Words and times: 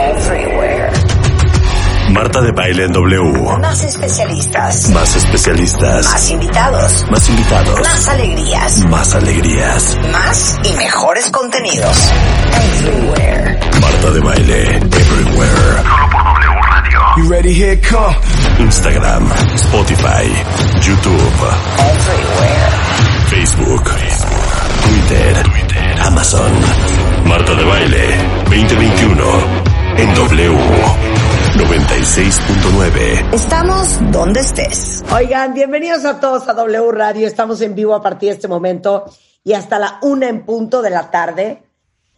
Everywhere. 0.00 0.92
Marta 2.12 2.40
de 2.40 2.52
Baile 2.52 2.84
en 2.84 2.92
W. 2.92 3.58
Más 3.60 3.82
especialistas. 3.82 4.88
Más 4.90 5.16
especialistas. 5.16 6.04
Más 6.06 6.30
invitados. 6.30 7.06
Más 7.10 7.28
invitados. 7.28 7.80
Más 7.80 8.08
alegrías. 8.08 8.80
Más 8.86 9.14
alegrías. 9.16 9.98
Más 10.12 10.58
y 10.62 10.72
mejores 10.74 11.28
contenidos. 11.30 12.10
Everywhere. 12.52 13.58
Marta 13.80 14.10
de 14.12 14.20
Baile. 14.20 14.76
Everywhere. 14.76 15.82
Solo 15.82 16.10
por 16.12 16.22
W 16.22 16.60
Radio. 16.70 17.00
You 17.16 17.28
ready? 17.28 17.52
Here 17.54 17.80
come. 17.80 18.14
Instagram. 18.60 19.28
Spotify. 19.56 20.24
YouTube. 20.80 21.40
Everywhere. 21.76 22.70
Facebook. 23.30 23.84
Twitter. 24.84 25.42
Amazon. 26.06 26.52
Marta 27.26 27.54
de 27.54 27.64
Baile. 27.64 28.16
2021. 28.44 29.77
En 29.98 30.14
W. 30.14 30.56
96.9. 31.56 33.34
Estamos 33.34 33.98
donde 34.12 34.38
estés. 34.38 35.02
Oigan, 35.12 35.54
bienvenidos 35.54 36.04
a 36.04 36.20
todos 36.20 36.46
a 36.48 36.54
W 36.54 36.92
Radio. 36.92 37.26
Estamos 37.26 37.60
en 37.62 37.74
vivo 37.74 37.96
a 37.96 38.00
partir 38.00 38.28
de 38.28 38.36
este 38.36 38.46
momento 38.46 39.06
y 39.42 39.54
hasta 39.54 39.80
la 39.80 39.98
una 40.02 40.28
en 40.28 40.46
punto 40.46 40.82
de 40.82 40.90
la 40.90 41.10
tarde. 41.10 41.64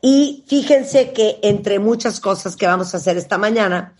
Y 0.02 0.44
fíjense 0.46 1.12
que 1.12 1.38
entre 1.42 1.78
muchas 1.78 2.20
cosas 2.20 2.54
que 2.54 2.66
vamos 2.66 2.92
a 2.92 2.98
hacer 2.98 3.16
esta 3.16 3.38
mañana, 3.38 3.96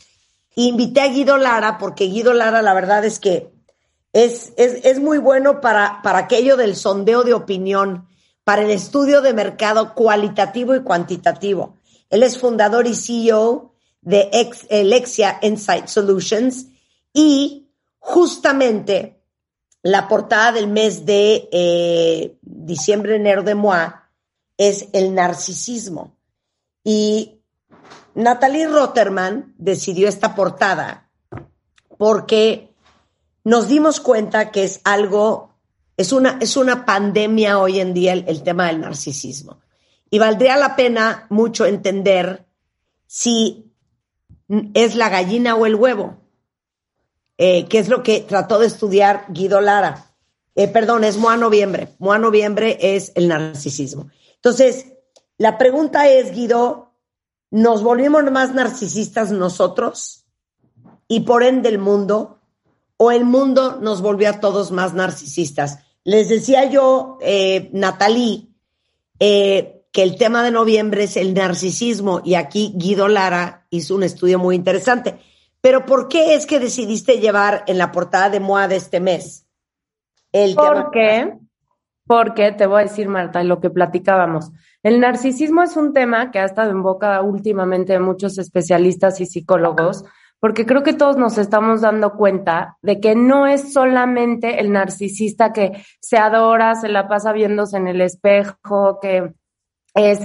invité 0.57 1.01
a 1.01 1.09
Guido 1.09 1.39
Lara, 1.39 1.79
porque 1.79 2.05
Guido 2.05 2.35
Lara 2.35 2.61
la 2.61 2.75
verdad 2.75 3.07
es 3.07 3.19
que 3.19 3.51
es, 4.13 4.53
es, 4.59 4.85
es 4.85 5.01
muy 5.01 5.17
bueno 5.17 5.63
para, 5.63 6.03
para 6.03 6.19
aquello 6.19 6.59
del 6.59 6.77
sondeo 6.77 7.23
de 7.23 7.33
opinión, 7.33 8.07
para 8.45 8.61
el 8.61 8.71
estudio 8.73 9.23
de 9.23 9.33
mercado 9.33 9.95
cualitativo 9.95 10.75
y 10.75 10.83
cuantitativo. 10.83 11.79
Él 12.11 12.25
es 12.25 12.37
fundador 12.39 12.87
y 12.87 12.95
CEO 12.95 13.70
de 14.03 14.31
Ex- 14.33 14.67
Insight 15.43 15.87
Solutions 15.89 16.67
y 17.13 17.69
justamente 17.99 19.21
la 19.83 20.09
portada 20.09 20.53
del 20.53 20.69
mes 20.69 21.07
de 21.07 21.49
eh, 21.53 22.39
diciembre-enero 22.43 23.43
de 23.43 23.55
MOA 23.55 24.11
es 24.57 24.89
el 24.93 25.15
narcisismo. 25.15 26.17
Y 26.85 27.41
Natalie 28.15 28.69
Rotterman 28.69 29.55
decidió 29.59 30.09
esta 30.09 30.35
portada 30.35 31.11
porque 31.99 32.75
nos 33.45 33.69
dimos 33.69 34.01
cuenta 34.01 34.51
que 34.51 34.65
es 34.65 34.81
algo, 34.85 35.55
es 35.97 36.13
una, 36.13 36.39
es 36.41 36.57
una 36.57 36.85
pandemia 36.85 37.59
hoy 37.59 37.81
en 37.81 37.95
día 37.95 38.13
el 38.13 38.43
tema 38.43 38.67
del 38.67 38.81
narcisismo. 38.81 39.61
Y 40.11 40.19
valdría 40.19 40.57
la 40.57 40.77
pena 40.77 41.27
mucho 41.31 41.65
entender 41.67 42.47
si 43.07 43.70
es 44.75 44.97
la 44.97 45.09
gallina 45.09 45.55
o 45.55 45.67
el 45.67 45.75
huevo, 45.75 46.17
eh, 47.39 47.67
que 47.67 47.79
es 47.79 47.89
lo 47.89 48.03
que 48.03 48.21
trató 48.21 48.59
de 48.59 48.67
estudiar 48.67 49.27
Guido 49.29 49.61
Lara. 49.61 50.15
Eh, 50.55 50.69
perdón, 50.69 51.05
es 51.05 51.17
Moa 51.17 51.37
Noviembre. 51.37 51.95
Moa 51.99 52.19
Noviembre 52.19 52.77
es 52.81 53.13
el 53.15 53.29
narcisismo. 53.29 54.11
Entonces, 54.35 54.87
la 55.39 55.57
pregunta 55.57 56.09
es, 56.09 56.33
Guido, 56.33 56.93
¿nos 57.51 57.83
volvimos 57.83 58.25
más 58.31 58.55
narcisistas 58.55 59.31
nosotros 59.31 60.25
y 61.09 61.21
por 61.21 61.43
ende 61.43 61.69
el 61.69 61.79
mundo? 61.79 62.39
¿O 62.97 63.11
el 63.11 63.25
mundo 63.25 63.79
nos 63.81 64.03
volvió 64.03 64.29
a 64.29 64.41
todos 64.41 64.73
más 64.73 64.93
narcisistas? 64.93 65.79
Les 66.05 66.29
decía 66.29 66.69
yo, 66.69 67.19
eh, 67.23 67.71
Natalie, 67.73 68.49
eh, 69.19 69.87
que 69.93 70.03
el 70.03 70.17
tema 70.17 70.43
de 70.43 70.51
noviembre 70.51 71.05
es 71.05 71.17
el 71.17 71.33
narcisismo 71.35 72.21
y 72.25 72.35
aquí 72.35 72.73
Guido 72.77 73.09
Lara 73.09 73.60
hizo 73.71 73.95
un 73.95 74.03
estudio 74.03 74.39
muy 74.39 74.57
interesante. 74.57 75.19
Pero 75.61 75.87
¿por 75.87 76.09
qué 76.09 76.35
es 76.35 76.47
que 76.47 76.59
decidiste 76.59 77.21
llevar 77.21 77.65
en 77.67 77.79
la 77.79 77.93
portada 77.93 78.31
de 78.31 78.41
MOA 78.41 78.69
de 78.69 78.77
este 78.77 79.01
mes 79.01 79.47
el 80.33 80.57
tema? 80.57 80.85
¿Por 80.85 80.91
qué? 80.91 81.39
Porque 82.07 82.53
te 82.53 82.67
voy 82.67 82.81
a 82.81 82.85
decir, 82.85 83.09
Marta, 83.09 83.43
lo 83.45 83.61
que 83.61 83.71
platicábamos. 83.71 84.51
El 84.83 84.99
narcisismo 84.99 85.63
es 85.63 85.77
un 85.77 85.93
tema 85.93 86.31
que 86.31 86.39
ha 86.39 86.45
estado 86.45 86.71
en 86.71 86.83
boca 86.83 87.21
últimamente 87.21 87.93
de 87.93 88.01
muchos 88.01 88.39
especialistas 88.39 89.21
y 89.21 89.27
psicólogos, 89.27 90.05
porque 90.41 90.65
creo 90.65 90.83
que 90.83 90.95
todos 90.95 91.19
nos 91.19 91.37
estamos 91.37 91.83
dando 91.83 92.15
cuenta 92.15 92.79
de 92.81 92.99
que 92.99 93.15
no 93.15 93.47
es 93.47 93.75
solamente 93.75 94.59
el 94.59 94.73
narcisista 94.73 95.53
que 95.53 95.85
se 96.01 96.17
adora, 96.17 96.75
se 96.75 96.89
la 96.89 97.09
pasa 97.09 97.33
viéndose 97.33 97.77
en 97.77 97.89
el 97.89 98.01
espejo, 98.01 98.99
que 99.01 99.35
es 99.95 100.21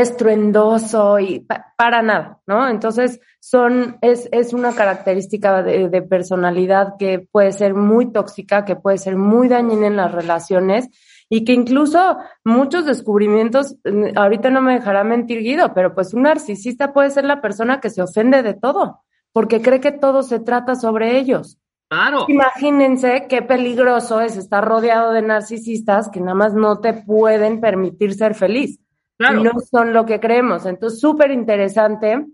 estruendoso 0.00 1.18
y 1.18 1.40
pa- 1.40 1.72
para 1.76 2.02
nada, 2.02 2.40
¿no? 2.46 2.68
Entonces, 2.68 3.20
son, 3.40 3.98
es, 4.00 4.28
es 4.32 4.52
una 4.52 4.74
característica 4.74 5.62
de, 5.62 5.88
de 5.88 6.02
personalidad 6.02 6.94
que 6.98 7.20
puede 7.30 7.52
ser 7.52 7.74
muy 7.74 8.12
tóxica, 8.12 8.64
que 8.64 8.76
puede 8.76 8.98
ser 8.98 9.16
muy 9.16 9.48
dañina 9.48 9.86
en 9.86 9.96
las 9.96 10.12
relaciones 10.12 10.88
y 11.28 11.44
que 11.44 11.52
incluso 11.52 12.18
muchos 12.44 12.86
descubrimientos, 12.86 13.76
mm, 13.84 14.16
ahorita 14.16 14.50
no 14.50 14.62
me 14.62 14.74
dejará 14.74 15.04
mentir 15.04 15.40
Guido, 15.40 15.72
pero 15.74 15.94
pues 15.94 16.14
un 16.14 16.22
narcisista 16.22 16.92
puede 16.92 17.10
ser 17.10 17.24
la 17.24 17.40
persona 17.40 17.80
que 17.80 17.90
se 17.90 18.02
ofende 18.02 18.42
de 18.42 18.54
todo, 18.54 19.02
porque 19.32 19.60
cree 19.60 19.80
que 19.80 19.92
todo 19.92 20.22
se 20.22 20.40
trata 20.40 20.74
sobre 20.74 21.18
ellos. 21.18 21.58
Claro. 21.88 22.24
Imagínense 22.28 23.26
qué 23.28 23.42
peligroso 23.42 24.20
es 24.20 24.36
estar 24.36 24.64
rodeado 24.64 25.12
de 25.12 25.22
narcisistas 25.22 26.08
que 26.08 26.20
nada 26.20 26.34
más 26.34 26.52
no 26.54 26.80
te 26.80 26.92
pueden 26.94 27.60
permitir 27.60 28.14
ser 28.14 28.34
feliz. 28.34 28.80
Claro. 29.18 29.42
No 29.42 29.52
son 29.60 29.92
lo 29.92 30.04
que 30.04 30.20
creemos. 30.20 30.66
Entonces, 30.66 31.00
súper 31.00 31.30
interesante 31.30 32.26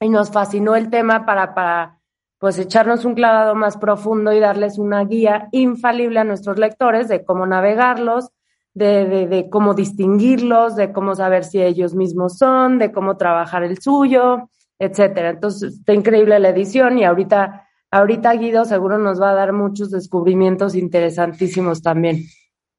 y 0.00 0.08
nos 0.08 0.30
fascinó 0.30 0.76
el 0.76 0.90
tema 0.90 1.26
para, 1.26 1.54
para 1.54 1.98
pues 2.38 2.58
echarnos 2.58 3.04
un 3.04 3.14
clavado 3.14 3.54
más 3.54 3.76
profundo 3.76 4.32
y 4.32 4.40
darles 4.40 4.78
una 4.78 5.04
guía 5.04 5.48
infalible 5.52 6.20
a 6.20 6.24
nuestros 6.24 6.58
lectores 6.58 7.08
de 7.08 7.24
cómo 7.24 7.46
navegarlos, 7.46 8.30
de, 8.72 9.06
de, 9.06 9.26
de 9.26 9.50
cómo 9.50 9.74
distinguirlos, 9.74 10.76
de 10.76 10.92
cómo 10.92 11.14
saber 11.14 11.44
si 11.44 11.60
ellos 11.60 11.94
mismos 11.94 12.38
son, 12.38 12.78
de 12.78 12.92
cómo 12.92 13.16
trabajar 13.16 13.64
el 13.64 13.78
suyo, 13.78 14.48
etcétera. 14.78 15.30
Entonces, 15.30 15.74
está 15.74 15.92
increíble 15.92 16.38
la 16.38 16.48
edición 16.48 16.96
y 16.96 17.04
ahorita, 17.04 17.66
ahorita 17.90 18.32
Guido 18.34 18.64
seguro 18.64 18.96
nos 18.98 19.20
va 19.20 19.30
a 19.30 19.34
dar 19.34 19.52
muchos 19.52 19.90
descubrimientos 19.90 20.74
interesantísimos 20.74 21.82
también. 21.82 22.24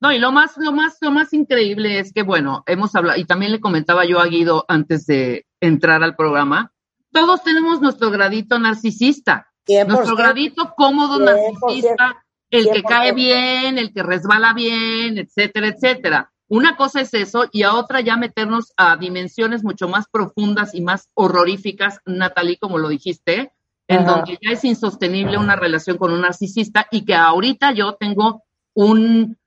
No, 0.02 0.12
y 0.12 0.18
lo 0.18 0.32
más, 0.32 0.58
lo 0.58 0.74
más, 0.74 0.98
lo 1.00 1.12
más 1.12 1.32
increíble 1.32 2.00
es 2.00 2.12
que, 2.12 2.24
bueno, 2.24 2.64
hemos 2.66 2.96
hablado, 2.96 3.20
y 3.20 3.26
también 3.26 3.52
le 3.52 3.60
comentaba 3.60 4.04
yo 4.04 4.20
a 4.20 4.26
Guido 4.26 4.66
antes 4.68 5.06
de 5.06 5.46
entrar 5.60 6.02
al 6.02 6.16
programa, 6.16 6.74
todos 7.12 7.44
tenemos 7.44 7.82
nuestro 7.82 8.10
gradito 8.10 8.58
narcisista, 8.58 9.52
100%. 9.68 9.88
nuestro 9.88 10.16
gradito 10.16 10.74
cómodo 10.76 11.20
100%, 11.20 11.24
narcisista, 11.26 12.26
el 12.50 12.66
que 12.72 12.82
100%. 12.82 12.90
cae 12.90 13.12
bien, 13.14 13.78
el 13.78 13.94
que 13.94 14.02
resbala 14.02 14.54
bien, 14.54 15.20
etcétera, 15.20 15.68
etcétera. 15.68 16.32
Una 16.48 16.76
cosa 16.76 17.00
es 17.00 17.14
eso 17.14 17.48
y 17.52 17.64
a 17.64 17.76
otra 17.76 18.02
ya 18.02 18.18
meternos 18.18 18.74
a 18.78 18.98
dimensiones 18.98 19.64
mucho 19.64 19.88
más 19.88 20.08
profundas 20.12 20.74
y 20.74 20.82
más 20.82 21.10
horroríficas, 21.14 22.00
Natalie, 22.06 22.58
como 22.58 22.80
lo 22.80 22.90
dijiste, 22.90 23.54
en 23.88 24.00
Ajá. 24.00 24.12
donde 24.16 24.40
ya 24.42 24.52
es 24.52 24.66
insostenible 24.66 25.38
una 25.38 25.56
relación 25.56 25.98
con 25.98 26.12
un 26.12 26.22
narcisista 26.22 26.88
y 26.92 27.06
que 27.06 27.14
ahorita 27.14 27.72
yo 27.72 27.94
tengo 27.94 28.44
un, 28.74 29.38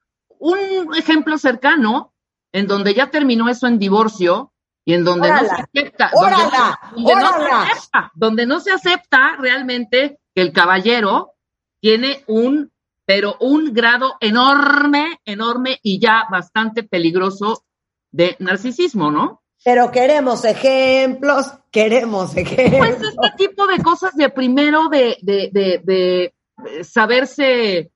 un 0.45 0.95
ejemplo 0.95 1.39
cercano 1.39 2.13
en 2.53 2.67
donde 2.67 2.95
ya 2.95 3.11
terminó 3.11 3.49
eso 3.49 3.67
en 3.67 3.79
divorcio 3.79 4.53
y 4.85 4.93
en 4.95 5.05
donde 5.05 5.31
no 5.31 5.39
se 5.39 5.45
¡Órala! 5.47 5.65
acepta, 5.73 6.11
donde, 6.15 6.35
¡Órala! 6.35 6.81
donde 6.95 7.17
no 7.17 7.31
se 7.39 7.51
acepta, 7.51 8.13
donde 8.15 8.47
no 8.47 8.61
se 8.61 8.71
acepta 8.71 9.37
realmente 9.39 10.19
que 10.35 10.43
el 10.43 10.53
caballero 10.53 11.33
tiene 11.81 12.23
un, 12.27 12.71
pero 13.07 13.37
un 13.41 13.73
grado 13.73 14.17
enorme, 14.21 15.19
enorme 15.25 15.79
y 15.83 15.99
ya 15.99 16.27
bastante 16.31 16.83
peligroso 16.83 17.65
de 18.13 18.37
narcisismo, 18.39 19.11
¿no? 19.11 19.43
Pero 19.65 19.91
queremos 19.91 20.45
ejemplos, 20.45 21.47
queremos 21.71 22.33
Pues 22.35 22.47
ejemplos. 22.53 23.03
este 23.03 23.37
tipo 23.39 23.67
de 23.67 23.79
cosas 23.83 24.15
de 24.15 24.29
primero 24.29 24.89
de, 24.91 25.17
de, 25.23 25.49
de, 25.51 25.81
de 25.83 26.85
saberse 26.85 27.91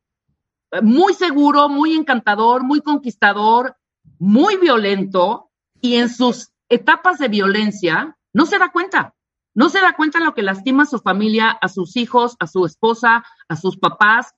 muy 0.83 1.15
seguro, 1.15 1.69
muy 1.69 1.95
encantador, 1.95 2.63
muy 2.63 2.81
conquistador, 2.81 3.77
muy 4.19 4.57
violento 4.57 5.51
y 5.81 5.97
en 5.97 6.09
sus 6.09 6.51
etapas 6.69 7.19
de 7.19 7.29
violencia 7.29 8.17
no 8.33 8.47
se 8.47 8.59
da 8.59 8.71
cuenta, 8.71 9.15
no 9.55 9.69
se 9.71 9.81
da 9.81 9.95
cuenta 9.95 10.19
de 10.19 10.25
lo 10.27 10.35
que 10.35 10.43
lastima 10.43 10.83
a 10.83 10.87
su 10.87 10.99
familia, 10.99 11.51
a 11.51 11.69
sus 11.69 11.97
hijos, 11.97 12.37
a 12.41 12.47
su 12.47 12.65
esposa, 12.67 13.25
a 13.49 13.57
sus 13.57 13.79
papás, 13.79 14.35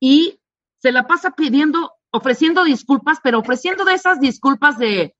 y 0.00 0.40
se 0.78 0.92
la 0.92 1.06
pasa 1.06 1.30
pidiendo, 1.32 1.92
ofreciendo 2.10 2.64
disculpas, 2.64 3.18
pero 3.22 3.38
ofreciendo 3.40 3.84
de 3.84 3.94
esas 3.94 4.20
disculpas 4.20 4.78
de 4.78 5.14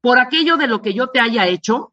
por 0.00 0.18
aquello 0.18 0.56
de 0.56 0.66
lo 0.66 0.80
que 0.82 0.94
yo 0.94 1.08
te 1.08 1.20
haya 1.20 1.46
hecho, 1.46 1.92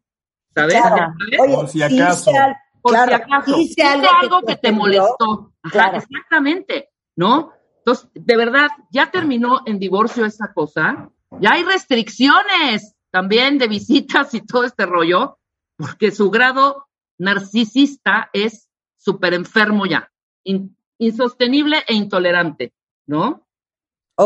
¿sabes? 0.54 0.80
Claro. 0.80 0.96
¿Sabes? 1.18 1.40
Oye, 1.40 1.54
Por 1.54 1.68
si 1.68 1.82
acaso. 1.82 2.30
hice 2.30 2.38
al- 2.38 2.56
por 2.80 2.92
claro, 2.92 3.08
si 3.08 3.14
acaso, 3.14 3.50
hice 3.58 3.72
hice 3.72 3.82
algo 3.82 4.08
algo, 4.20 4.40
que 4.42 4.54
que, 4.54 4.56
te 4.56 4.72
molestó. 4.72 5.52
Ajá, 5.62 5.72
Claro. 5.72 5.98
exactamente, 5.98 6.88
¿no? 7.18 7.50
Entonces, 7.78 8.08
de 8.14 8.36
verdad, 8.36 8.68
ya 8.92 9.10
terminó 9.10 9.62
en 9.66 9.80
divorcio 9.80 10.24
esa 10.24 10.52
cosa. 10.52 11.10
Ya 11.40 11.54
hay 11.54 11.64
restricciones 11.64 12.94
también 13.10 13.58
de 13.58 13.66
visitas 13.66 14.32
y 14.34 14.40
todo 14.46 14.62
este 14.64 14.86
rollo, 14.86 15.38
porque 15.76 16.12
su 16.12 16.30
grado 16.30 16.86
narcisista 17.18 18.30
es 18.32 18.68
súper 18.96 19.34
enfermo 19.34 19.84
ya, 19.86 20.10
in- 20.44 20.76
insostenible 20.98 21.78
e 21.88 21.94
intolerante, 21.94 22.72
¿no? 23.06 23.46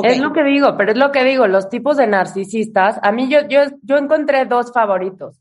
Es 0.05 0.21
lo 0.21 0.33
que 0.33 0.43
digo, 0.45 0.77
pero 0.77 0.93
es 0.93 0.99
lo 0.99 1.11
que 1.13 1.25
digo, 1.25 1.47
los 1.47 1.69
tipos 1.71 1.97
de 1.97 2.07
narcisistas, 2.07 2.99
a 3.03 3.11
mí 3.13 3.29
yo, 3.29 3.47
yo, 3.49 3.61
yo 3.83 3.97
encontré 3.97 4.45
dos 4.47 4.73
favoritos. 4.73 5.39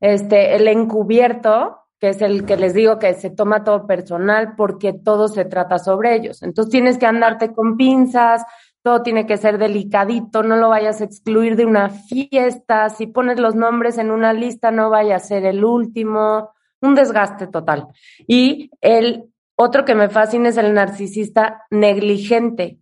Este, 0.00 0.56
el 0.56 0.68
encubierto, 0.68 1.78
que 1.98 2.10
es 2.10 2.20
el 2.20 2.44
que 2.44 2.56
les 2.56 2.74
digo 2.74 2.98
que 2.98 3.14
se 3.14 3.30
toma 3.30 3.64
todo 3.64 3.86
personal 3.86 4.54
porque 4.56 4.92
todo 4.92 5.28
se 5.28 5.44
trata 5.44 5.78
sobre 5.78 6.14
ellos. 6.14 6.42
Entonces 6.42 6.70
tienes 6.70 6.98
que 6.98 7.06
andarte 7.06 7.52
con 7.52 7.76
pinzas, 7.76 8.44
todo 8.82 9.02
tiene 9.02 9.26
que 9.26 9.36
ser 9.36 9.58
delicadito, 9.58 10.42
no 10.42 10.56
lo 10.56 10.68
vayas 10.68 11.00
a 11.00 11.04
excluir 11.04 11.56
de 11.56 11.64
una 11.64 11.88
fiesta, 11.90 12.88
si 12.88 13.06
pones 13.06 13.40
los 13.40 13.54
nombres 13.54 13.98
en 13.98 14.10
una 14.10 14.32
lista 14.32 14.70
no 14.70 14.90
vaya 14.90 15.16
a 15.16 15.20
ser 15.20 15.44
el 15.44 15.64
último, 15.64 16.50
un 16.80 16.94
desgaste 16.94 17.46
total. 17.48 17.88
Y 18.28 18.70
el 18.80 19.24
otro 19.56 19.84
que 19.84 19.94
me 19.94 20.08
fascina 20.08 20.50
es 20.50 20.56
el 20.56 20.74
narcisista 20.74 21.64
negligente. 21.70 22.78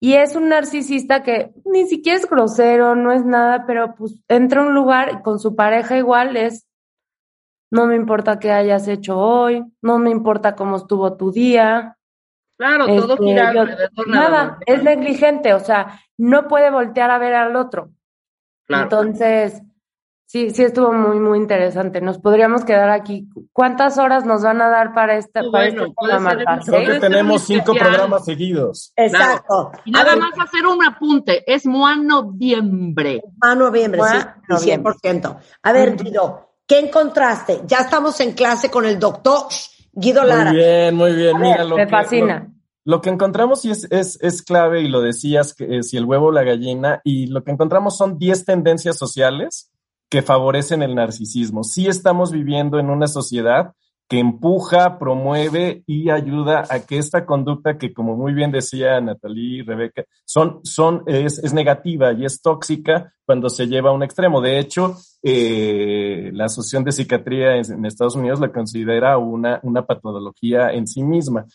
Y 0.00 0.14
es 0.14 0.34
un 0.34 0.48
narcisista 0.48 1.22
que 1.22 1.52
ni 1.64 1.86
siquiera 1.86 2.18
es 2.18 2.28
grosero, 2.28 2.96
no 2.96 3.12
es 3.12 3.24
nada, 3.24 3.64
pero 3.66 3.94
pues 3.94 4.14
entra 4.28 4.62
a 4.62 4.66
un 4.66 4.74
lugar 4.74 5.22
con 5.22 5.38
su 5.38 5.54
pareja 5.54 5.96
igual 5.96 6.36
es, 6.36 6.66
no 7.70 7.86
me 7.86 7.96
importa 7.96 8.38
qué 8.38 8.52
hayas 8.52 8.86
hecho 8.88 9.18
hoy, 9.18 9.64
no 9.82 9.98
me 9.98 10.10
importa 10.10 10.54
cómo 10.54 10.76
estuvo 10.76 11.16
tu 11.16 11.32
día. 11.32 11.96
Claro, 12.58 12.86
todo 12.86 13.14
Este, 13.14 13.24
gira 13.24 13.52
yo- 13.52 13.60
alrededor 13.62 14.08
nada 14.08 14.28
nada, 14.30 14.58
es 14.66 14.82
negligente, 14.82 15.52
o 15.52 15.60
sea, 15.60 16.00
no 16.16 16.48
puede 16.48 16.70
voltear 16.70 17.10
a 17.10 17.18
ver 17.18 17.34
al 17.34 17.54
otro. 17.56 17.90
Claro. 18.66 18.84
Entonces, 18.84 19.62
sí, 20.26 20.50
sí 20.50 20.64
estuvo 20.64 20.90
muy, 20.92 21.20
muy 21.20 21.38
interesante. 21.38 22.00
Nos 22.00 22.18
podríamos 22.18 22.64
quedar 22.64 22.88
aquí. 22.90 23.28
¿Cuántas 23.52 23.98
horas 23.98 24.24
nos 24.24 24.42
van 24.42 24.60
a 24.62 24.68
dar 24.70 24.94
para 24.94 25.16
esta, 25.16 25.42
Muy 25.42 25.52
para 25.52 25.64
bueno, 25.70 25.82
este 25.84 26.64
ser 26.64 26.74
el- 26.74 26.84
Creo 26.86 26.94
que 26.94 27.00
tenemos 27.00 27.42
cinco 27.42 27.74
programas 27.74 28.24
seguidos. 28.24 28.92
Exacto. 28.96 29.72
Y 29.84 29.90
nada 29.90 30.14
ver, 30.14 30.20
más 30.22 30.32
hacer 30.40 30.66
un 30.66 30.82
apunte, 30.84 31.44
es 31.52 31.66
MOA 31.66 31.96
noviembre. 31.96 33.22
a 33.42 33.54
noviembre, 33.54 34.00
sí, 34.02 34.16
Mua, 34.48 34.58
sí, 34.58 34.64
100%. 34.70 35.36
A 35.62 35.72
ver, 35.72 35.94
Guido, 35.96 36.45
¿qué 36.66 36.78
encontraste? 36.78 37.62
Ya 37.66 37.78
estamos 37.78 38.20
en 38.20 38.32
clase 38.32 38.70
con 38.70 38.84
el 38.84 38.98
doctor 38.98 39.46
Guido 39.92 40.24
Lara. 40.24 40.50
Muy 40.50 40.60
bien, 40.60 40.94
muy 40.94 41.12
bien. 41.12 41.36
A 41.36 41.38
Mira, 41.38 41.56
ver, 41.58 41.66
lo 41.66 41.76
Me 41.76 41.84
que, 41.84 41.90
fascina. 41.90 42.52
Lo, 42.84 42.96
lo 42.96 43.00
que 43.00 43.10
encontramos 43.10 43.64
y 43.64 43.70
es, 43.70 43.86
es, 43.90 44.18
es 44.20 44.42
clave, 44.42 44.82
y 44.82 44.88
lo 44.88 45.00
decías, 45.00 45.54
que 45.54 45.78
eh, 45.78 45.82
si 45.82 45.96
el 45.96 46.04
huevo 46.04 46.26
o 46.26 46.32
la 46.32 46.44
gallina, 46.44 47.00
y 47.04 47.26
lo 47.26 47.44
que 47.44 47.52
encontramos 47.52 47.96
son 47.96 48.18
10 48.18 48.44
tendencias 48.44 48.96
sociales 48.98 49.70
que 50.08 50.22
favorecen 50.22 50.82
el 50.82 50.94
narcisismo. 50.94 51.64
Sí 51.64 51.86
estamos 51.86 52.30
viviendo 52.30 52.78
en 52.78 52.90
una 52.90 53.08
sociedad 53.08 53.72
que 54.08 54.20
empuja, 54.20 54.98
promueve 54.98 55.82
y 55.86 56.10
ayuda 56.10 56.64
a 56.70 56.80
que 56.80 56.98
esta 56.98 57.26
conducta 57.26 57.76
que, 57.76 57.92
como 57.92 58.16
muy 58.16 58.32
bien 58.32 58.52
decía 58.52 59.00
Natalie 59.00 59.58
y 59.58 59.62
Rebeca, 59.62 60.04
son, 60.24 60.60
son, 60.62 61.02
es, 61.06 61.52
negativa 61.52 62.12
y 62.12 62.24
es 62.24 62.40
tóxica 62.40 63.12
cuando 63.24 63.50
se 63.50 63.66
lleva 63.66 63.90
a 63.90 63.94
un 63.94 64.04
extremo. 64.04 64.40
De 64.40 64.58
hecho, 64.60 64.96
eh, 65.22 66.30
la 66.32 66.44
Asociación 66.44 66.84
de 66.84 66.92
Psiquiatría 66.92 67.56
en, 67.56 67.72
en 67.72 67.84
Estados 67.84 68.14
Unidos 68.14 68.38
la 68.38 68.52
considera 68.52 69.18
una, 69.18 69.58
una 69.64 69.84
patología 69.84 70.70
en 70.70 70.86
sí 70.86 71.02
misma. 71.02 71.46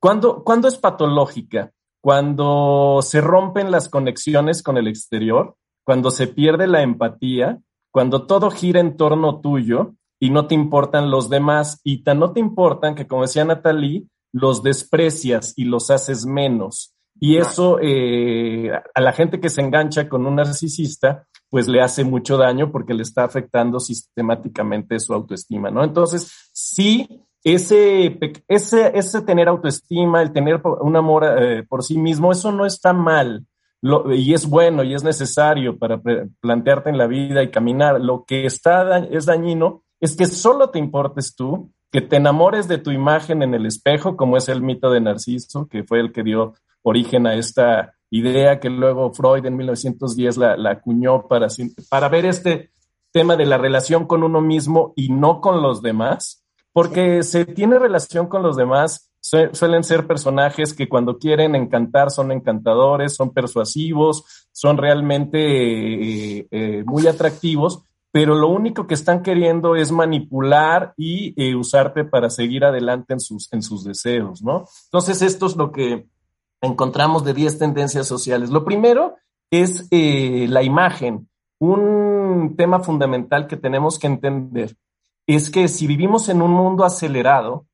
¿Cuándo, 0.00 0.42
¿Cuándo 0.42 0.66
es 0.66 0.78
patológica? 0.78 1.70
Cuando 2.00 2.98
se 3.02 3.20
rompen 3.20 3.70
las 3.70 3.88
conexiones 3.88 4.64
con 4.64 4.76
el 4.76 4.88
exterior, 4.88 5.54
cuando 5.84 6.10
se 6.10 6.26
pierde 6.26 6.66
la 6.66 6.82
empatía, 6.82 7.60
cuando 7.92 8.26
todo 8.26 8.50
gira 8.50 8.80
en 8.80 8.96
torno 8.96 9.40
tuyo 9.40 9.94
y 10.22 10.30
no 10.30 10.46
te 10.46 10.54
importan 10.54 11.10
los 11.10 11.28
demás 11.28 11.80
y 11.82 12.04
tan 12.04 12.20
no 12.20 12.32
te 12.32 12.38
importan 12.38 12.94
que, 12.94 13.08
como 13.08 13.22
decía 13.22 13.44
Natalie, 13.44 14.04
los 14.32 14.62
desprecias 14.62 15.52
y 15.56 15.64
los 15.64 15.90
haces 15.90 16.26
menos. 16.26 16.94
Y 17.18 17.38
eso 17.38 17.78
eh, 17.82 18.70
a 18.94 19.00
la 19.00 19.12
gente 19.12 19.40
que 19.40 19.48
se 19.50 19.62
engancha 19.62 20.08
con 20.08 20.24
un 20.24 20.36
narcisista, 20.36 21.26
pues 21.50 21.66
le 21.66 21.80
hace 21.82 22.04
mucho 22.04 22.36
daño 22.36 22.70
porque 22.70 22.94
le 22.94 23.02
está 23.02 23.24
afectando 23.24 23.80
sistemáticamente 23.80 25.00
su 25.00 25.12
autoestima, 25.12 25.72
¿no? 25.72 25.82
Entonces, 25.82 26.32
sí, 26.52 27.24
ese, 27.42 28.16
ese, 28.46 28.96
ese 28.96 29.22
tener 29.22 29.48
autoestima, 29.48 30.22
el 30.22 30.32
tener 30.32 30.60
un 30.64 30.94
amor 30.94 31.24
eh, 31.36 31.64
por 31.68 31.82
sí 31.82 31.98
mismo, 31.98 32.30
eso 32.30 32.52
no 32.52 32.64
está 32.64 32.92
mal. 32.92 33.44
Lo- 33.80 34.14
y 34.14 34.32
es 34.32 34.48
bueno 34.48 34.84
y 34.84 34.94
es 34.94 35.02
necesario 35.02 35.76
para 35.80 36.00
plantearte 36.40 36.90
en 36.90 36.98
la 36.98 37.08
vida 37.08 37.42
y 37.42 37.50
caminar. 37.50 38.00
Lo 38.00 38.24
que 38.24 38.46
está 38.46 38.84
da- 38.84 38.98
es 39.10 39.26
dañino 39.26 39.82
es 40.02 40.16
que 40.16 40.26
solo 40.26 40.68
te 40.68 40.78
importes 40.78 41.34
tú, 41.34 41.70
que 41.90 42.00
te 42.02 42.16
enamores 42.16 42.68
de 42.68 42.78
tu 42.78 42.90
imagen 42.90 43.42
en 43.42 43.54
el 43.54 43.64
espejo, 43.66 44.16
como 44.16 44.36
es 44.36 44.48
el 44.48 44.60
mito 44.62 44.90
de 44.90 45.00
Narciso, 45.00 45.66
que 45.68 45.84
fue 45.84 46.00
el 46.00 46.12
que 46.12 46.22
dio 46.22 46.54
origen 46.82 47.26
a 47.26 47.34
esta 47.36 47.94
idea 48.10 48.60
que 48.60 48.68
luego 48.68 49.12
Freud 49.14 49.46
en 49.46 49.56
1910 49.56 50.36
la, 50.36 50.56
la 50.56 50.70
acuñó 50.72 51.26
para, 51.28 51.46
para 51.88 52.08
ver 52.08 52.26
este 52.26 52.70
tema 53.12 53.36
de 53.36 53.46
la 53.46 53.56
relación 53.58 54.06
con 54.06 54.22
uno 54.22 54.40
mismo 54.40 54.92
y 54.96 55.08
no 55.10 55.40
con 55.40 55.62
los 55.62 55.80
demás, 55.82 56.44
porque 56.72 57.22
se 57.22 57.44
tiene 57.44 57.78
relación 57.78 58.26
con 58.26 58.42
los 58.42 58.56
demás, 58.56 59.10
su- 59.20 59.50
suelen 59.52 59.84
ser 59.84 60.06
personajes 60.06 60.74
que 60.74 60.88
cuando 60.88 61.18
quieren 61.18 61.54
encantar 61.54 62.10
son 62.10 62.32
encantadores, 62.32 63.14
son 63.14 63.32
persuasivos, 63.32 64.24
son 64.50 64.78
realmente 64.78 65.38
eh, 66.40 66.46
eh, 66.50 66.82
muy 66.86 67.06
atractivos, 67.06 67.84
pero 68.12 68.34
lo 68.34 68.48
único 68.48 68.86
que 68.86 68.94
están 68.94 69.22
queriendo 69.22 69.74
es 69.74 69.90
manipular 69.90 70.92
y 70.96 71.34
eh, 71.42 71.54
usarte 71.56 72.04
para 72.04 72.28
seguir 72.30 72.64
adelante 72.64 73.14
en 73.14 73.20
sus, 73.20 73.50
en 73.52 73.62
sus 73.62 73.82
deseos, 73.84 74.42
¿no? 74.42 74.66
Entonces, 74.84 75.22
esto 75.22 75.46
es 75.46 75.56
lo 75.56 75.72
que 75.72 76.06
encontramos 76.60 77.24
de 77.24 77.34
10 77.34 77.58
tendencias 77.58 78.06
sociales. 78.06 78.50
Lo 78.50 78.64
primero 78.64 79.16
es 79.50 79.88
eh, 79.90 80.46
la 80.48 80.62
imagen. 80.62 81.28
Un 81.58 82.54
tema 82.56 82.80
fundamental 82.80 83.46
que 83.46 83.56
tenemos 83.56 83.98
que 83.98 84.08
entender 84.08 84.76
es 85.26 85.48
que 85.50 85.68
si 85.68 85.86
vivimos 85.86 86.28
en 86.28 86.42
un 86.42 86.50
mundo 86.50 86.84
acelerado, 86.84 87.66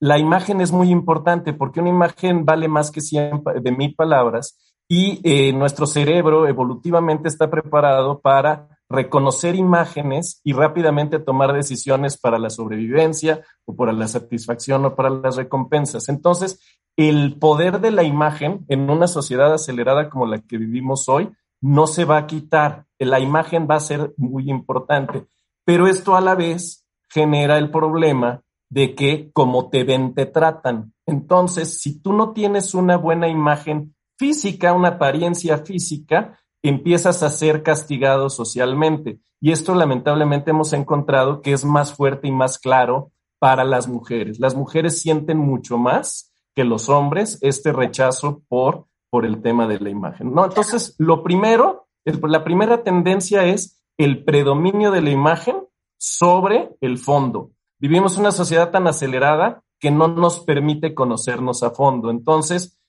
la 0.00 0.18
imagen 0.18 0.60
es 0.60 0.70
muy 0.72 0.90
importante 0.90 1.52
porque 1.52 1.80
una 1.80 1.88
imagen 1.90 2.44
vale 2.44 2.68
más 2.68 2.90
que 2.90 3.00
100 3.00 3.42
pa- 3.42 3.54
de 3.54 3.72
mil 3.72 3.94
palabras 3.94 4.58
y 4.88 5.20
eh, 5.24 5.52
nuestro 5.52 5.86
cerebro 5.86 6.46
evolutivamente 6.46 7.28
está 7.28 7.50
preparado 7.50 8.20
para 8.20 8.68
reconocer 8.88 9.54
imágenes 9.54 10.40
y 10.44 10.52
rápidamente 10.52 11.18
tomar 11.18 11.52
decisiones 11.52 12.18
para 12.18 12.38
la 12.38 12.50
sobrevivencia 12.50 13.42
o 13.64 13.74
para 13.74 13.92
la 13.92 14.08
satisfacción 14.08 14.84
o 14.84 14.94
para 14.94 15.10
las 15.10 15.36
recompensas. 15.36 16.08
Entonces, 16.08 16.60
el 16.96 17.38
poder 17.38 17.80
de 17.80 17.90
la 17.90 18.04
imagen 18.04 18.64
en 18.68 18.88
una 18.90 19.08
sociedad 19.08 19.52
acelerada 19.52 20.10
como 20.10 20.26
la 20.26 20.40
que 20.40 20.58
vivimos 20.58 21.08
hoy 21.08 21.30
no 21.60 21.86
se 21.86 22.04
va 22.04 22.18
a 22.18 22.26
quitar. 22.26 22.86
La 22.98 23.20
imagen 23.20 23.66
va 23.68 23.76
a 23.76 23.80
ser 23.80 24.12
muy 24.16 24.50
importante, 24.50 25.26
pero 25.64 25.86
esto 25.86 26.14
a 26.14 26.20
la 26.20 26.34
vez 26.34 26.86
genera 27.08 27.58
el 27.58 27.70
problema 27.70 28.42
de 28.70 28.94
que 28.94 29.30
como 29.32 29.70
te 29.70 29.84
ven, 29.84 30.14
te 30.14 30.26
tratan. 30.26 30.92
Entonces, 31.06 31.80
si 31.80 32.00
tú 32.00 32.12
no 32.12 32.32
tienes 32.32 32.74
una 32.74 32.96
buena 32.96 33.28
imagen 33.28 33.94
física, 34.16 34.72
una 34.72 34.90
apariencia 34.90 35.58
física, 35.58 36.38
empiezas 36.68 37.22
a 37.22 37.30
ser 37.30 37.62
castigado 37.62 38.30
socialmente. 38.30 39.20
Y 39.40 39.52
esto 39.52 39.74
lamentablemente 39.74 40.50
hemos 40.50 40.72
encontrado 40.72 41.42
que 41.42 41.52
es 41.52 41.64
más 41.64 41.92
fuerte 41.92 42.28
y 42.28 42.32
más 42.32 42.58
claro 42.58 43.12
para 43.38 43.64
las 43.64 43.86
mujeres. 43.86 44.40
Las 44.40 44.54
mujeres 44.54 45.00
sienten 45.00 45.38
mucho 45.38 45.76
más 45.76 46.32
que 46.54 46.64
los 46.64 46.88
hombres 46.88 47.38
este 47.42 47.72
rechazo 47.72 48.42
por, 48.48 48.86
por 49.10 49.26
el 49.26 49.42
tema 49.42 49.66
de 49.66 49.80
la 49.80 49.90
imagen. 49.90 50.32
¿no? 50.32 50.46
Entonces, 50.46 50.94
lo 50.98 51.22
primero, 51.22 51.86
la 52.04 52.42
primera 52.42 52.82
tendencia 52.82 53.44
es 53.44 53.82
el 53.98 54.24
predominio 54.24 54.90
de 54.90 55.02
la 55.02 55.10
imagen 55.10 55.56
sobre 55.98 56.70
el 56.80 56.96
fondo. 56.96 57.50
Vivimos 57.78 58.16
una 58.16 58.32
sociedad 58.32 58.70
tan 58.70 58.86
acelerada 58.86 59.62
que 59.78 59.90
no 59.90 60.08
nos 60.08 60.40
permite 60.40 60.94
conocernos 60.94 61.62
a 61.62 61.70
fondo. 61.70 62.10
Entonces, 62.10 62.80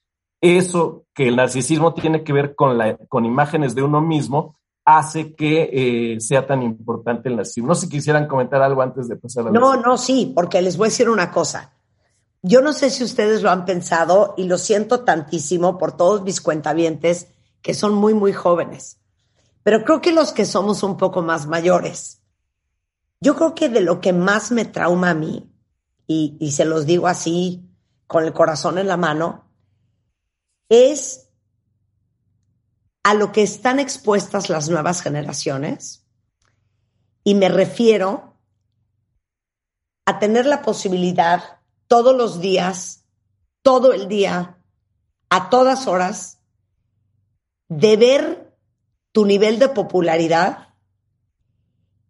eso 0.46 1.04
que 1.14 1.28
el 1.28 1.36
narcisismo 1.36 1.94
tiene 1.94 2.22
que 2.22 2.32
ver 2.32 2.54
con, 2.54 2.76
la, 2.76 2.96
con 3.08 3.24
imágenes 3.24 3.74
de 3.74 3.82
uno 3.82 4.00
mismo, 4.00 4.54
hace 4.84 5.34
que 5.34 5.70
eh, 5.72 6.20
sea 6.20 6.46
tan 6.46 6.62
importante 6.62 7.28
el 7.28 7.36
narcisismo. 7.36 7.68
No 7.68 7.74
sé 7.74 7.86
si 7.86 7.88
quisieran 7.88 8.28
comentar 8.28 8.62
algo 8.62 8.82
antes 8.82 9.08
de 9.08 9.16
pasar 9.16 9.42
a 9.42 9.50
la 9.50 9.58
No, 9.58 9.76
no, 9.76 9.98
sí, 9.98 10.32
porque 10.34 10.62
les 10.62 10.76
voy 10.76 10.86
a 10.86 10.90
decir 10.90 11.08
una 11.08 11.30
cosa. 11.30 11.72
Yo 12.42 12.60
no 12.60 12.72
sé 12.72 12.90
si 12.90 13.02
ustedes 13.02 13.42
lo 13.42 13.50
han 13.50 13.64
pensado 13.64 14.34
y 14.36 14.44
lo 14.44 14.58
siento 14.58 15.00
tantísimo 15.00 15.78
por 15.78 15.96
todos 15.96 16.22
mis 16.22 16.40
cuentavientes 16.40 17.28
que 17.62 17.74
son 17.74 17.94
muy, 17.94 18.14
muy 18.14 18.32
jóvenes. 18.32 19.00
Pero 19.64 19.82
creo 19.82 20.00
que 20.00 20.12
los 20.12 20.32
que 20.32 20.44
somos 20.44 20.84
un 20.84 20.96
poco 20.96 21.22
más 21.22 21.48
mayores, 21.48 22.22
yo 23.20 23.34
creo 23.34 23.54
que 23.56 23.68
de 23.68 23.80
lo 23.80 24.00
que 24.00 24.12
más 24.12 24.52
me 24.52 24.64
trauma 24.64 25.10
a 25.10 25.14
mí, 25.14 25.50
y, 26.06 26.36
y 26.38 26.52
se 26.52 26.64
los 26.64 26.86
digo 26.86 27.08
así 27.08 27.68
con 28.06 28.22
el 28.22 28.32
corazón 28.32 28.78
en 28.78 28.86
la 28.86 28.96
mano, 28.96 29.45
es 30.68 31.28
a 33.02 33.14
lo 33.14 33.32
que 33.32 33.42
están 33.42 33.78
expuestas 33.78 34.48
las 34.48 34.68
nuevas 34.68 35.00
generaciones. 35.00 36.04
Y 37.22 37.34
me 37.34 37.48
refiero 37.48 38.34
a 40.06 40.18
tener 40.18 40.46
la 40.46 40.62
posibilidad 40.62 41.60
todos 41.88 42.16
los 42.16 42.40
días, 42.40 43.04
todo 43.62 43.92
el 43.92 44.08
día, 44.08 44.58
a 45.30 45.50
todas 45.50 45.86
horas, 45.86 46.38
de 47.68 47.96
ver 47.96 48.56
tu 49.12 49.24
nivel 49.24 49.58
de 49.58 49.68
popularidad 49.68 50.74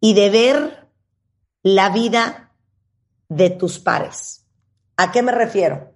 y 0.00 0.14
de 0.14 0.30
ver 0.30 0.88
la 1.62 1.90
vida 1.90 2.52
de 3.28 3.50
tus 3.50 3.78
pares. 3.78 4.44
¿A 4.96 5.12
qué 5.12 5.22
me 5.22 5.32
refiero? 5.32 5.95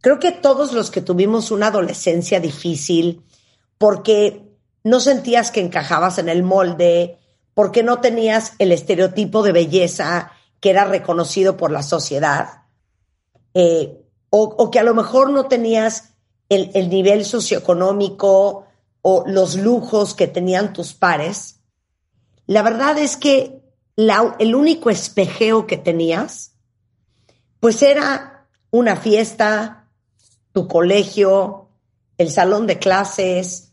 Creo 0.00 0.18
que 0.18 0.32
todos 0.32 0.72
los 0.72 0.90
que 0.90 1.00
tuvimos 1.00 1.50
una 1.50 1.68
adolescencia 1.68 2.40
difícil, 2.40 3.22
porque 3.78 4.42
no 4.82 5.00
sentías 5.00 5.50
que 5.50 5.60
encajabas 5.60 6.18
en 6.18 6.28
el 6.28 6.42
molde, 6.42 7.18
porque 7.54 7.82
no 7.82 8.00
tenías 8.00 8.54
el 8.58 8.72
estereotipo 8.72 9.42
de 9.42 9.52
belleza 9.52 10.32
que 10.60 10.70
era 10.70 10.84
reconocido 10.84 11.56
por 11.56 11.70
la 11.70 11.82
sociedad, 11.82 12.64
eh, 13.54 14.00
o, 14.30 14.70
que 14.70 14.78
a 14.78 14.84
lo 14.84 14.94
mejor 14.94 15.30
no 15.30 15.46
tenías 15.46 16.14
el, 16.48 16.70
el, 16.74 16.88
nivel 16.88 17.24
socioeconómico 17.24 18.66
o 19.02 19.24
los 19.26 19.56
lujos 19.56 20.14
que 20.14 20.28
tenían 20.28 20.72
tus 20.72 20.94
pares, 20.94 21.60
la 22.46 22.62
verdad 22.62 22.98
es 22.98 23.16
que 23.16 23.60
el 24.38 24.54
único 24.54 24.90
espejeo 24.90 25.66
que 25.66 25.76
tenías, 25.76 26.54
pues 27.60 27.82
era 27.82 28.48
una 28.70 28.96
fiesta, 28.96 29.79
tu 30.52 30.66
colegio, 30.68 31.68
el 32.18 32.30
salón 32.30 32.66
de 32.66 32.78
clases, 32.78 33.72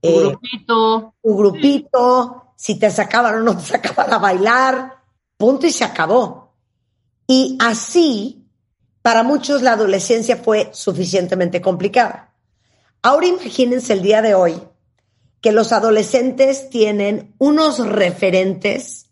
tu 0.00 0.08
eh, 0.08 0.18
grupito, 0.20 1.14
tu 1.22 1.36
grupito, 1.36 2.52
sí. 2.56 2.72
si 2.72 2.78
te 2.78 2.90
sacaban 2.90 3.36
o 3.36 3.40
no 3.40 3.56
te 3.56 3.64
sacaban 3.64 4.12
a 4.12 4.18
bailar, 4.18 5.02
punto 5.36 5.66
y 5.66 5.70
se 5.70 5.84
acabó. 5.84 6.54
Y 7.26 7.58
así, 7.60 8.46
para 9.02 9.22
muchos 9.22 9.62
la 9.62 9.72
adolescencia 9.72 10.36
fue 10.36 10.70
suficientemente 10.72 11.60
complicada. 11.60 12.34
Ahora 13.02 13.26
imagínense 13.26 13.92
el 13.92 14.02
día 14.02 14.22
de 14.22 14.34
hoy 14.34 14.60
que 15.40 15.52
los 15.52 15.72
adolescentes 15.72 16.68
tienen 16.68 17.34
unos 17.38 17.78
referentes 17.86 19.10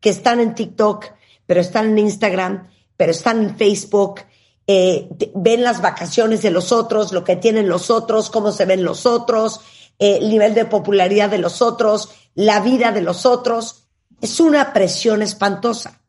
que 0.00 0.10
están 0.10 0.40
en 0.40 0.54
TikTok, 0.54 1.06
pero 1.46 1.60
están 1.60 1.86
en 1.90 1.98
Instagram, 1.98 2.68
pero 2.96 3.12
están 3.12 3.42
en 3.42 3.56
Facebook, 3.56 4.20
eh, 4.66 5.08
ven 5.34 5.62
las 5.62 5.82
vacaciones 5.82 6.42
de 6.42 6.50
los 6.50 6.72
otros, 6.72 7.12
lo 7.12 7.24
que 7.24 7.36
tienen 7.36 7.68
los 7.68 7.90
otros, 7.90 8.30
cómo 8.30 8.52
se 8.52 8.64
ven 8.64 8.84
los 8.84 9.06
otros, 9.06 9.60
eh, 9.98 10.18
el 10.20 10.30
nivel 10.30 10.54
de 10.54 10.64
popularidad 10.64 11.30
de 11.30 11.38
los 11.38 11.62
otros, 11.62 12.10
la 12.34 12.60
vida 12.60 12.92
de 12.92 13.02
los 13.02 13.26
otros. 13.26 13.88
Es 14.20 14.40
una 14.40 14.72
presión 14.72 15.22
espantosa. 15.22 16.00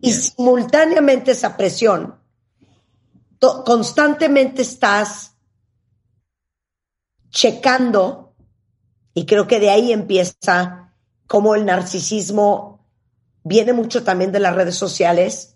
Y 0.00 0.12
simultáneamente 0.12 1.32
esa 1.32 1.56
presión, 1.56 2.18
constantemente 3.38 4.62
estás 4.62 5.32
checando, 7.30 8.34
y 9.14 9.26
creo 9.26 9.46
que 9.46 9.60
de 9.60 9.70
ahí 9.70 9.92
empieza 9.92 10.94
como 11.26 11.54
el 11.54 11.64
narcisismo 11.64 12.86
viene 13.42 13.72
mucho 13.72 14.02
también 14.04 14.32
de 14.32 14.40
las 14.40 14.54
redes 14.54 14.76
sociales, 14.76 15.49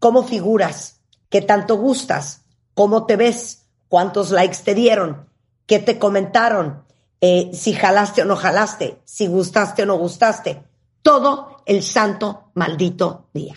cómo 0.00 0.24
figuras, 0.24 1.00
qué 1.28 1.40
tanto 1.42 1.76
gustas, 1.76 2.44
cómo 2.74 3.06
te 3.06 3.14
ves, 3.14 3.68
cuántos 3.86 4.32
likes 4.32 4.58
te 4.64 4.74
dieron, 4.74 5.28
qué 5.66 5.78
te 5.78 5.98
comentaron, 5.98 6.82
eh, 7.20 7.50
si 7.52 7.74
jalaste 7.74 8.22
o 8.22 8.24
no 8.24 8.34
jalaste, 8.34 9.00
si 9.04 9.28
gustaste 9.28 9.84
o 9.84 9.86
no 9.86 9.96
gustaste. 9.96 10.64
Todo 11.02 11.62
el 11.66 11.82
santo 11.82 12.50
maldito 12.54 13.28
día. 13.32 13.54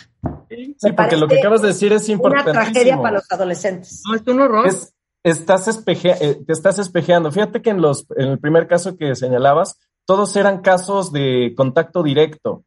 Sí, 0.50 0.76
Me 0.82 0.94
porque 0.94 1.18
lo 1.18 1.28
que 1.28 1.40
acabas 1.40 1.62
de 1.62 1.70
decir 1.70 1.92
es 1.92 2.08
importante. 2.08 2.52
Una 2.52 2.62
tragedia 2.62 3.02
para 3.02 3.16
los 3.16 3.32
adolescentes. 3.32 4.04
No, 4.08 4.16
es 4.16 4.28
un 4.28 4.40
horror. 4.42 4.68
Es, 4.68 4.94
estás 5.24 5.68
espeje, 5.68 6.16
eh, 6.22 6.36
te 6.46 6.54
estás 6.54 6.80
espejeando. 6.80 7.32
Fíjate 7.32 7.62
que 7.62 7.72
en, 7.72 7.82
los, 7.82 8.06
en 8.16 8.30
el 8.30 8.40
primer 8.40 8.68
caso 8.68 8.98
que 8.98 9.16
señalabas, 9.16 9.78
todos 10.06 10.36
eran 10.36 10.62
casos 10.62 11.12
de 11.12 11.54
contacto 11.56 12.04
directo 12.04 12.64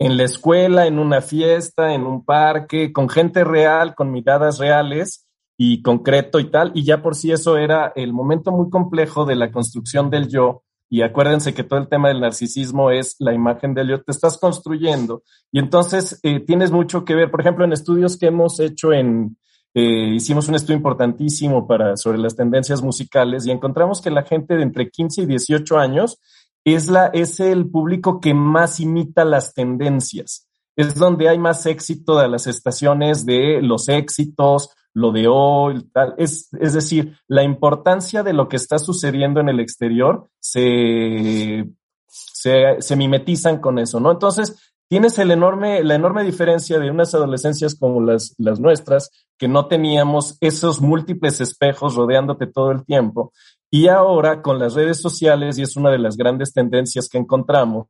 en 0.00 0.16
la 0.16 0.24
escuela, 0.24 0.86
en 0.86 0.98
una 0.98 1.20
fiesta, 1.20 1.92
en 1.92 2.04
un 2.04 2.24
parque, 2.24 2.90
con 2.90 3.10
gente 3.10 3.44
real, 3.44 3.94
con 3.94 4.10
miradas 4.10 4.58
reales 4.58 5.28
y 5.58 5.82
concreto 5.82 6.40
y 6.40 6.50
tal, 6.50 6.72
y 6.74 6.84
ya 6.84 7.02
por 7.02 7.14
sí 7.14 7.30
eso 7.32 7.58
era 7.58 7.92
el 7.94 8.14
momento 8.14 8.50
muy 8.50 8.70
complejo 8.70 9.26
de 9.26 9.36
la 9.36 9.52
construcción 9.52 10.08
del 10.08 10.28
yo. 10.28 10.62
Y 10.88 11.02
acuérdense 11.02 11.52
que 11.52 11.64
todo 11.64 11.78
el 11.78 11.88
tema 11.88 12.08
del 12.08 12.22
narcisismo 12.22 12.90
es 12.90 13.16
la 13.18 13.34
imagen 13.34 13.74
del 13.74 13.90
yo, 13.90 14.02
te 14.02 14.10
estás 14.10 14.38
construyendo. 14.38 15.22
Y 15.52 15.58
entonces 15.58 16.18
eh, 16.22 16.40
tienes 16.40 16.70
mucho 16.70 17.04
que 17.04 17.14
ver, 17.14 17.30
por 17.30 17.42
ejemplo, 17.42 17.66
en 17.66 17.74
estudios 17.74 18.16
que 18.16 18.28
hemos 18.28 18.58
hecho 18.58 18.94
en, 18.94 19.36
eh, 19.74 20.14
hicimos 20.14 20.48
un 20.48 20.54
estudio 20.54 20.78
importantísimo 20.78 21.66
para, 21.66 21.98
sobre 21.98 22.18
las 22.18 22.34
tendencias 22.34 22.82
musicales 22.82 23.46
y 23.46 23.50
encontramos 23.50 24.00
que 24.00 24.10
la 24.10 24.22
gente 24.22 24.56
de 24.56 24.62
entre 24.62 24.90
15 24.90 25.22
y 25.22 25.26
18 25.26 25.78
años 25.78 26.18
es, 26.64 26.88
la, 26.88 27.06
es 27.06 27.40
el 27.40 27.68
público 27.70 28.20
que 28.20 28.34
más 28.34 28.80
imita 28.80 29.24
las 29.24 29.54
tendencias. 29.54 30.48
Es 30.76 30.94
donde 30.94 31.28
hay 31.28 31.38
más 31.38 31.66
éxito 31.66 32.18
de 32.18 32.28
las 32.28 32.46
estaciones 32.46 33.26
de 33.26 33.60
los 33.62 33.88
éxitos, 33.88 34.70
lo 34.92 35.12
de 35.12 35.26
hoy, 35.28 35.88
tal. 35.92 36.14
Es, 36.18 36.48
es 36.58 36.74
decir, 36.74 37.16
la 37.28 37.42
importancia 37.42 38.22
de 38.22 38.32
lo 38.32 38.48
que 38.48 38.56
está 38.56 38.78
sucediendo 38.78 39.40
en 39.40 39.48
el 39.48 39.60
exterior 39.60 40.28
se, 40.38 41.68
se, 42.08 42.96
mimetizan 42.96 43.58
con 43.58 43.78
eso, 43.78 44.00
¿no? 44.00 44.10
Entonces, 44.10 44.74
tienes 44.88 45.18
el 45.18 45.30
enorme, 45.30 45.84
la 45.84 45.94
enorme 45.94 46.24
diferencia 46.24 46.78
de 46.78 46.90
unas 46.90 47.14
adolescencias 47.14 47.76
como 47.76 48.00
las, 48.00 48.34
las 48.38 48.58
nuestras, 48.58 49.10
que 49.38 49.48
no 49.48 49.66
teníamos 49.66 50.36
esos 50.40 50.80
múltiples 50.80 51.40
espejos 51.40 51.94
rodeándote 51.94 52.46
todo 52.46 52.72
el 52.72 52.84
tiempo. 52.84 53.32
Y 53.70 53.88
ahora 53.88 54.42
con 54.42 54.58
las 54.58 54.74
redes 54.74 55.00
sociales, 55.00 55.58
y 55.58 55.62
es 55.62 55.76
una 55.76 55.90
de 55.90 55.98
las 55.98 56.16
grandes 56.16 56.52
tendencias 56.52 57.08
que 57.08 57.18
encontramos, 57.18 57.86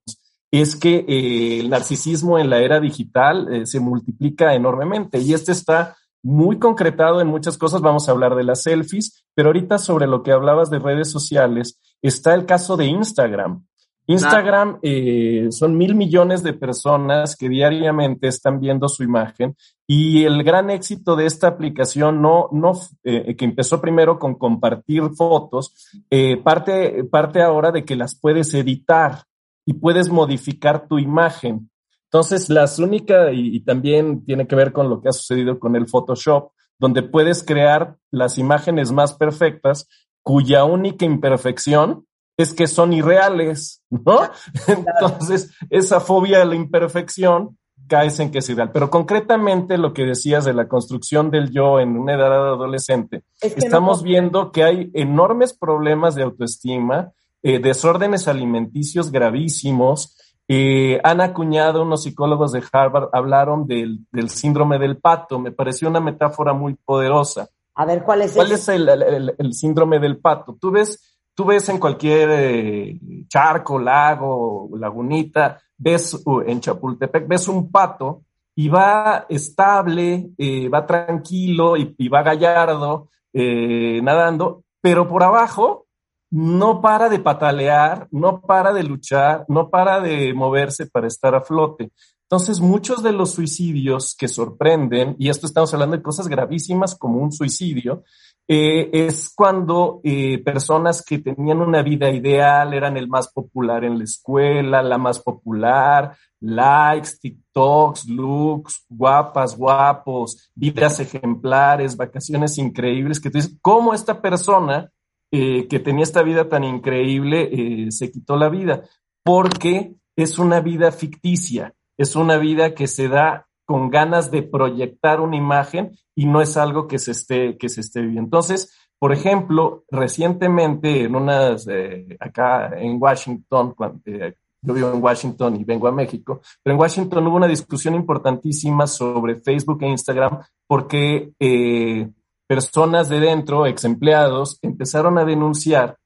es 0.50 0.76
que 0.76 1.04
eh, 1.08 1.60
el 1.60 1.70
narcisismo 1.70 2.38
en 2.38 2.50
la 2.50 2.58
era 2.58 2.80
digital 2.80 3.52
eh, 3.52 3.66
se 3.66 3.80
multiplica 3.80 4.54
enormemente 4.54 5.18
y 5.18 5.32
este 5.32 5.52
está 5.52 5.96
muy 6.22 6.58
concretado 6.58 7.20
en 7.20 7.28
muchas 7.28 7.56
cosas. 7.56 7.80
Vamos 7.80 8.08
a 8.08 8.12
hablar 8.12 8.34
de 8.34 8.44
las 8.44 8.62
selfies, 8.62 9.24
pero 9.34 9.48
ahorita 9.48 9.78
sobre 9.78 10.06
lo 10.06 10.22
que 10.22 10.32
hablabas 10.32 10.68
de 10.70 10.78
redes 10.78 11.10
sociales, 11.10 11.78
está 12.02 12.34
el 12.34 12.46
caso 12.46 12.76
de 12.76 12.86
Instagram. 12.86 13.64
Instagram 14.10 14.78
eh, 14.82 15.48
son 15.50 15.76
mil 15.76 15.94
millones 15.94 16.42
de 16.42 16.52
personas 16.52 17.36
que 17.36 17.48
diariamente 17.48 18.26
están 18.26 18.58
viendo 18.58 18.88
su 18.88 19.04
imagen 19.04 19.54
y 19.86 20.24
el 20.24 20.42
gran 20.42 20.68
éxito 20.70 21.14
de 21.14 21.26
esta 21.26 21.46
aplicación 21.46 22.20
no, 22.20 22.48
no 22.50 22.72
eh, 23.04 23.36
que 23.36 23.44
empezó 23.44 23.80
primero 23.80 24.18
con 24.18 24.34
compartir 24.34 25.02
fotos, 25.16 25.74
eh, 26.10 26.36
parte, 26.38 27.04
parte 27.04 27.40
ahora 27.40 27.70
de 27.70 27.84
que 27.84 27.94
las 27.94 28.18
puedes 28.18 28.52
editar 28.54 29.22
y 29.64 29.74
puedes 29.74 30.08
modificar 30.08 30.88
tu 30.88 30.98
imagen. 30.98 31.70
Entonces, 32.04 32.50
las 32.50 32.80
únicas, 32.80 33.32
y, 33.32 33.56
y 33.56 33.60
también 33.60 34.24
tiene 34.24 34.48
que 34.48 34.56
ver 34.56 34.72
con 34.72 34.90
lo 34.90 35.00
que 35.00 35.10
ha 35.10 35.12
sucedido 35.12 35.60
con 35.60 35.76
el 35.76 35.86
Photoshop, 35.86 36.50
donde 36.80 37.02
puedes 37.02 37.44
crear 37.44 37.96
las 38.10 38.38
imágenes 38.38 38.90
más 38.90 39.14
perfectas, 39.14 39.88
cuya 40.22 40.64
única 40.64 41.04
imperfección 41.04 42.06
es 42.42 42.52
que 42.54 42.66
son 42.66 42.92
irreales, 42.92 43.82
¿no? 43.90 44.20
Entonces, 44.66 45.52
esa 45.70 46.00
fobia 46.00 46.42
a 46.42 46.44
la 46.44 46.54
imperfección 46.54 47.56
caes 47.88 48.20
en 48.20 48.30
que 48.30 48.38
es 48.38 48.48
irreal. 48.48 48.70
Pero 48.72 48.88
concretamente 48.88 49.76
lo 49.76 49.92
que 49.92 50.04
decías 50.04 50.44
de 50.44 50.54
la 50.54 50.68
construcción 50.68 51.30
del 51.30 51.50
yo 51.50 51.80
en 51.80 51.96
una 51.98 52.14
edad 52.14 52.32
adolescente, 52.52 53.24
Es 53.40 53.54
que 53.54 53.60
estamos 53.60 53.98
no- 53.98 54.04
viendo 54.04 54.52
que 54.52 54.62
hay 54.62 54.90
enormes 54.94 55.52
problemas 55.54 56.14
de 56.14 56.22
autoestima, 56.22 57.10
eh, 57.42 57.58
desórdenes 57.58 58.28
alimenticios 58.28 59.10
gravísimos. 59.10 60.16
Eh, 60.46 61.00
han 61.04 61.20
acuñado 61.20 61.82
unos 61.82 62.02
psicólogos 62.04 62.52
de 62.52 62.62
Harvard, 62.72 63.08
hablaron 63.12 63.66
del, 63.66 64.00
del 64.12 64.30
síndrome 64.30 64.78
del 64.78 64.98
pato. 64.98 65.38
Me 65.40 65.50
pareció 65.52 65.88
una 65.88 66.00
metáfora 66.00 66.52
muy 66.52 66.74
poderosa. 66.74 67.48
A 67.74 67.84
ver, 67.86 68.02
¿cuál 68.04 68.22
es 68.22 68.34
¿Cuál 68.34 68.52
ese? 68.52 68.54
es 68.74 68.80
el- 68.80 69.34
el 69.38 69.52
síndrome 69.54 69.98
del 69.98 70.18
pato? 70.18 70.56
Tú 70.60 70.70
ves, 70.70 71.09
tú 71.40 71.46
ves 71.46 71.70
en 71.70 71.78
cualquier 71.78 72.28
eh, 72.32 73.00
charco, 73.26 73.78
lago, 73.78 74.68
lagunita, 74.76 75.58
ves 75.78 76.20
uh, 76.26 76.42
en 76.42 76.60
Chapultepec, 76.60 77.26
ves 77.26 77.48
un 77.48 77.72
pato 77.72 78.24
y 78.54 78.68
va 78.68 79.24
estable, 79.26 80.32
eh, 80.36 80.68
va 80.68 80.84
tranquilo 80.84 81.78
y, 81.78 82.08
va 82.10 82.22
gallardo, 82.22 83.08
eh, 83.32 84.02
nadando, 84.02 84.64
pero 84.82 85.08
por 85.08 85.22
abajo 85.22 85.86
no 86.30 86.82
para 86.82 87.08
de 87.08 87.20
patalear, 87.20 88.06
no 88.10 88.42
para 88.42 88.74
de 88.74 88.82
luchar, 88.82 89.46
no 89.48 89.70
para 89.70 89.98
de 89.98 90.34
moverse 90.34 90.88
para 90.88 91.06
estar 91.06 91.34
a 91.34 91.40
flote. 91.40 91.90
Entonces, 92.30 92.60
muchos 92.60 93.02
de 93.02 93.12
los 93.12 93.32
suicidios 93.32 94.14
que 94.14 94.28
sorprenden, 94.28 95.16
y 95.18 95.30
esto 95.30 95.46
estamos 95.46 95.72
hablando 95.72 95.96
de 95.96 96.02
cosas 96.02 96.28
gravísimas 96.28 96.94
como 96.94 97.18
un 97.18 97.32
suicidio, 97.32 98.04
eh, 98.52 98.90
es 98.92 99.32
cuando 99.32 100.00
eh, 100.02 100.42
personas 100.42 101.04
que 101.04 101.18
tenían 101.20 101.60
una 101.60 101.82
vida 101.82 102.10
ideal 102.10 102.74
eran 102.74 102.96
el 102.96 103.06
más 103.06 103.28
popular 103.32 103.84
en 103.84 103.96
la 103.96 104.02
escuela, 104.02 104.82
la 104.82 104.98
más 104.98 105.20
popular, 105.20 106.16
likes, 106.40 107.10
TikToks, 107.22 108.08
looks, 108.08 108.86
guapas, 108.88 109.56
guapos, 109.56 110.50
vidas 110.56 110.98
ejemplares, 110.98 111.96
vacaciones 111.96 112.58
increíbles, 112.58 113.20
que 113.20 113.30
tú 113.30 113.38
¿cómo 113.62 113.94
esta 113.94 114.20
persona 114.20 114.90
eh, 115.30 115.68
que 115.68 115.78
tenía 115.78 116.02
esta 116.02 116.24
vida 116.24 116.48
tan 116.48 116.64
increíble 116.64 117.86
se 117.92 118.10
quitó 118.10 118.36
la 118.36 118.48
vida? 118.48 118.82
Porque 119.22 119.94
es 120.16 120.40
una 120.40 120.60
vida 120.60 120.90
ficticia 120.90 121.72
es 122.00 122.16
una 122.16 122.38
vida 122.38 122.74
que 122.74 122.86
se 122.86 123.08
da 123.08 123.46
con 123.70 123.88
ganas 123.88 124.32
de 124.32 124.42
proyectar 124.42 125.20
una 125.20 125.36
imagen 125.36 125.96
y 126.16 126.26
no 126.26 126.40
es 126.40 126.56
algo 126.56 126.88
que 126.88 126.98
se 126.98 127.12
esté, 127.12 127.56
que 127.56 127.68
se 127.68 127.82
esté 127.82 128.00
viviendo. 128.00 128.22
Entonces, 128.22 128.76
por 128.98 129.12
ejemplo, 129.12 129.84
recientemente 129.92 131.04
en 131.04 131.14
unas, 131.14 131.68
eh, 131.68 132.16
acá 132.18 132.76
en 132.76 133.00
Washington, 133.00 133.76
eh, 134.06 134.34
yo 134.60 134.74
vivo 134.74 134.92
en 134.92 135.00
Washington 135.00 135.54
y 135.54 135.62
vengo 135.62 135.86
a 135.86 135.92
México, 135.92 136.40
pero 136.64 136.74
en 136.74 136.80
Washington 136.80 137.28
hubo 137.28 137.36
una 137.36 137.46
discusión 137.46 137.94
importantísima 137.94 138.88
sobre 138.88 139.36
Facebook 139.36 139.84
e 139.84 139.90
Instagram 139.90 140.40
porque 140.66 141.30
eh, 141.38 142.10
personas 142.48 143.08
de 143.08 143.20
dentro, 143.20 143.68
ex 143.68 143.84
empleados, 143.84 144.58
empezaron 144.62 145.16
a 145.16 145.24
denunciar 145.24 145.96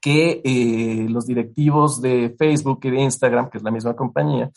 que 0.00 1.06
los 1.08 1.26
directivos 1.26 2.00
de 2.00 2.36
Facebook 2.38 2.78
y 2.82 2.90
de 2.90 3.00
Instagram, 3.00 3.48
que 3.50 3.56
es 3.56 3.64
la 3.64 3.70
misma 3.70 3.96
compañía, 3.96 4.52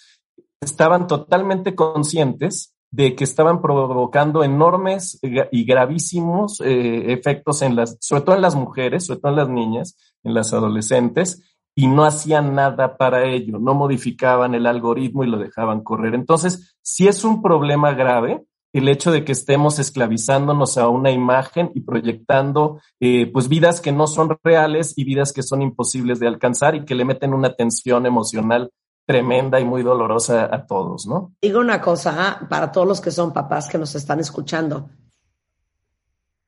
estaban 0.62 1.08
totalmente 1.08 1.76
conscientes 1.76 2.76
de 2.92 3.16
que 3.16 3.24
estaban 3.24 3.62
provocando 3.62 4.44
enormes 4.44 5.20
y 5.22 5.66
gravísimos 5.66 6.62
eh, 6.62 7.12
efectos 7.12 7.62
en 7.62 7.76
las, 7.76 7.98
sobre 8.00 8.22
todo 8.24 8.36
en 8.36 8.42
las 8.42 8.56
mujeres, 8.56 9.06
sobre 9.06 9.20
todo 9.20 9.32
en 9.34 9.38
las 9.38 9.50
niñas, 9.50 9.98
en 10.24 10.34
las 10.34 10.54
adolescentes, 10.54 11.44
y 11.76 11.88
no 11.88 12.06
hacían 12.06 12.56
nada 12.56 12.98
para 12.98 13.26
ello, 13.26 13.60
no 13.60 13.76
modificaban 13.76 14.56
el 14.56 14.66
algoritmo 14.66 15.24
y 15.24 15.28
lo 15.28 15.38
dejaban 15.38 15.84
correr. 15.84 16.16
Entonces, 16.16 16.76
si 16.82 17.08
es 17.08 17.24
un 17.24 17.42
problema 17.42 17.94
grave 17.94 18.46
el 18.74 18.90
hecho 18.90 19.12
de 19.12 19.24
que 19.24 19.32
estemos 19.32 19.80
esclavizándonos 19.80 20.78
a 20.78 20.88
una 20.88 21.12
imagen 21.12 21.72
y 21.74 21.82
proyectando 21.82 22.80
eh, 23.00 23.30
pues 23.32 23.48
vidas 23.48 23.82
que 23.82 23.92
no 23.92 24.08
son 24.08 24.38
reales 24.44 24.94
y 24.98 25.04
vidas 25.04 25.34
que 25.34 25.44
son 25.44 25.62
imposibles 25.62 26.20
de 26.20 26.28
alcanzar 26.28 26.76
y 26.76 26.86
que 26.86 26.96
le 26.96 27.06
meten 27.06 27.34
una 27.34 27.54
tensión 27.54 28.06
emocional 28.06 28.72
tremenda 29.08 29.58
y 29.58 29.64
muy 29.64 29.84
dolorosa 29.84 30.54
a 30.54 30.68
todos, 30.68 31.08
¿no? 31.08 31.34
Digo 31.42 31.62
una 31.62 31.82
cosa 31.82 32.16
¿ah? 32.18 32.48
para 32.50 32.74
todos 32.74 32.86
los 32.86 33.00
que 33.00 33.10
son 33.10 33.32
papás 33.32 33.70
que 33.70 33.78
nos 33.78 33.96
están 33.96 34.20
escuchando. 34.20 34.90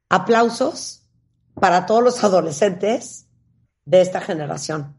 Aplausos 0.10 1.08
para 1.54 1.86
todos 1.86 2.04
los 2.04 2.24
adolescentes 2.24 3.28
de 3.86 4.02
esta 4.02 4.20
generación. 4.20 4.94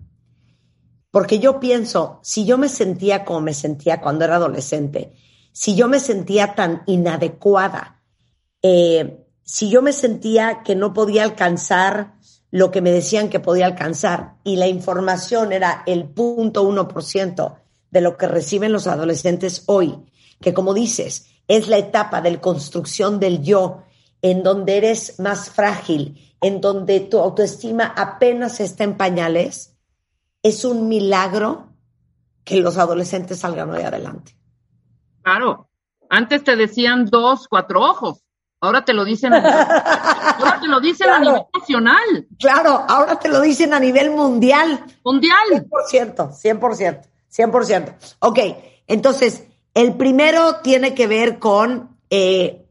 Porque 1.11 1.39
yo 1.39 1.61
pienso, 1.61 2.19
si 2.23 2.47
yo 2.47 2.57
me 2.57 2.71
sentía 2.71 3.27
como 3.27 3.43
me 3.43 3.53
sentía 3.53 4.01
cuando 4.01 4.25
era 4.25 4.37
adolescente, 4.37 5.13
si 5.53 5.77
yo 5.77 5.87
me 5.87 6.01
sentía 6.01 6.55
tan 6.55 6.83
inadecuada, 6.87 8.01
eh, 8.63 9.27
si 9.43 9.69
yo 9.69 9.83
me 9.83 9.93
sentía 9.93 10.63
que 10.63 10.77
no 10.77 10.95
podía 10.95 11.25
alcanzar 11.25 12.15
lo 12.51 12.71
que 12.71 12.81
me 12.81 12.91
decían 12.91 13.29
que 13.29 13.41
podía 13.41 13.67
alcanzar 13.67 14.35
y 14.45 14.57
la 14.57 14.67
información 14.67 15.53
era 15.53 15.83
el 15.87 16.09
punto 16.09 16.63
uno 16.63 16.89
por 16.89 17.05
ciento 17.05 17.59
de 17.91 18.01
lo 18.01 18.17
que 18.17 18.27
reciben 18.27 18.73
los 18.73 18.87
adolescentes 18.87 19.65
hoy, 19.67 19.99
que 20.41 20.55
como 20.55 20.75
dices, 20.75 21.27
es 21.49 21.69
la 21.69 21.79
etapa 21.79 22.21
de 22.21 22.41
construcción 22.41 23.21
del 23.21 23.43
yo, 23.43 23.83
en 24.23 24.43
donde 24.43 24.77
eres 24.77 25.19
más 25.19 25.51
frágil, 25.51 26.35
en 26.41 26.61
donde 26.61 27.01
tu 27.01 27.19
autoestima 27.19 27.85
apenas 27.97 28.61
está 28.61 28.85
en 28.85 28.97
pañales, 28.97 29.77
es 30.43 30.65
un 30.65 30.89
milagro 30.89 31.69
que 32.45 32.61
los 32.61 32.79
adolescentes 32.79 33.41
salgan 33.41 33.71
hoy 33.71 33.83
adelante. 33.83 34.37
Claro, 35.23 35.69
antes 36.09 36.43
te 36.43 36.57
decían 36.57 37.07
dos, 37.07 37.47
cuatro 37.49 37.83
ojos. 37.83 38.25
Ahora 38.63 38.85
te 38.85 38.93
lo 38.93 39.05
dicen 39.05 39.33
a 39.33 39.39
nivel, 39.41 39.55
ahora 40.39 40.59
te 40.61 40.69
lo 40.69 40.81
dicen 40.81 41.07
Claro. 41.07 41.17
a 41.17 41.21
nivel 41.31 41.47
nacional, 41.59 42.27
Claro, 42.39 42.85
ahora 42.89 43.19
te 43.19 43.29
lo 43.29 43.41
dicen 43.41 43.73
a 43.75 43.81
nivel 43.81 44.11
mundial. 44.11 44.85
mundial. 45.05 45.67
100%, 45.91 46.33
100%, 46.33 47.01
100%. 47.31 47.95
Ok, 48.21 48.39
entonces, 48.87 49.47
el 49.73 49.95
primero 49.95 50.57
tiene 50.63 50.95
que 50.95 51.07
ver 51.07 51.39
con 51.39 51.97
eh, 52.11 52.67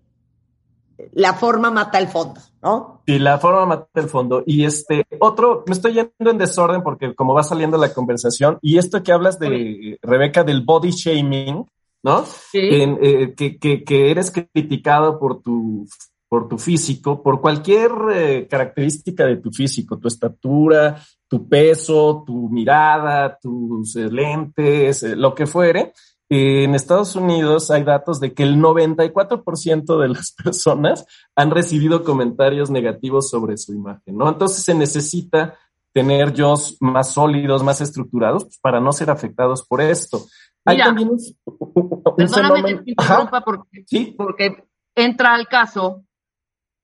la 1.14 1.34
forma 1.34 1.72
mata 1.72 1.98
el 1.98 2.08
fondo, 2.10 2.40
¿no? 2.62 3.02
Y 3.06 3.18
la 3.20 3.40
forma 3.40 3.66
mata 3.66 3.88
el 3.96 4.10
fondo. 4.10 4.44
Y 4.46 4.66
este 4.66 5.08
otro, 5.20 5.64
me 5.66 5.74
estoy 5.74 5.94
yendo 5.94 6.30
en 6.30 6.38
desorden 6.38 6.84
porque 6.84 7.16
como 7.16 7.34
va 7.34 7.42
saliendo 7.44 7.78
la 7.78 7.94
conversación, 7.94 8.60
y 8.62 8.78
esto 8.78 9.02
que 9.02 9.12
hablas 9.12 9.40
de 9.40 9.98
Rebeca 10.04 10.44
del 10.44 10.62
body 10.62 10.92
shaming, 10.92 11.66
¿no? 12.04 12.26
Sí. 12.26 12.60
En, 12.62 12.98
eh, 13.02 13.34
que, 13.36 13.58
que, 13.58 13.84
que 13.84 14.12
eres 14.12 14.32
criticado 14.32 15.20
por 15.20 15.42
tu, 15.42 15.86
por 16.30 16.48
tu 16.48 16.58
físico, 16.58 17.24
por 17.24 17.42
cualquier 17.42 17.92
eh, 18.14 18.48
característica 18.48 19.26
de 19.26 19.38
tu 19.38 19.52
físico, 19.52 19.98
tu 19.98 20.08
estatura, 20.08 21.02
tu 21.28 21.50
peso, 21.50 22.24
tu 22.26 22.50
mirada, 22.50 23.38
tus 23.42 23.96
eh, 23.96 24.10
lentes, 24.10 25.04
lo 25.04 25.34
que 25.34 25.48
fuere. 25.48 25.94
En 26.32 26.76
Estados 26.76 27.16
Unidos 27.16 27.72
hay 27.72 27.84
datos 27.84 28.20
de 28.20 28.36
que 28.36 28.44
el 28.44 28.58
94% 28.58 30.00
de 30.00 30.10
las 30.10 30.32
personas 30.44 31.06
han 31.36 31.50
recibido 31.50 32.04
comentarios 32.04 32.70
negativos 32.70 33.30
sobre 33.30 33.58
su 33.58 33.74
imagen, 33.74 34.16
¿no? 34.16 34.30
Entonces 34.30 34.64
se 34.64 34.76
necesita 34.76 35.58
tener 35.94 36.34
yo 36.34 36.54
más 36.80 37.14
sólidos, 37.14 37.64
más 37.64 37.82
estructurados, 37.82 38.46
pues, 38.46 38.60
para 38.60 38.80
no 38.80 38.92
ser 38.92 39.10
afectados 39.10 39.66
por 39.66 39.82
esto. 39.82 40.26
Hay 40.66 40.78
también 40.78 41.10
un, 41.10 41.20
Perdóname 42.16 42.64
que 42.64 42.76
te 42.84 42.92
interrumpa 42.92 43.42
porque, 43.42 43.84
sí, 43.88 44.16
porque 44.18 44.64
entra 44.96 45.34
al 45.34 45.48
caso. 45.48 46.04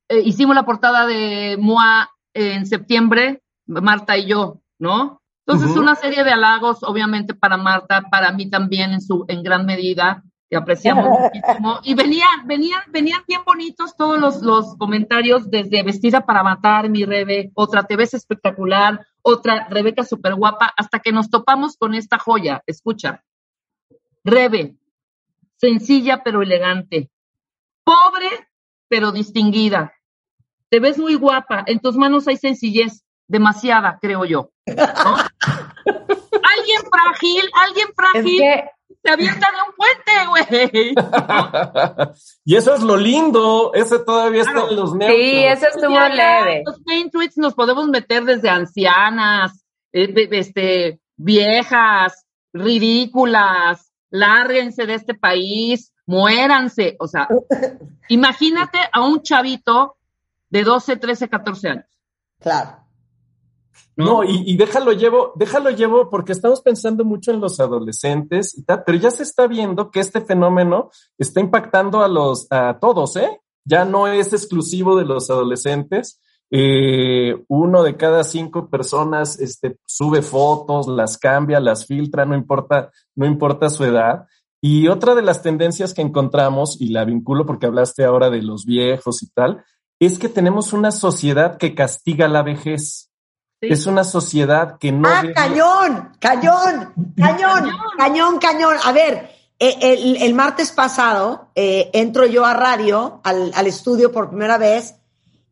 Eh, 0.09 0.21
hicimos 0.23 0.55
la 0.55 0.65
portada 0.65 1.05
de 1.05 1.57
MOA 1.59 2.09
en 2.33 2.65
septiembre, 2.65 3.41
Marta 3.65 4.17
y 4.17 4.27
yo, 4.27 4.61
¿no? 4.79 5.21
Entonces, 5.47 5.77
una 5.77 5.95
serie 5.95 6.23
de 6.23 6.31
halagos, 6.31 6.81
obviamente, 6.81 7.35
para 7.35 7.55
Marta, 7.57 8.01
para 8.09 8.31
mí 8.31 8.49
también 8.49 8.93
en 8.93 9.01
su, 9.01 9.25
en 9.27 9.43
gran 9.43 9.65
medida, 9.65 10.23
que 10.49 10.57
apreciamos 10.57 11.07
muchísimo. 11.19 11.79
Y 11.83 11.95
venían, 11.95 12.45
venían, 12.45 12.81
venían 12.87 13.23
bien 13.27 13.41
bonitos 13.45 13.95
todos 13.95 14.19
los, 14.19 14.41
los 14.41 14.75
comentarios, 14.77 15.49
desde 15.49 15.83
vestida 15.83 16.25
para 16.25 16.43
matar, 16.43 16.89
mi 16.89 17.05
Rebe, 17.05 17.51
otra 17.55 17.83
te 17.83 17.95
ves 17.95 18.13
espectacular, 18.13 19.05
otra 19.21 19.67
Rebeca 19.69 20.03
súper 20.03 20.35
guapa, 20.35 20.73
hasta 20.77 20.99
que 20.99 21.11
nos 21.11 21.29
topamos 21.29 21.77
con 21.77 21.95
esta 21.95 22.19
joya. 22.19 22.63
Escucha. 22.67 23.23
Rebe, 24.23 24.75
sencilla 25.57 26.23
pero 26.23 26.41
elegante, 26.41 27.09
pobre 27.83 28.29
pero 28.87 29.11
distinguida. 29.11 29.93
Te 30.69 30.79
ves 30.79 30.97
muy 30.97 31.15
guapa, 31.15 31.63
en 31.67 31.79
tus 31.79 31.95
manos 31.95 32.27
hay 32.27 32.37
sencillez, 32.37 33.03
demasiada, 33.27 33.97
creo 34.01 34.25
yo. 34.25 34.51
¿no? 34.67 34.73
alguien 35.45 36.81
frágil, 36.91 37.49
alguien 37.53 37.87
Es 37.87 37.95
frágil, 37.95 38.39
que 38.39 38.69
se 39.05 39.11
avienta 39.11 39.47
de 39.51 39.57
un 39.61 39.75
puente, 39.75 40.11
güey. 40.29 40.95
y 42.45 42.55
eso 42.55 42.73
es 42.73 42.81
lo 42.81 42.97
lindo, 42.97 43.71
ese 43.75 43.99
todavía 43.99 44.41
está 44.41 44.67
en 44.67 44.75
los 44.75 44.95
neutros. 44.95 45.19
sí, 45.19 45.43
eso 45.43 45.67
estuvo 45.67 45.93
Ya, 45.93 46.09
ya, 46.09 46.15
leve. 46.15 46.63
Los 46.65 46.79
paint 46.81 47.11
tweets 47.11 47.37
nos 47.37 47.53
podemos 47.53 47.87
meter 47.87 48.23
desde 48.23 48.49
ancianas, 48.49 49.63
eh, 49.93 50.11
este, 50.31 50.99
viejas, 51.17 52.25
ridículas, 52.51 53.91
lárguense 54.09 54.87
de 54.87 54.95
este 54.95 55.13
país, 55.13 55.93
muéranse. 56.07 56.95
O 56.99 57.07
sea, 57.07 57.27
imagínate 58.09 58.79
a 58.91 59.01
un 59.01 59.21
chavito 59.21 59.97
de 60.49 60.63
12, 60.63 60.97
13, 60.97 61.29
14 61.29 61.69
años. 61.69 61.85
Claro. 62.39 62.84
No, 63.97 64.23
y, 64.23 64.57
déjalo 64.57 64.91
llevo, 64.91 65.31
déjalo 65.35 65.69
llevo 65.69 66.09
porque 66.09 66.33
estamos 66.33 66.61
pensando 66.61 67.05
mucho 67.05 67.31
en 67.31 67.39
los 67.39 67.59
adolescentes 67.59 68.57
y 68.57 68.63
tal, 68.63 68.83
pero 68.85 68.97
ya 68.97 69.09
se 69.09 69.23
está 69.23 69.47
viendo 69.47 69.89
que 69.89 70.01
este 70.01 70.21
fenómeno 70.21 70.89
está 71.17 71.39
impactando 71.39 72.01
a 72.03 72.07
los, 72.07 72.47
a 72.51 72.77
todos, 72.79 73.15
¿eh? 73.15 73.39
Ya 73.63 73.85
no 73.85 74.07
es 74.07 74.33
exclusivo 74.33 74.97
de 74.97 75.05
los 75.05 75.29
adolescentes. 75.29 76.21
eh, 76.51 77.43
uno 77.47 77.83
de 77.83 77.97
cada 77.97 78.23
cinco 78.23 78.69
personas 78.69 79.39
este, 79.39 79.77
sube 79.85 80.21
fotos, 80.21 80.87
las 80.87 81.17
cambia, 81.17 81.59
las 81.59 81.85
filtra, 81.87 82.25
no 82.25 82.35
importa, 82.35 82.91
no 83.15 83.25
importa 83.25 83.69
su 83.69 83.83
edad. 83.83 84.25
Y 84.61 84.87
otra 84.87 85.15
de 85.15 85.21
las 85.21 85.41
tendencias 85.41 85.93
que 85.93 86.01
encontramos, 86.01 86.81
y 86.81 86.89
la 86.89 87.05
vinculo 87.05 87.45
porque 87.45 87.65
hablaste 87.65 88.03
ahora 88.03 88.29
de 88.29 88.41
los 88.41 88.65
viejos 88.65 89.21
y 89.23 89.29
tal, 89.29 89.63
es 89.99 90.19
que 90.19 90.29
tenemos 90.29 90.73
una 90.73 90.91
sociedad 90.91 91.57
que 91.57 91.75
castiga 91.75 92.27
la 92.27 92.43
vejez. 92.43 93.11
Es 93.61 93.85
una 93.85 94.03
sociedad 94.03 94.77
que 94.77 94.91
no. 94.91 95.07
¡Ah, 95.07 95.23
cañón! 95.33 96.11
¡Cañón! 96.19 96.93
¡Cañón! 97.17 97.71
¡Cañón, 97.97 98.37
cañón! 98.39 98.75
A 98.83 98.91
ver, 98.91 99.29
eh, 99.57 99.75
el, 99.81 100.17
el, 100.21 100.33
martes 100.33 100.71
pasado 100.71 101.49
eh, 101.55 101.89
entro 101.93 102.25
yo 102.25 102.45
a 102.45 102.53
radio, 102.53 103.21
al, 103.23 103.51
al, 103.55 103.67
estudio 103.67 104.11
por 104.11 104.29
primera 104.29 104.57
vez, 104.57 104.95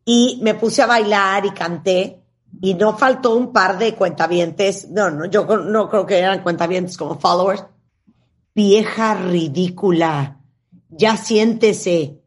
y 0.04 0.38
me 0.42 0.54
puse 0.54 0.82
a 0.82 0.86
bailar 0.86 1.46
y 1.46 1.50
canté, 1.50 2.22
y 2.60 2.74
no 2.74 2.96
faltó 2.96 3.34
un 3.34 3.52
par 3.52 3.78
de 3.78 3.94
cuentavientes, 3.94 4.88
no, 4.90 5.10
no, 5.10 5.24
yo 5.26 5.44
no 5.44 5.88
creo 5.88 6.06
que 6.06 6.18
eran 6.18 6.42
cuentavientes 6.42 6.96
como 6.96 7.18
followers. 7.18 7.64
Vieja 8.54 9.14
ridícula, 9.14 10.40
ya 10.88 11.16
siéntese. 11.16 12.20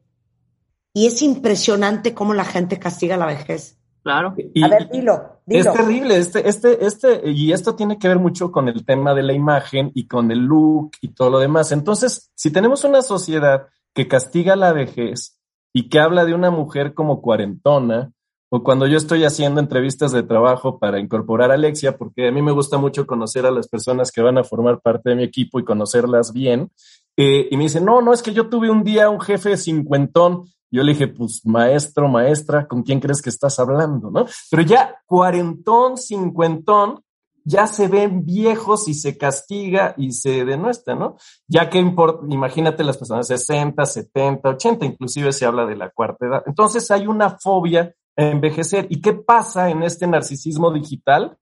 Y 0.94 1.08
es 1.08 1.22
impresionante 1.22 2.14
cómo 2.14 2.34
la 2.34 2.44
gente 2.44 2.80
castiga 2.80 3.16
la 3.18 3.28
vejez. 3.28 3.77
Claro. 4.08 4.36
Y, 4.54 4.64
a 4.64 4.70
ver, 4.70 4.90
dilo, 4.90 5.42
dilo. 5.46 5.70
Es 5.70 5.74
terrible, 5.74 6.16
este, 6.16 6.48
este, 6.48 6.86
este, 6.86 7.30
y 7.30 7.52
esto 7.52 7.76
tiene 7.76 8.00
que 8.00 8.08
ver 8.08 8.20
mucho 8.20 8.54
con 8.54 8.70
el 8.70 8.86
tema 8.86 9.14
de 9.14 9.22
la 9.22 9.34
imagen 9.34 9.92
y 9.94 10.08
con 10.08 10.32
el 10.32 10.46
look 10.46 10.92
y 11.02 11.10
todo 11.10 11.30
lo 11.30 11.40
demás. 11.40 11.74
Entonces, 11.74 12.32
si 12.34 12.50
tenemos 12.50 12.86
una 12.86 13.02
sociedad 13.02 13.68
que 13.94 14.08
castiga 14.08 14.56
la 14.56 14.72
vejez 14.72 15.42
y 15.74 15.90
que 15.90 16.00
habla 16.00 16.24
de 16.24 16.34
una 16.34 16.52
mujer 16.52 16.94
como 16.94 17.22
cuarentona, 17.22 18.14
o 18.50 18.64
cuando 18.64 18.88
yo 18.88 18.96
estoy 18.96 19.26
haciendo 19.26 19.60
entrevistas 19.60 20.14
de 20.14 20.24
trabajo 20.24 20.80
para 20.80 21.00
incorporar 21.00 21.52
a 21.52 21.56
Alexia, 21.56 21.98
porque 21.98 22.30
a 22.30 22.32
mí 22.32 22.42
me 22.42 22.54
gusta 22.54 22.78
mucho 22.78 23.06
conocer 23.06 23.46
a 23.46 23.52
las 23.52 23.68
personas 23.68 24.10
que 24.10 24.22
van 24.22 24.38
a 24.38 24.46
formar 24.46 24.80
parte 24.80 25.10
de 25.10 25.18
mi 25.18 25.24
equipo 25.24 25.60
y 25.60 25.66
conocerlas 25.66 26.32
bien, 26.32 26.72
eh, 27.18 27.50
y 27.52 27.58
me 27.58 27.64
dicen, 27.64 27.84
no, 27.84 28.02
no, 28.02 28.14
es 28.14 28.22
que 28.22 28.32
yo 28.32 28.48
tuve 28.48 28.70
un 28.70 28.86
día 28.86 29.10
un 29.10 29.20
jefe 29.20 29.58
cincuentón 29.58 30.46
yo 30.70 30.84
le 30.84 30.94
dije, 30.94 31.08
pues 31.08 31.46
maestro, 31.46 32.08
maestra, 32.08 32.68
¿con 32.68 32.84
quién 32.84 33.00
crees 33.00 33.22
que 33.22 33.30
estás 33.30 33.60
hablando? 33.60 34.12
¿No? 34.12 34.26
Pero 34.50 34.64
ya 34.64 35.02
cuarentón, 35.06 35.98
cincuentón, 35.98 37.04
ya 37.48 37.66
se 37.66 37.88
ven 37.88 38.26
viejos 38.26 38.90
y 38.90 38.94
se 38.94 39.18
castiga 39.18 39.94
y 39.96 40.12
se 40.12 40.44
denuestra, 40.44 40.96
¿no? 40.96 41.16
Ya 41.48 41.70
que 41.70 41.80
importa, 41.80 42.26
imagínate 42.30 42.84
las 42.84 42.98
personas 42.98 43.28
60, 43.28 43.86
70, 43.86 44.50
80, 44.50 44.86
inclusive 44.86 45.32
se 45.32 45.46
habla 45.46 45.66
de 45.66 45.78
la 45.78 45.90
cuarta 45.90 46.26
edad. 46.26 46.44
Entonces 46.46 46.92
hay 46.92 47.08
una 47.08 47.38
fobia 47.40 47.96
a 48.18 48.24
envejecer. 48.24 48.88
¿Y 48.90 49.00
qué 49.00 49.14
pasa 49.14 49.70
en 49.70 49.84
este 49.84 50.08
narcisismo 50.08 50.74
digital? 50.74 51.38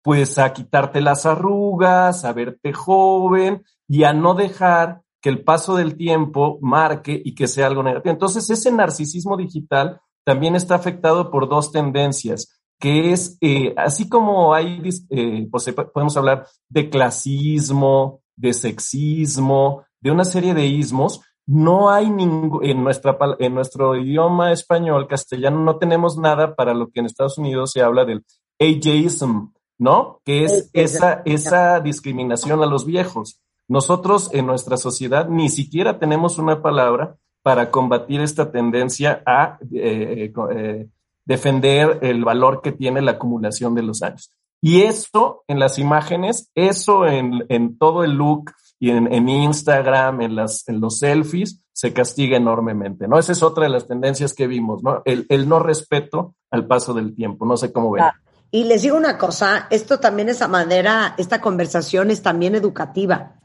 Pues 0.00 0.38
a 0.38 0.50
quitarte 0.54 1.02
las 1.02 1.26
arrugas, 1.26 2.24
a 2.24 2.32
verte 2.32 2.72
joven 2.72 3.62
y 3.86 4.04
a 4.04 4.14
no 4.14 4.32
dejar 4.32 5.02
que 5.20 5.28
el 5.28 5.44
paso 5.44 5.76
del 5.76 5.96
tiempo 5.96 6.58
marque 6.62 7.20
y 7.24 7.34
que 7.34 7.48
sea 7.48 7.66
algo 7.66 7.82
negativo. 7.82 8.12
Entonces, 8.12 8.48
ese 8.50 8.72
narcisismo 8.72 9.36
digital 9.36 10.00
también 10.24 10.56
está 10.56 10.74
afectado 10.74 11.30
por 11.30 11.48
dos 11.48 11.72
tendencias, 11.72 12.60
que 12.78 13.12
es, 13.12 13.36
eh, 13.40 13.74
así 13.76 14.08
como 14.08 14.54
hay, 14.54 14.82
eh, 15.10 15.48
pues, 15.50 15.72
podemos 15.92 16.16
hablar 16.16 16.46
de 16.68 16.88
clasismo, 16.88 18.22
de 18.36 18.54
sexismo, 18.54 19.84
de 20.00 20.10
una 20.10 20.24
serie 20.24 20.54
de 20.54 20.66
ismos, 20.66 21.20
no 21.46 21.90
hay 21.90 22.08
ningún, 22.10 22.64
en, 22.64 22.82
nuestra, 22.82 23.18
en 23.38 23.54
nuestro 23.54 23.96
idioma 23.96 24.52
español, 24.52 25.08
castellano, 25.08 25.58
no 25.58 25.78
tenemos 25.78 26.16
nada 26.16 26.54
para 26.54 26.74
lo 26.74 26.90
que 26.90 27.00
en 27.00 27.06
Estados 27.06 27.38
Unidos 27.38 27.72
se 27.72 27.82
habla 27.82 28.04
del 28.04 28.24
ageism, 28.58 29.52
¿no? 29.78 30.20
Que 30.24 30.44
es 30.44 30.70
esa, 30.72 31.22
esa 31.24 31.80
discriminación 31.80 32.62
a 32.62 32.66
los 32.66 32.86
viejos. 32.86 33.40
Nosotros 33.70 34.30
en 34.32 34.46
nuestra 34.46 34.76
sociedad 34.76 35.28
ni 35.28 35.48
siquiera 35.48 36.00
tenemos 36.00 36.38
una 36.38 36.60
palabra 36.60 37.14
para 37.40 37.70
combatir 37.70 38.20
esta 38.20 38.50
tendencia 38.50 39.22
a 39.24 39.60
eh, 39.72 40.32
eh, 40.52 40.88
defender 41.24 42.00
el 42.02 42.24
valor 42.24 42.62
que 42.62 42.72
tiene 42.72 43.00
la 43.00 43.12
acumulación 43.12 43.76
de 43.76 43.82
los 43.82 44.02
años. 44.02 44.32
Y 44.60 44.82
eso 44.82 45.44
en 45.46 45.60
las 45.60 45.78
imágenes, 45.78 46.50
eso 46.56 47.06
en, 47.06 47.46
en 47.48 47.78
todo 47.78 48.02
el 48.02 48.14
look 48.14 48.50
y 48.80 48.90
en, 48.90 49.06
en 49.12 49.28
Instagram, 49.28 50.20
en, 50.22 50.34
las, 50.34 50.68
en 50.68 50.80
los 50.80 50.98
selfies, 50.98 51.62
se 51.72 51.92
castiga 51.92 52.36
enormemente, 52.36 53.06
¿no? 53.06 53.20
Esa 53.20 53.30
es 53.30 53.42
otra 53.44 53.64
de 53.66 53.70
las 53.70 53.86
tendencias 53.86 54.34
que 54.34 54.48
vimos, 54.48 54.82
¿no? 54.82 55.02
El, 55.04 55.26
el 55.28 55.48
no 55.48 55.60
respeto 55.60 56.34
al 56.50 56.66
paso 56.66 56.92
del 56.92 57.14
tiempo, 57.14 57.46
no 57.46 57.56
sé 57.56 57.72
cómo 57.72 57.92
ven. 57.92 58.02
Y 58.50 58.64
les 58.64 58.82
digo 58.82 58.96
una 58.96 59.16
cosa, 59.16 59.68
esto 59.70 60.00
también 60.00 60.28
es 60.28 60.42
a 60.42 60.48
manera, 60.48 61.14
esta 61.18 61.40
conversación 61.40 62.10
es 62.10 62.20
también 62.20 62.56
educativa 62.56 63.36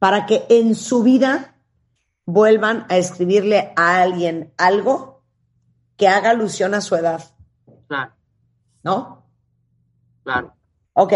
para 0.00 0.26
que 0.26 0.46
en 0.48 0.74
su 0.74 1.04
vida 1.04 1.54
vuelvan 2.24 2.86
a 2.88 2.96
escribirle 2.96 3.72
a 3.76 4.02
alguien 4.02 4.52
algo 4.56 5.22
que 5.96 6.08
haga 6.08 6.30
alusión 6.30 6.74
a 6.74 6.80
su 6.80 6.96
edad. 6.96 7.22
Claro. 7.86 8.12
¿No? 8.82 9.26
Claro. 10.24 10.54
Ok. 10.94 11.12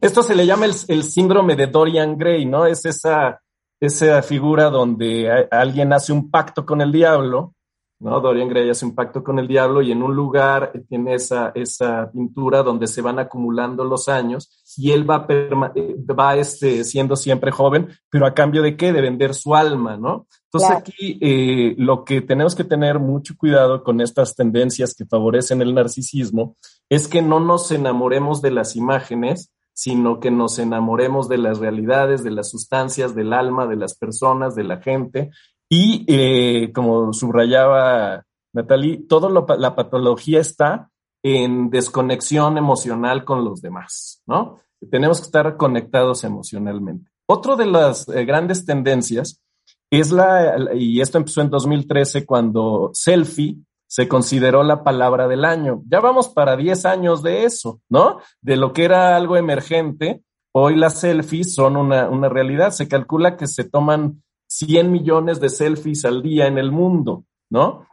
esto 0.00 0.22
se 0.22 0.34
le 0.34 0.44
llama 0.44 0.66
el, 0.66 1.02
síndrome 1.04 1.56
de 1.56 1.68
Dorian 1.68 2.18
Gray, 2.18 2.44
¿no? 2.44 2.66
Es 2.66 2.84
esa, 2.84 3.40
esa 3.80 4.22
figura 4.22 4.70
donde 4.70 5.48
alguien 5.50 5.92
hace 5.92 6.12
un 6.12 6.30
pacto 6.30 6.66
con 6.66 6.80
el 6.80 6.92
diablo 6.92 7.54
¿no? 7.98 8.20
Dorian 8.20 8.48
Gray 8.48 8.68
hace 8.68 8.84
un 8.84 8.94
pacto 8.94 9.24
con 9.24 9.38
el 9.38 9.48
diablo 9.48 9.80
y 9.82 9.92
en 9.92 10.02
un 10.02 10.14
lugar 10.14 10.72
tiene 10.88 11.14
esa, 11.14 11.52
esa 11.54 12.10
pintura 12.10 12.62
donde 12.62 12.86
se 12.86 13.00
van 13.00 13.18
acumulando 13.18 13.84
los 13.84 14.08
años 14.08 14.62
y 14.76 14.92
él 14.92 15.08
va, 15.08 15.26
va 15.26 16.36
este, 16.36 16.84
siendo 16.84 17.16
siempre 17.16 17.50
joven, 17.50 17.88
pero 18.10 18.26
a 18.26 18.34
cambio 18.34 18.62
de 18.62 18.76
qué? 18.76 18.92
De 18.92 19.00
vender 19.00 19.34
su 19.34 19.54
alma, 19.54 19.96
¿no? 19.96 20.26
Entonces 20.44 20.70
aquí 20.70 21.18
eh, 21.20 21.74
lo 21.78 22.04
que 22.04 22.20
tenemos 22.20 22.54
que 22.54 22.64
tener 22.64 22.98
mucho 22.98 23.34
cuidado 23.36 23.82
con 23.82 24.00
estas 24.00 24.34
tendencias 24.34 24.94
que 24.94 25.06
favorecen 25.06 25.62
el 25.62 25.74
narcisismo 25.74 26.56
es 26.88 27.08
que 27.08 27.22
no 27.22 27.40
nos 27.40 27.70
enamoremos 27.72 28.42
de 28.42 28.50
las 28.50 28.76
imágenes, 28.76 29.52
sino 29.72 30.20
que 30.20 30.30
nos 30.30 30.58
enamoremos 30.58 31.28
de 31.28 31.36
las 31.36 31.58
realidades, 31.58 32.24
de 32.24 32.30
las 32.30 32.48
sustancias, 32.48 33.14
del 33.14 33.34
alma, 33.34 33.66
de 33.66 33.76
las 33.76 33.94
personas, 33.94 34.54
de 34.54 34.64
la 34.64 34.80
gente, 34.80 35.30
y 35.68 36.04
eh, 36.08 36.72
como 36.72 37.12
subrayaba 37.12 38.24
Natalie, 38.52 39.04
toda 39.08 39.30
la 39.30 39.74
patología 39.74 40.40
está 40.40 40.90
en 41.22 41.70
desconexión 41.70 42.56
emocional 42.56 43.24
con 43.24 43.44
los 43.44 43.60
demás, 43.60 44.22
¿no? 44.26 44.58
Tenemos 44.90 45.18
que 45.18 45.26
estar 45.26 45.56
conectados 45.56 46.22
emocionalmente. 46.24 47.10
Otro 47.28 47.56
de 47.56 47.66
las 47.66 48.08
eh, 48.08 48.24
grandes 48.24 48.64
tendencias 48.64 49.42
es 49.90 50.12
la, 50.12 50.72
y 50.74 51.00
esto 51.00 51.18
empezó 51.18 51.40
en 51.40 51.50
2013 51.50 52.24
cuando 52.24 52.90
selfie 52.92 53.56
se 53.88 54.08
consideró 54.08 54.62
la 54.62 54.84
palabra 54.84 55.26
del 55.28 55.44
año. 55.44 55.82
Ya 55.88 56.00
vamos 56.00 56.28
para 56.28 56.56
10 56.56 56.86
años 56.86 57.22
de 57.22 57.44
eso, 57.44 57.80
¿no? 57.88 58.18
De 58.40 58.56
lo 58.56 58.72
que 58.72 58.84
era 58.84 59.16
algo 59.16 59.36
emergente, 59.36 60.22
hoy 60.52 60.76
las 60.76 61.00
selfies 61.00 61.54
son 61.54 61.76
una, 61.76 62.08
una 62.08 62.28
realidad. 62.28 62.70
Se 62.70 62.88
calcula 62.88 63.36
que 63.36 63.46
se 63.46 63.64
toman 63.64 64.22
100 64.46 64.90
millones 64.90 65.40
de 65.40 65.48
selfies 65.48 66.04
al 66.04 66.22
día 66.22 66.46
en 66.46 66.58
el 66.58 66.70
mundo, 66.72 67.24
¿no? 67.50 67.86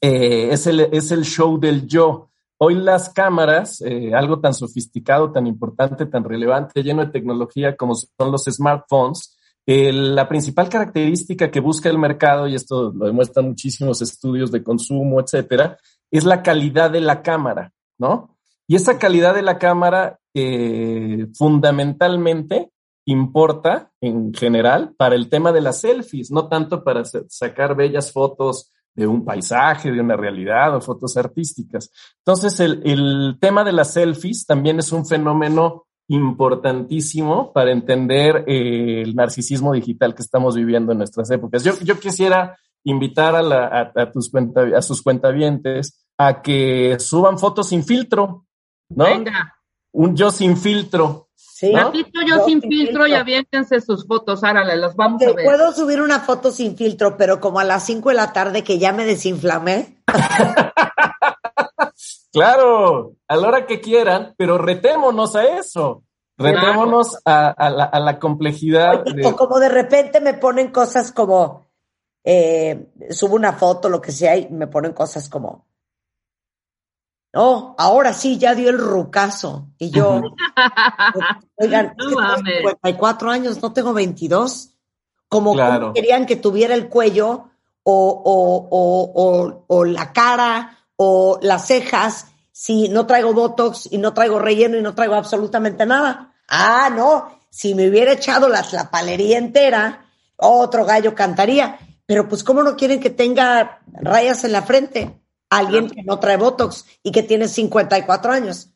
Eh, 0.00 0.48
es, 0.50 0.66
el, 0.66 0.80
es 0.80 1.10
el 1.12 1.24
show 1.24 1.58
del 1.58 1.86
yo. 1.86 2.30
Hoy 2.58 2.74
las 2.74 3.10
cámaras, 3.10 3.80
eh, 3.80 4.14
algo 4.14 4.40
tan 4.40 4.54
sofisticado, 4.54 5.32
tan 5.32 5.46
importante, 5.46 6.06
tan 6.06 6.24
relevante, 6.24 6.82
lleno 6.82 7.04
de 7.04 7.12
tecnología 7.12 7.76
como 7.76 7.94
son 7.94 8.30
los 8.30 8.44
smartphones, 8.44 9.36
la 9.64 10.28
principal 10.28 10.68
característica 10.68 11.50
que 11.50 11.60
busca 11.60 11.88
el 11.88 11.98
mercado, 11.98 12.48
y 12.48 12.54
esto 12.54 12.92
lo 12.92 13.06
demuestran 13.06 13.46
muchísimos 13.46 14.02
estudios 14.02 14.50
de 14.50 14.62
consumo, 14.62 15.20
etcétera, 15.20 15.78
es 16.10 16.24
la 16.24 16.42
calidad 16.42 16.90
de 16.90 17.00
la 17.00 17.22
cámara, 17.22 17.72
¿no? 17.98 18.36
Y 18.66 18.76
esa 18.76 18.98
calidad 18.98 19.34
de 19.34 19.42
la 19.42 19.58
cámara, 19.58 20.18
eh, 20.34 21.26
fundamentalmente, 21.34 22.71
importa 23.04 23.90
en 24.00 24.32
general 24.32 24.94
para 24.96 25.14
el 25.14 25.28
tema 25.28 25.52
de 25.52 25.60
las 25.60 25.80
selfies, 25.80 26.30
no 26.30 26.48
tanto 26.48 26.84
para 26.84 27.02
sacar 27.04 27.74
bellas 27.74 28.12
fotos 28.12 28.72
de 28.94 29.06
un 29.06 29.24
paisaje, 29.24 29.90
de 29.90 30.00
una 30.00 30.16
realidad 30.16 30.76
o 30.76 30.80
fotos 30.80 31.16
artísticas. 31.16 31.90
Entonces, 32.18 32.60
el, 32.60 33.38
tema 33.40 33.64
de 33.64 33.72
las 33.72 33.94
selfies 33.94 34.46
también 34.46 34.78
es 34.78 34.92
un 34.92 35.06
fenómeno 35.06 35.86
importantísimo 36.08 37.52
para 37.52 37.72
entender 37.72 38.44
eh, 38.46 39.02
el 39.02 39.14
narcisismo 39.14 39.72
digital 39.72 40.14
que 40.14 40.22
estamos 40.22 40.54
viviendo 40.56 40.92
en 40.92 40.98
nuestras 40.98 41.30
épocas. 41.30 41.64
Yo, 41.64 41.78
yo 41.80 41.98
quisiera 41.98 42.58
invitar 42.84 43.34
a, 43.34 43.42
la, 43.42 43.92
a, 43.94 44.10
tus 44.10 44.30
cuenta, 44.30 44.62
a 44.76 44.82
sus 44.82 45.02
cuentavientes 45.02 46.04
a 46.18 46.42
que 46.42 46.98
suban 46.98 47.38
fotos 47.38 47.68
sin 47.68 47.84
filtro, 47.84 48.46
¿no? 48.90 49.04
Venga. 49.04 49.54
Un 49.92 50.16
yo 50.16 50.30
sin 50.30 50.56
filtro. 50.56 51.28
Sí. 51.54 51.72
yo, 51.72 52.44
sin 52.44 52.60
filtro, 52.60 53.06
y 53.06 53.14
aviéntense 53.14 53.80
sus 53.80 54.06
fotos, 54.06 54.42
árale, 54.42 54.76
las 54.76 54.96
vamos 54.96 55.22
a 55.22 55.32
ver. 55.32 55.44
Puedo 55.44 55.72
subir 55.72 56.00
una 56.02 56.20
foto 56.20 56.50
sin 56.50 56.76
filtro, 56.76 57.16
pero 57.16 57.40
como 57.40 57.60
a 57.60 57.64
las 57.64 57.84
5 57.86 58.08
de 58.08 58.14
la 58.16 58.32
tarde 58.32 58.64
que 58.64 58.78
ya 58.78 58.92
me 58.92 59.04
desinflamé. 59.04 60.02
Claro, 62.32 63.16
a 63.28 63.36
la 63.36 63.48
hora 63.48 63.66
que 63.66 63.80
quieran, 63.82 64.34
pero 64.38 64.56
retémonos 64.56 65.36
a 65.36 65.58
eso. 65.58 66.02
Retémonos 66.38 67.18
a, 67.26 67.48
a 67.48 67.68
la, 67.70 67.84
a 67.84 68.00
la 68.00 68.18
complejidad. 68.18 69.02
Oye, 69.02 69.12
de- 69.16 69.26
O 69.26 69.36
como 69.36 69.58
de 69.58 69.68
repente 69.68 70.18
me 70.20 70.32
ponen 70.34 70.68
cosas 70.72 71.12
como, 71.12 71.66
eh, 72.24 72.88
subo 73.10 73.36
una 73.36 73.52
foto, 73.52 73.90
lo 73.90 74.00
que 74.00 74.12
sea, 74.12 74.34
y 74.38 74.48
me 74.48 74.66
ponen 74.66 74.92
cosas 74.94 75.28
como, 75.28 75.66
no, 77.32 77.74
ahora 77.78 78.12
sí, 78.12 78.38
ya 78.38 78.54
dio 78.54 78.68
el 78.70 78.78
rucazo. 78.78 79.68
Y 79.78 79.90
yo, 79.90 80.20
oigan, 81.56 81.94
No 81.96 82.04
es 82.04 82.10
que 82.10 82.14
tengo 82.14 82.20
mames. 82.20 82.56
54 82.58 83.30
años, 83.30 83.62
no 83.62 83.72
tengo 83.72 83.92
22. 83.92 84.70
Como, 85.28 85.54
Claro. 85.54 85.80
como 85.80 85.92
querían 85.94 86.26
que 86.26 86.36
tuviera 86.36 86.74
el 86.74 86.88
cuello 86.88 87.48
o, 87.84 88.22
o, 88.24 88.68
o, 88.70 89.12
o, 89.14 89.64
o 89.66 89.84
la 89.84 90.12
cara 90.12 90.78
o 90.96 91.38
las 91.42 91.66
cejas 91.66 92.26
si 92.52 92.88
no 92.90 93.06
traigo 93.06 93.32
botox 93.32 93.88
y 93.90 93.96
no 93.98 94.12
traigo 94.12 94.38
relleno 94.38 94.76
y 94.76 94.82
no 94.82 94.94
traigo 94.94 95.14
absolutamente 95.14 95.86
nada. 95.86 96.34
Ah, 96.48 96.90
no, 96.94 97.40
si 97.50 97.74
me 97.74 97.88
hubiera 97.88 98.12
echado 98.12 98.48
la, 98.48 98.62
la 98.72 98.90
palería 98.90 99.38
entera, 99.38 100.04
otro 100.36 100.84
gallo 100.84 101.14
cantaría. 101.14 101.78
Pero 102.04 102.28
pues, 102.28 102.44
¿cómo 102.44 102.62
no 102.62 102.76
quieren 102.76 103.00
que 103.00 103.08
tenga 103.10 103.80
rayas 103.86 104.44
en 104.44 104.52
la 104.52 104.60
frente? 104.62 105.21
Alguien 105.58 105.90
que 105.90 106.02
no 106.02 106.18
trae 106.18 106.36
botox 106.36 106.86
y 107.02 107.12
que 107.12 107.22
tiene 107.22 107.48
54 107.48 108.32
años. 108.32 108.70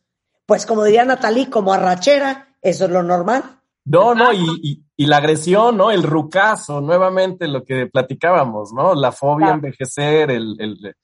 Pues 0.47 0.67
como 0.67 0.85
diría 0.85 1.05
Natalie, 1.05 1.49
como 1.51 1.73
arrachera, 1.73 2.57
eso 2.63 2.85
es 2.85 2.91
lo 2.91 3.03
normal. 3.03 3.43
No, 3.85 4.15
no, 4.15 4.33
y, 4.33 4.45
y- 4.63 4.83
y 4.99 5.07
la 5.07 5.19
agresión, 5.19 5.77
¿no? 5.77 5.91
El 5.91 6.03
rucazo, 6.03 6.81
nuevamente 6.81 7.47
lo 7.49 7.63
que 7.65 7.87
platicábamos, 7.87 8.73
¿no? 8.73 8.95
La 8.95 9.13
fobia 9.13 9.47
a 9.47 9.49
Claro. 9.51 9.55
envejecer, 9.57 10.31
el, 10.31 10.57
el, 10.59 10.95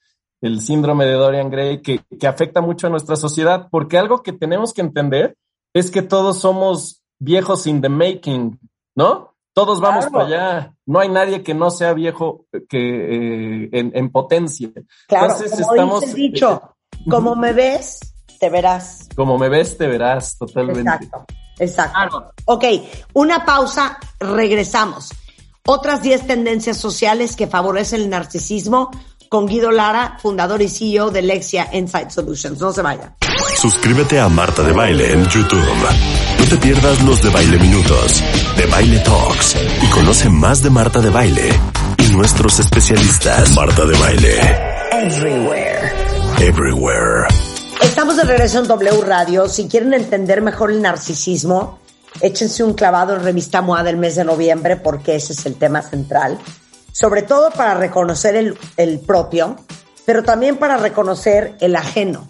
el 0.41 0.61
síndrome 0.61 1.05
de 1.05 1.13
Dorian 1.13 1.49
Gray, 1.49 1.81
que, 1.81 2.01
que 2.19 2.27
afecta 2.27 2.59
mucho 2.59 2.87
a 2.87 2.89
nuestra 2.89 3.15
sociedad, 3.15 3.67
porque 3.71 3.97
algo 3.97 4.23
que 4.23 4.33
tenemos 4.33 4.73
que 4.73 4.81
entender 4.81 5.35
es 5.73 5.91
que 5.91 6.01
todos 6.01 6.39
somos 6.39 7.03
viejos 7.19 7.67
in 7.67 7.81
the 7.81 7.89
making, 7.89 8.59
¿no? 8.95 9.32
Todos 9.53 9.79
vamos 9.79 10.07
Claro. 10.07 10.11
para 10.11 10.25
allá. 10.25 10.73
No 10.85 10.99
hay 10.99 11.09
nadie 11.09 11.43
que 11.43 11.53
no 11.53 11.69
sea 11.69 11.93
viejo 11.93 12.45
que, 12.69 13.65
eh, 13.65 13.69
en, 13.71 13.91
en 13.93 14.11
potencia. 14.11 14.69
Claro, 15.07 15.25
Entonces, 15.33 15.51
como 15.51 15.71
estamos- 15.73 16.01
dice 16.01 16.11
el 16.13 16.17
dicho, 16.17 16.61
como 17.09 17.35
me 17.35 17.53
ves, 17.53 17.99
te 18.39 18.49
verás. 18.49 19.07
Como 19.15 19.37
me 19.37 19.49
ves, 19.49 19.77
te 19.77 19.87
verás 19.87 20.37
totalmente. 20.37 20.81
Exacto, 20.81 21.25
exacto. 21.59 21.93
Claro. 21.93 22.31
Ok, 22.45 22.63
una 23.13 23.45
pausa, 23.45 23.97
regresamos. 24.19 25.09
Otras 25.65 26.01
10 26.01 26.27
tendencias 26.27 26.77
sociales 26.77 27.35
que 27.35 27.47
favorecen 27.47 28.01
el 28.01 28.09
narcisismo 28.09 28.89
con 29.29 29.45
Guido 29.47 29.71
Lara, 29.71 30.17
fundador 30.21 30.61
y 30.61 30.67
CEO 30.67 31.09
de 31.09 31.21
Lexia 31.21 31.69
Insight 31.73 32.09
Solutions. 32.09 32.59
No 32.59 32.73
se 32.73 32.81
vaya. 32.81 33.15
Suscríbete 33.61 34.19
a 34.19 34.27
Marta 34.29 34.61
de 34.61 34.73
Baile 34.73 35.13
en 35.13 35.23
YouTube. 35.27 35.63
No 36.39 36.45
te 36.49 36.57
pierdas 36.57 37.01
los 37.03 37.21
de 37.23 37.29
Baile 37.29 37.57
Minutos, 37.57 38.21
de 38.55 38.65
Baile 38.67 38.99
Talks 38.99 39.55
y 39.81 39.87
conoce 39.87 40.29
más 40.29 40.61
de 40.61 40.69
Marta 40.69 40.99
de 40.99 41.09
Baile 41.09 41.49
y 41.97 42.13
nuestros 42.13 42.59
especialistas. 42.59 43.55
Marta 43.55 43.85
de 43.85 43.97
Baile, 43.97 44.39
Everywhere. 44.91 45.91
everywhere. 46.39 47.27
Estamos 47.81 48.17
de 48.17 48.23
regreso 48.23 48.59
en 48.59 48.67
W 48.67 49.01
Radio. 49.01 49.47
Si 49.49 49.67
quieren 49.67 49.93
entender 49.93 50.41
mejor 50.41 50.71
el 50.71 50.81
narcisismo, 50.81 51.79
échense 52.21 52.63
un 52.63 52.73
clavado 52.73 53.15
en 53.15 53.23
Revista 53.23 53.61
MOA 53.61 53.83
del 53.83 53.97
mes 53.97 54.15
de 54.15 54.23
noviembre 54.23 54.75
porque 54.75 55.15
ese 55.15 55.33
es 55.33 55.45
el 55.45 55.55
tema 55.55 55.81
central. 55.81 56.37
Sobre 56.91 57.23
todo 57.23 57.49
para 57.51 57.73
reconocer 57.73 58.35
el, 58.35 58.57
el 58.77 58.99
propio, 58.99 59.55
pero 60.05 60.23
también 60.23 60.57
para 60.57 60.77
reconocer 60.77 61.55
el 61.59 61.75
ajeno 61.75 62.27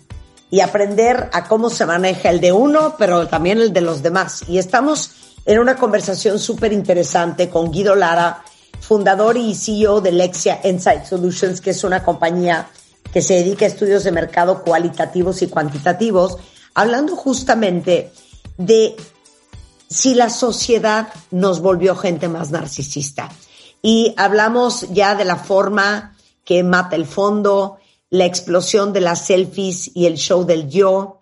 y 0.49 0.61
aprender 0.61 1.29
a 1.33 1.45
cómo 1.45 1.69
se 1.69 1.85
maneja 1.85 2.29
el 2.29 2.39
de 2.39 2.51
uno, 2.51 2.95
pero 2.97 3.27
también 3.27 3.59
el 3.59 3.73
de 3.73 3.81
los 3.81 4.03
demás. 4.03 4.43
Y 4.47 4.59
estamos 4.59 5.22
en 5.45 5.59
una 5.59 5.75
conversación 5.75 6.39
súper 6.39 6.73
interesante 6.73 7.49
con 7.49 7.71
Guido 7.71 7.95
Lara, 7.95 8.43
fundador 8.79 9.37
y 9.37 9.55
CEO 9.55 10.01
de 10.01 10.11
Lexia 10.11 10.59
Insight 10.63 11.05
Solutions, 11.05 11.61
que 11.61 11.71
es 11.71 11.83
una 11.83 12.03
compañía 12.03 12.69
que 13.11 13.21
se 13.21 13.35
dedica 13.35 13.65
a 13.65 13.67
estudios 13.67 14.03
de 14.03 14.11
mercado 14.11 14.63
cualitativos 14.63 15.41
y 15.41 15.47
cuantitativos, 15.47 16.37
hablando 16.73 17.15
justamente 17.15 18.11
de 18.57 18.95
si 19.89 20.15
la 20.15 20.29
sociedad 20.29 21.09
nos 21.31 21.61
volvió 21.61 21.95
gente 21.95 22.27
más 22.27 22.51
narcisista. 22.51 23.29
Y 23.81 24.13
hablamos 24.17 24.87
ya 24.91 25.15
de 25.15 25.25
la 25.25 25.35
forma 25.35 26.15
que 26.45 26.63
mata 26.63 26.95
el 26.95 27.05
fondo, 27.05 27.77
la 28.09 28.25
explosión 28.25 28.93
de 28.93 29.01
las 29.01 29.25
selfies 29.25 29.91
y 29.93 30.05
el 30.05 30.15
show 30.15 30.45
del 30.45 30.69
yo, 30.69 31.19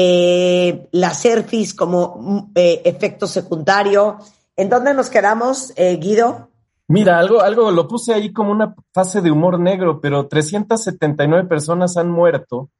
eh, 0.00 0.88
las 0.92 1.18
selfies 1.22 1.74
como 1.74 2.16
mm, 2.20 2.50
eh, 2.54 2.82
efecto 2.84 3.26
secundario. 3.26 4.18
¿En 4.56 4.68
dónde 4.68 4.94
nos 4.94 5.10
quedamos, 5.10 5.72
eh, 5.76 5.96
Guido? 5.96 6.50
Mira, 6.88 7.18
algo, 7.18 7.40
algo 7.42 7.70
lo 7.70 7.86
puse 7.86 8.14
ahí 8.14 8.32
como 8.32 8.50
una 8.52 8.74
fase 8.94 9.20
de 9.20 9.30
humor 9.30 9.58
negro, 9.60 10.00
pero 10.00 10.26
379 10.26 11.46
personas 11.48 11.96
han 11.96 12.10
muerto 12.10 12.70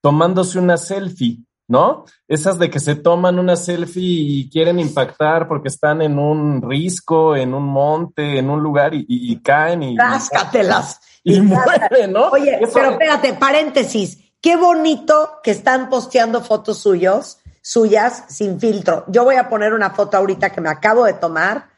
tomándose 0.00 0.58
una 0.60 0.76
selfie, 0.76 1.38
¿no? 1.66 2.04
Esas 2.28 2.58
de 2.60 2.70
que 2.70 2.78
se 2.78 2.94
toman 2.94 3.38
una 3.40 3.56
selfie 3.56 4.02
y 4.04 4.48
quieren 4.50 4.78
impactar 4.78 5.48
porque 5.48 5.66
están 5.68 6.00
en 6.00 6.16
un 6.18 6.62
risco, 6.62 7.34
en 7.34 7.54
un 7.54 7.64
monte, 7.64 8.38
en 8.38 8.50
un 8.50 8.62
lugar 8.62 8.94
y, 8.94 9.00
y- 9.08 9.32
y 9.32 9.42
caen 9.42 9.82
y, 9.82 9.96
Ráscatelas. 9.98 11.00
y 11.24 11.40
mueren, 11.42 12.12
¿no? 12.12 12.28
Oye, 12.28 12.56
Eso- 12.60 12.70
pero 12.74 12.90
espérate, 12.92 13.32
paréntesis. 13.34 14.18
Qué 14.40 14.56
bonito 14.56 15.40
que 15.42 15.50
están 15.50 15.88
posteando 15.88 16.42
fotos 16.42 16.78
suyos, 16.78 17.38
suyas, 17.60 18.24
sin 18.28 18.60
filtro. 18.60 19.04
Yo 19.08 19.24
voy 19.24 19.36
a 19.36 19.48
poner 19.48 19.72
una 19.72 19.90
foto 19.90 20.16
ahorita 20.16 20.50
que 20.50 20.60
me 20.60 20.68
acabo 20.68 21.04
de 21.04 21.14
tomar. 21.14 21.68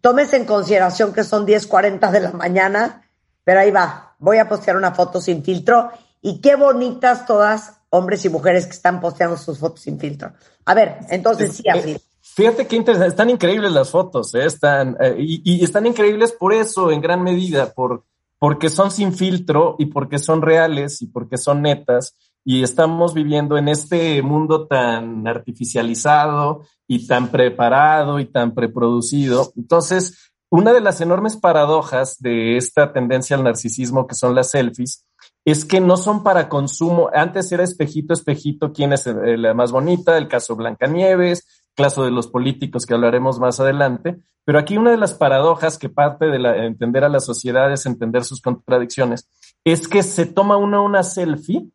Tómese 0.00 0.36
en 0.36 0.44
consideración 0.44 1.12
que 1.12 1.24
son 1.24 1.46
10.40 1.46 2.10
de 2.10 2.20
la 2.20 2.32
mañana, 2.32 3.08
pero 3.44 3.60
ahí 3.60 3.70
va. 3.70 4.16
Voy 4.18 4.38
a 4.38 4.48
postear 4.48 4.76
una 4.76 4.92
foto 4.92 5.20
sin 5.20 5.44
filtro. 5.44 5.90
Y 6.20 6.40
qué 6.40 6.56
bonitas 6.56 7.24
todas, 7.26 7.74
hombres 7.90 8.24
y 8.24 8.28
mujeres 8.28 8.66
que 8.66 8.72
están 8.72 9.00
posteando 9.00 9.36
sus 9.36 9.58
fotos 9.58 9.80
sin 9.80 9.98
filtro. 9.98 10.32
A 10.64 10.74
ver, 10.74 10.98
entonces 11.10 11.56
sí, 11.56 11.68
así. 11.68 11.92
Eh, 11.92 12.00
Fíjate 12.20 12.66
qué 12.66 12.76
interesante, 12.76 13.10
están 13.10 13.30
increíbles 13.30 13.72
las 13.72 13.90
fotos, 13.90 14.32
¿eh? 14.34 14.44
están, 14.44 14.96
eh, 15.00 15.16
y, 15.18 15.42
y 15.44 15.64
están 15.64 15.86
increíbles 15.86 16.30
por 16.30 16.52
eso, 16.52 16.90
en 16.92 17.00
gran 17.00 17.22
medida, 17.22 17.72
por, 17.72 18.04
porque 18.38 18.68
son 18.70 18.90
sin 18.90 19.12
filtro 19.12 19.76
y 19.78 19.86
porque 19.86 20.18
son 20.18 20.42
reales 20.42 21.02
y 21.02 21.06
porque 21.06 21.36
son 21.36 21.62
netas. 21.62 22.16
Y 22.44 22.62
estamos 22.62 23.12
viviendo 23.14 23.58
en 23.58 23.68
este 23.68 24.22
mundo 24.22 24.66
tan 24.66 25.26
artificializado 25.26 26.62
y 26.86 27.06
tan 27.06 27.28
preparado 27.28 28.20
y 28.20 28.26
tan 28.26 28.54
preproducido. 28.54 29.52
Entonces, 29.56 30.32
una 30.50 30.72
de 30.72 30.80
las 30.80 31.00
enormes 31.02 31.36
paradojas 31.36 32.18
de 32.20 32.56
esta 32.56 32.92
tendencia 32.92 33.36
al 33.36 33.44
narcisismo 33.44 34.06
que 34.06 34.14
son 34.14 34.34
las 34.34 34.50
selfies 34.50 35.04
es 35.44 35.64
que 35.64 35.80
no 35.80 35.96
son 35.96 36.22
para 36.22 36.48
consumo. 36.48 37.10
Antes 37.12 37.52
era 37.52 37.64
espejito, 37.64 38.14
espejito, 38.14 38.72
quién 38.72 38.92
es 38.92 39.06
la 39.06 39.52
más 39.52 39.72
bonita, 39.72 40.16
el 40.16 40.28
caso 40.28 40.56
Blancanieves, 40.56 41.57
caso 41.78 42.04
de 42.04 42.10
los 42.10 42.26
políticos 42.26 42.84
que 42.84 42.94
hablaremos 42.94 43.38
más 43.38 43.60
adelante. 43.60 44.20
Pero 44.44 44.58
aquí 44.58 44.76
una 44.76 44.90
de 44.90 44.96
las 44.96 45.14
paradojas 45.14 45.78
que 45.78 45.88
parte 45.88 46.26
de 46.26 46.66
entender 46.66 47.04
a 47.04 47.08
la 47.08 47.20
sociedad 47.20 47.72
es 47.72 47.86
entender 47.86 48.24
sus 48.24 48.40
contradicciones, 48.40 49.28
es 49.64 49.86
que 49.86 50.02
se 50.02 50.26
toma 50.26 50.56
uno 50.56 50.84
una 50.84 51.02
selfie, 51.02 51.70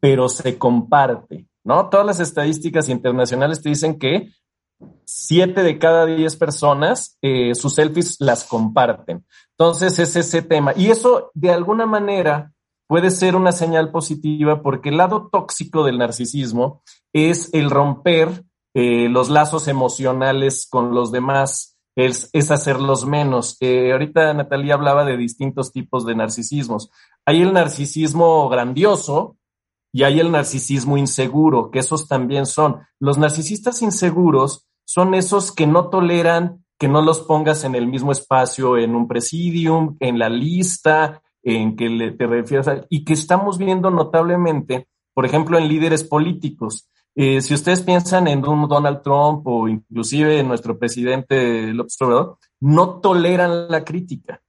pero 0.00 0.28
se 0.28 0.58
comparte, 0.58 1.46
¿no? 1.64 1.88
Todas 1.88 2.06
las 2.06 2.20
estadísticas 2.20 2.88
internacionales 2.88 3.62
te 3.62 3.70
dicen 3.70 3.98
que 3.98 4.30
siete 5.04 5.62
de 5.62 5.78
cada 5.78 6.06
diez 6.06 6.36
personas 6.36 7.16
eh, 7.22 7.54
sus 7.54 7.74
selfies 7.74 8.16
las 8.20 8.44
comparten. 8.44 9.24
Entonces 9.56 9.98
es 9.98 10.14
ese 10.14 10.42
tema. 10.42 10.72
Y 10.76 10.90
eso 10.90 11.30
de 11.34 11.50
alguna 11.50 11.86
manera 11.86 12.52
puede 12.86 13.10
ser 13.10 13.36
una 13.36 13.52
señal 13.52 13.90
positiva 13.90 14.62
porque 14.62 14.90
el 14.90 14.98
lado 14.98 15.28
tóxico 15.32 15.84
del 15.84 15.98
narcisismo 15.98 16.82
es 17.12 17.52
el 17.54 17.70
romper 17.70 18.44
eh, 18.80 19.08
los 19.08 19.28
lazos 19.28 19.66
emocionales 19.66 20.68
con 20.70 20.94
los 20.94 21.10
demás, 21.10 21.76
es, 21.96 22.30
hacerlos 22.52 23.06
menos. 23.06 23.56
Eh, 23.58 23.90
ahorita 23.90 24.32
Natalia 24.34 24.74
hablaba 24.74 25.04
de 25.04 25.16
distintos 25.16 25.72
tipos 25.72 26.06
de 26.06 26.14
narcisismos. 26.14 26.88
Hay 27.26 27.42
el 27.42 27.52
narcisismo 27.52 28.48
grandioso 28.48 29.36
y 29.92 30.04
hay 30.04 30.20
el 30.20 30.30
narcisismo 30.30 30.96
inseguro, 30.96 31.72
que 31.72 31.80
esos 31.80 32.06
también 32.06 32.46
son. 32.46 32.82
Los 33.00 33.18
narcisistas 33.18 33.82
inseguros 33.82 34.68
son 34.84 35.14
esos 35.14 35.50
que 35.50 35.66
no 35.66 35.88
toleran 35.88 36.64
que 36.78 36.86
no 36.86 37.02
los 37.02 37.18
pongas 37.22 37.64
en 37.64 37.74
el 37.74 37.88
mismo 37.88 38.12
espacio, 38.12 38.78
en 38.78 38.94
un 38.94 39.08
presidium, 39.08 39.96
en 39.98 40.20
la 40.20 40.28
lista, 40.28 41.20
en 41.42 41.74
que 41.74 42.14
te 42.16 42.26
refieras 42.28 42.86
y 42.88 43.04
que 43.04 43.14
estamos 43.14 43.58
viendo 43.58 43.90
notablemente, 43.90 44.86
por 45.14 45.26
ejemplo, 45.26 45.58
en 45.58 45.66
líderes 45.66 46.04
políticos. 46.04 46.88
Eh, 47.20 47.40
si 47.40 47.52
ustedes 47.52 47.82
piensan 47.82 48.28
en 48.28 48.40
Donald 48.40 49.02
Trump 49.02 49.44
o 49.44 49.66
inclusive 49.66 50.38
en 50.38 50.46
nuestro 50.46 50.78
presidente 50.78 51.74
López 51.74 52.00
Obrador, 52.00 52.38
no 52.60 53.00
toleran 53.00 53.68
la 53.68 53.84
crítica. 53.84 54.40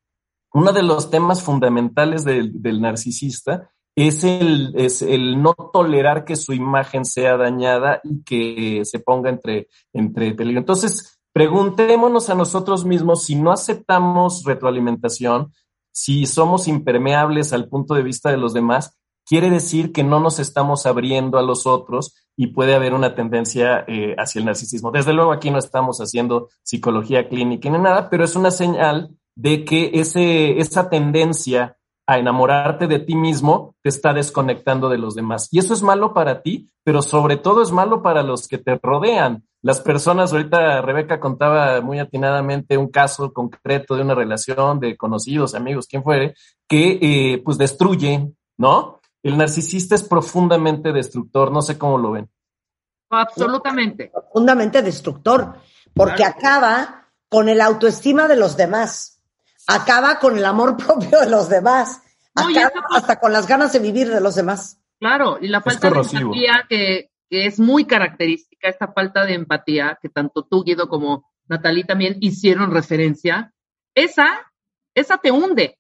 Uno 0.54 0.72
de 0.72 0.84
los 0.84 1.10
temas 1.10 1.42
fundamentales 1.42 2.24
del, 2.24 2.62
del 2.62 2.80
narcisista 2.80 3.72
es 3.96 4.24
el, 4.24 4.72
es 4.76 5.02
el 5.02 5.42
no 5.42 5.56
tolerar 5.74 6.26
que 6.26 6.36
su 6.36 6.54
imagen 6.54 7.06
sea 7.06 7.38
dañada 7.38 8.02
y 8.04 8.22
que 8.24 8.86
se 8.86 9.00
ponga 9.00 9.32
entre, 9.32 9.68
entre 9.92 10.36
peligro. 10.36 10.60
Entonces, 10.60 11.20
preguntémonos 11.34 12.30
a 12.30 12.36
nosotros 12.36 12.86
mismos 12.86 13.24
si 13.24 13.34
no 13.34 13.52
aceptamos 13.52 14.44
retroalimentación, 14.44 15.52
si 15.92 16.28
somos 16.28 16.68
impermeables 16.68 17.52
al 17.52 17.68
punto 17.68 17.96
de 17.96 18.04
vista 18.04 18.30
de 18.30 18.38
los 18.38 18.54
demás, 18.54 18.99
quiere 19.30 19.52
decir 19.52 19.92
que 19.92 20.04
no 20.04 20.20
nos 20.20 20.40
estamos 20.40 20.88
abriendo 20.88 21.38
a 21.38 21.44
los 21.44 21.68
otros 21.68 22.16
y 22.36 22.48
puede 22.48 22.74
haber 22.74 22.96
una 22.96 23.14
tendencia 23.14 23.86
eh, 23.88 24.16
hacia 24.18 24.40
el 24.40 24.46
narcisismo. 24.46 24.90
Desde 24.90 25.14
luego 25.14 25.32
aquí 25.32 25.52
no 25.52 25.60
estamos 25.60 26.00
haciendo 26.00 26.50
psicología 26.64 27.30
clínica 27.30 27.70
ni 27.70 27.78
nada, 27.78 28.10
pero 28.10 28.24
es 28.24 28.36
una 28.36 28.50
señal 28.50 29.12
de 29.36 29.64
que 29.66 29.92
ese, 29.94 30.58
esa 30.58 30.90
tendencia 30.90 31.78
a 32.08 32.18
enamorarte 32.18 32.88
de 32.88 32.98
ti 32.98 33.16
mismo 33.16 33.76
te 33.84 33.90
está 33.90 34.14
desconectando 34.14 34.90
de 34.90 34.98
los 34.98 35.14
demás. 35.14 35.48
Y 35.52 35.60
eso 35.60 35.76
es 35.76 35.84
malo 35.84 36.12
para 36.12 36.42
ti, 36.42 36.72
pero 36.84 37.04
sobre 37.04 37.38
todo 37.38 37.62
es 37.62 37.72
malo 37.72 38.02
para 38.02 38.24
los 38.24 38.48
que 38.48 38.58
te 38.58 38.80
rodean. 38.82 39.44
Las 39.62 39.80
personas, 39.80 40.34
ahorita 40.34 40.82
Rebeca 40.82 41.20
contaba 41.20 41.82
muy 41.82 42.00
atinadamente 42.00 42.80
un 42.80 42.90
caso 42.90 43.32
concreto 43.32 43.96
de 43.96 44.02
una 44.02 44.16
relación 44.16 44.80
de 44.80 44.98
conocidos, 44.98 45.54
amigos, 45.54 45.86
quien 45.86 46.02
fuere, 46.02 46.34
que 46.68 46.98
eh, 47.00 47.42
pues 47.46 47.60
destruye, 47.60 48.28
¿no? 48.58 48.99
El 49.24 49.38
narcisista 49.38 49.96
es 49.96 50.04
profundamente 50.04 50.92
destructor, 50.92 51.52
no 51.52 51.62
sé 51.62 51.78
cómo 51.78 51.98
lo 51.98 52.12
ven. 52.12 52.30
Absolutamente. 53.10 54.12
Profundamente 54.14 54.82
destructor, 54.82 55.56
porque 55.94 56.24
acaba 56.24 57.08
con 57.28 57.50
el 57.50 57.62
autoestima 57.62 58.28
de 58.28 58.36
los 58.36 58.56
demás 58.56 59.20
acaba 59.70 60.20
con 60.20 60.38
el 60.38 60.46
amor 60.46 60.76
propio 60.86 61.20
de 61.20 61.30
los 61.30 61.50
demás, 61.50 62.02
acaba 62.36 62.72
hasta 62.96 63.20
con 63.20 63.32
las 63.32 63.48
ganas 63.48 63.72
de 63.74 63.80
vivir 63.80 64.10
de 64.10 64.22
los 64.22 64.36
demás. 64.36 64.82
Claro, 65.00 65.38
y 65.40 65.48
la 65.48 65.62
falta 65.62 65.90
de 65.90 66.00
empatía 66.00 66.66
que, 66.68 67.10
es 67.30 67.60
muy 67.60 67.86
característica, 67.86 68.68
esta 68.68 68.92
falta 68.92 69.24
de 69.24 69.36
empatía 69.36 70.00
que 70.02 70.10
tanto 70.10 70.46
tú, 70.46 70.64
Guido, 70.64 70.90
como 70.90 71.30
Natalie 71.48 71.84
también 71.84 72.18
hicieron 72.22 72.72
referencia, 72.72 73.54
esa, 73.94 74.52
esa 74.96 75.18
te 75.18 75.32
hunde, 75.32 75.78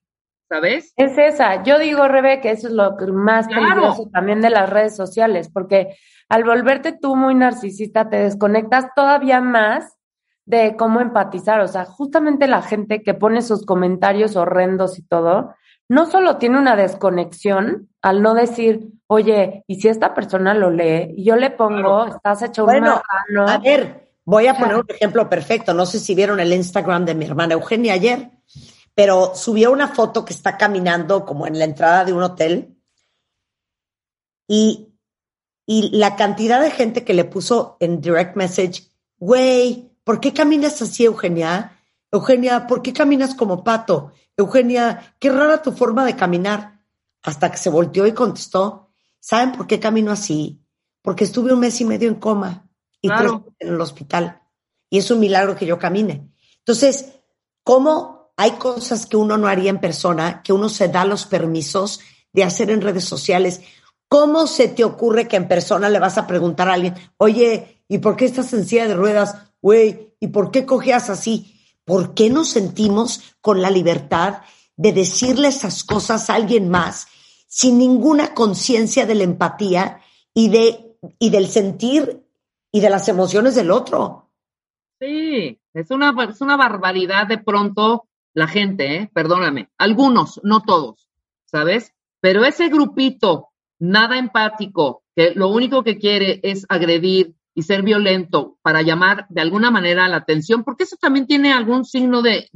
¿sabes? 0.49 0.93
Es 0.97 1.17
esa. 1.17 1.63
Yo 1.63 1.79
digo, 1.79 2.07
Rebe, 2.07 2.41
que 2.41 2.51
eso 2.51 2.67
es 2.67 2.73
lo 2.73 2.97
más 3.13 3.47
peligroso 3.47 4.09
también 4.11 4.41
de 4.41 4.49
las 4.49 4.69
redes 4.69 4.95
sociales, 4.95 5.49
porque 5.53 5.95
al 6.27 6.43
volverte 6.43 6.91
tú 6.91 7.15
muy 7.15 7.35
narcisista, 7.35 8.09
te 8.09 8.17
desconectas 8.17 8.87
todavía 8.95 9.41
más 9.41 9.97
de 10.45 10.75
cómo 10.75 10.99
empatizar. 10.99 11.61
O 11.61 11.67
sea, 11.67 11.85
justamente 11.85 12.47
la 12.47 12.63
gente 12.63 13.03
que 13.03 13.13
pone 13.13 13.41
sus 13.41 13.65
comentarios 13.65 14.35
horrendos 14.35 14.97
y 14.97 15.03
todo, 15.03 15.55
no 15.87 16.05
solo 16.07 16.37
tiene 16.37 16.57
una 16.57 16.75
desconexión 16.75 17.89
al 18.01 18.21
no 18.21 18.33
decir, 18.33 18.87
oye, 19.07 19.63
y 19.67 19.81
si 19.81 19.87
esta 19.87 20.13
persona 20.13 20.53
lo 20.53 20.69
lee, 20.69 21.13
y 21.15 21.23
yo 21.23 21.35
le 21.35 21.51
pongo, 21.51 22.05
estás 22.05 22.41
hecho 22.43 22.65
bueno, 22.65 23.01
A 23.47 23.57
ver, 23.57 24.09
voy 24.23 24.47
a 24.47 24.53
poner 24.55 24.77
un 24.77 24.85
ejemplo 24.87 25.29
perfecto. 25.29 25.73
No 25.73 25.85
sé 25.85 25.99
si 25.99 26.15
vieron 26.15 26.39
el 26.39 26.53
Instagram 26.53 27.05
de 27.05 27.15
mi 27.15 27.25
hermana 27.25 27.55
Eugenia 27.55 27.93
ayer, 27.93 28.29
pero 28.99 29.33
subió 29.33 29.71
una 29.71 29.87
foto 29.87 30.25
que 30.25 30.33
está 30.33 30.57
caminando 30.57 31.23
como 31.23 31.47
en 31.47 31.57
la 31.57 31.63
entrada 31.63 32.03
de 32.03 32.11
un 32.11 32.21
hotel 32.21 32.75
y, 34.45 34.89
y 35.65 35.95
la 35.97 36.17
cantidad 36.17 36.59
de 36.59 36.69
gente 36.69 37.05
que 37.05 37.13
le 37.13 37.23
puso 37.23 37.77
en 37.79 38.01
direct 38.01 38.35
message, 38.35 38.91
güey, 39.17 39.89
¿por 40.03 40.19
qué 40.19 40.33
caminas 40.33 40.81
así, 40.81 41.05
Eugenia? 41.05 41.79
Eugenia, 42.11 42.67
¿por 42.67 42.81
qué 42.81 42.91
caminas 42.91 43.35
como 43.35 43.63
pato? 43.63 44.11
Eugenia, 44.35 45.15
qué 45.17 45.31
rara 45.31 45.61
tu 45.61 45.71
forma 45.71 46.03
de 46.03 46.17
caminar. 46.17 46.81
Hasta 47.23 47.49
que 47.49 47.57
se 47.57 47.69
volteó 47.69 48.05
y 48.05 48.11
contestó, 48.11 48.89
¿saben 49.21 49.53
por 49.53 49.65
qué 49.65 49.79
camino 49.79 50.11
así? 50.11 50.61
Porque 51.01 51.23
estuve 51.23 51.53
un 51.53 51.61
mes 51.61 51.79
y 51.79 51.85
medio 51.85 52.09
en 52.09 52.15
coma 52.15 52.69
y 52.99 53.07
tres 53.07 53.31
en 53.59 53.69
el 53.69 53.79
hospital. 53.79 54.41
Y 54.89 54.97
es 54.97 55.09
un 55.09 55.21
milagro 55.21 55.55
que 55.55 55.65
yo 55.65 55.79
camine. 55.79 56.33
Entonces, 56.57 57.13
¿cómo 57.63 58.18
hay 58.41 58.51
cosas 58.51 59.05
que 59.05 59.17
uno 59.17 59.37
no 59.37 59.49
haría 59.49 59.69
en 59.69 59.81
persona, 59.81 60.41
que 60.43 60.53
uno 60.53 60.69
se 60.69 60.87
da 60.87 61.03
los 61.03 61.25
permisos 61.25 61.99
de 62.31 62.45
hacer 62.45 62.71
en 62.71 62.79
redes 62.79 63.03
sociales? 63.03 63.59
¿Cómo 64.07 64.47
se 64.47 64.69
te 64.69 64.85
ocurre 64.85 65.27
que 65.27 65.35
en 65.35 65.49
persona 65.49 65.89
le 65.89 65.99
vas 65.99 66.17
a 66.17 66.25
preguntar 66.25 66.69
a 66.69 66.75
alguien, 66.75 66.95
oye, 67.17 67.83
¿y 67.89 67.97
por 67.97 68.15
qué 68.15 68.23
estás 68.23 68.53
en 68.53 68.65
silla 68.65 68.87
de 68.87 68.95
ruedas? 68.95 69.35
güey, 69.61 70.15
¿y 70.21 70.27
por 70.27 70.51
qué 70.51 70.65
cojeas 70.65 71.09
así? 71.09 71.59
¿Por 71.83 72.13
qué 72.13 72.29
nos 72.29 72.47
sentimos 72.47 73.35
con 73.41 73.61
la 73.61 73.69
libertad 73.69 74.43
de 74.77 74.93
decirle 74.93 75.49
esas 75.49 75.83
cosas 75.83 76.29
a 76.29 76.35
alguien 76.35 76.69
más 76.69 77.07
sin 77.45 77.77
ninguna 77.77 78.33
conciencia 78.33 79.05
de 79.05 79.15
la 79.15 79.25
empatía 79.25 79.99
y, 80.33 80.47
de, 80.47 80.97
y 81.19 81.29
del 81.29 81.49
sentir 81.49 82.25
y 82.71 82.79
de 82.79 82.89
las 82.89 83.09
emociones 83.09 83.53
del 83.55 83.69
otro? 83.69 84.29
Sí, 84.97 85.59
es 85.73 85.91
una, 85.91 86.15
es 86.29 86.39
una 86.39 86.55
barbaridad 86.55 87.27
de 87.27 87.39
pronto 87.39 88.08
la 88.39 88.47
gente, 88.47 88.95
¿eh? 88.95 89.11
perdóname, 89.13 89.69
algunos, 89.77 90.41
no 90.43 90.61
todos, 90.61 91.07
¿sabes? 91.45 91.93
Pero 92.19 92.43
ese 92.43 92.69
grupito 92.69 93.49
nada 93.77 94.17
empático, 94.17 95.03
que 95.15 95.33
lo 95.35 95.49
único 95.49 95.83
que 95.83 95.97
quiere 95.97 96.39
es 96.43 96.65
agredir, 96.69 97.35
y 97.59 97.63
ser 97.63 97.83
violento 97.83 98.57
para 98.61 98.81
llamar 98.81 99.25
de 99.27 99.41
alguna 99.41 99.69
manera 99.69 100.07
la 100.07 100.17
atención, 100.17 100.63
porque 100.63 100.83
eso 100.83 100.95
también 100.99 101.27
tiene 101.27 101.51
algún 101.51 101.83
signo 101.83 102.21
de, 102.21 102.47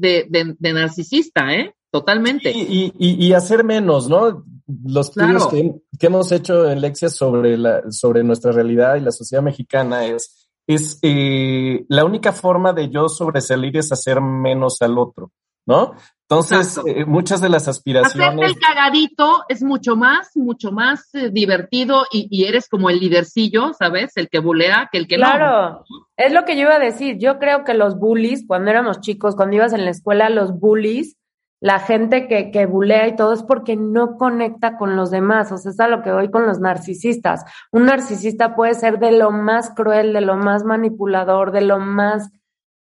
narcisista, 0.59 1.53
¿eh? 1.53 1.75
Totalmente. 1.91 2.51
Y, 2.55 3.33
hacer 3.33 3.65
menos, 3.65 4.07
¿no? 4.07 4.45
Los 4.85 5.09
estudios 5.09 5.47
que, 5.47 6.07
hemos 6.07 6.31
hecho 6.31 6.69
en 6.69 6.79
Lexia 6.79 7.09
sobre, 7.09 7.57
la, 7.57 7.83
sobre 7.91 8.23
nuestra 8.23 8.53
realidad 8.53 8.95
y 8.95 9.01
la 9.01 9.11
sociedad 9.11 9.43
mexicana 9.43 10.05
es, 10.05 10.47
es 10.65 10.99
eh, 11.01 11.85
la 11.89 12.05
única 12.05 12.31
forma 12.31 12.71
de 12.71 12.89
yo 12.89 13.09
sobresalir 13.09 13.75
es 13.77 13.91
hacer 13.91 14.21
menos 14.21 14.81
al 14.81 14.97
otro, 14.97 15.31
¿no? 15.65 15.93
Entonces, 16.29 16.79
eh, 16.87 17.05
muchas 17.05 17.41
de 17.41 17.49
las 17.49 17.67
aspiraciones. 17.67 18.27
Hacerte 18.27 18.45
el 18.45 18.57
cagadito 18.57 19.43
es 19.49 19.61
mucho 19.61 19.95
más, 19.95 20.35
mucho 20.35 20.71
más 20.71 21.13
eh, 21.13 21.29
divertido 21.29 22.05
y, 22.11 22.45
eres 22.45 22.67
como 22.69 22.89
el 22.89 22.99
lidercillo, 22.99 23.73
¿sabes? 23.73 24.13
El 24.15 24.29
que 24.29 24.39
bulea 24.39 24.89
que 24.91 24.97
el 24.97 25.07
que 25.07 25.17
no. 25.17 25.25
Claro, 25.25 25.85
es 26.17 26.33
lo 26.33 26.43
que 26.45 26.55
yo 26.55 26.63
iba 26.63 26.75
a 26.75 26.79
decir. 26.79 27.17
Yo 27.19 27.37
creo 27.37 27.63
que 27.63 27.75
los 27.75 27.99
bullies, 27.99 28.45
cuando 28.47 28.71
éramos 28.71 29.01
chicos, 29.01 29.35
cuando 29.35 29.57
ibas 29.57 29.73
en 29.73 29.85
la 29.85 29.91
escuela, 29.91 30.29
los 30.29 30.59
bullies, 30.59 31.17
la 31.59 31.79
gente 31.79 32.27
que, 32.27 32.51
que 32.51 32.65
bulea 32.65 33.07
y 33.07 33.15
todo 33.15 33.33
es 33.33 33.43
porque 33.43 33.75
no 33.75 34.17
conecta 34.17 34.75
con 34.77 34.95
los 34.95 35.11
demás. 35.11 35.51
O 35.51 35.57
sea, 35.57 35.71
es 35.71 35.79
a 35.79 35.87
lo 35.87 36.01
que 36.01 36.11
voy 36.11 36.31
con 36.31 36.47
los 36.47 36.59
narcisistas. 36.59 37.45
Un 37.71 37.85
narcisista 37.85 38.55
puede 38.55 38.73
ser 38.73 38.97
de 38.97 39.11
lo 39.11 39.29
más 39.29 39.69
cruel, 39.69 40.13
de 40.13 40.21
lo 40.21 40.35
más 40.35 40.63
manipulador, 40.63 41.51
de 41.51 41.61
lo 41.61 41.79
más 41.79 42.31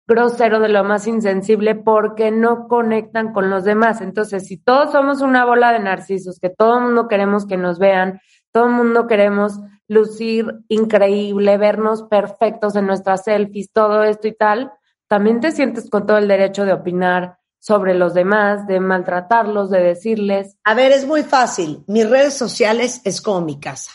grosero, 0.08 0.60
de 0.60 0.70
lo 0.70 0.84
más 0.84 1.08
insensible, 1.08 1.76
porque 1.76 2.32
no 2.32 2.68
conectan 2.68 3.34
con 3.34 3.50
los 3.50 3.64
demás. 3.64 4.02
Entonces, 4.02 4.48
si 4.48 4.58
todos 4.58 4.92
somos 4.92 5.22
una 5.22 5.46
bola 5.46 5.72
de 5.72 5.80
narcisos, 5.80 6.40
que 6.40 6.50
todo 6.50 6.78
el 6.78 6.86
mundo 6.86 7.08
queremos 7.08 7.46
que 7.46 7.58
nos 7.58 7.80
vean, 7.80 8.20
todo 8.52 8.66
el 8.66 8.72
mundo 8.72 9.08
queremos 9.08 9.60
lucir 9.88 10.46
increíble, 10.68 11.58
vernos 11.58 12.04
perfectos 12.04 12.76
en 12.76 12.88
nuestras 12.88 13.24
selfies, 13.26 13.72
todo 13.72 14.04
esto 14.04 14.28
y 14.28 14.36
tal, 14.36 14.72
también 15.08 15.42
te 15.42 15.52
sientes 15.52 15.90
con 15.90 16.06
todo 16.06 16.18
el 16.18 16.28
derecho 16.28 16.66
de 16.66 16.74
opinar 16.74 17.38
sobre 17.60 17.94
los 17.94 18.14
demás, 18.14 18.66
de 18.66 18.80
maltratarlos, 18.80 19.70
de 19.70 19.84
decirles. 19.84 20.58
A 20.64 20.74
ver, 20.74 20.92
es 20.92 21.06
muy 21.06 21.24
fácil. 21.24 21.84
Mis 21.88 22.10
redes 22.10 22.34
sociales 22.34 23.02
es 23.04 23.22
como 23.22 23.42
mi 23.42 23.60
casa. 23.60 23.92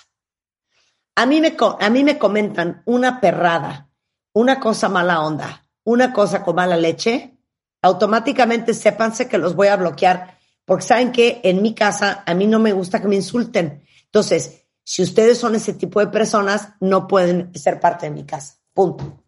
A 1.16 1.27
mí 1.27 1.40
me, 1.40 1.57
a 1.81 1.90
mí 1.90 2.05
me 2.05 2.19
comentan 2.19 2.83
una 2.85 3.21
perrada, 3.21 3.88
una 4.35 4.61
cosa 4.61 4.88
mala 4.88 5.23
onda, 5.23 5.65
una 5.87 6.12
cosa 6.12 6.42
con 6.42 6.57
mala 6.57 6.77
leche, 6.77 7.38
automáticamente 7.81 8.75
sépanse 8.75 9.29
que 9.29 9.38
los 9.38 9.55
voy 9.55 9.68
a 9.68 9.77
bloquear, 9.77 10.37
porque 10.64 10.85
saben 10.85 11.12
que 11.12 11.40
en 11.44 11.62
mi 11.62 11.75
casa 11.75 12.25
a 12.27 12.35
mí 12.35 12.46
no 12.46 12.59
me 12.59 12.72
gusta 12.72 13.01
que 13.01 13.09
me 13.09 13.14
insulten. 13.14 13.83
Entonces, 14.05 14.66
si 14.83 15.03
ustedes 15.03 15.38
son 15.38 15.55
ese 15.55 15.75
tipo 15.75 16.01
de 16.01 16.09
personas, 16.09 16.72
no 16.81 17.06
pueden 17.06 17.54
ser 17.54 17.79
parte 17.79 18.06
de 18.06 18.13
mi 18.13 18.25
casa. 18.25 18.56
Punto. 18.75 19.23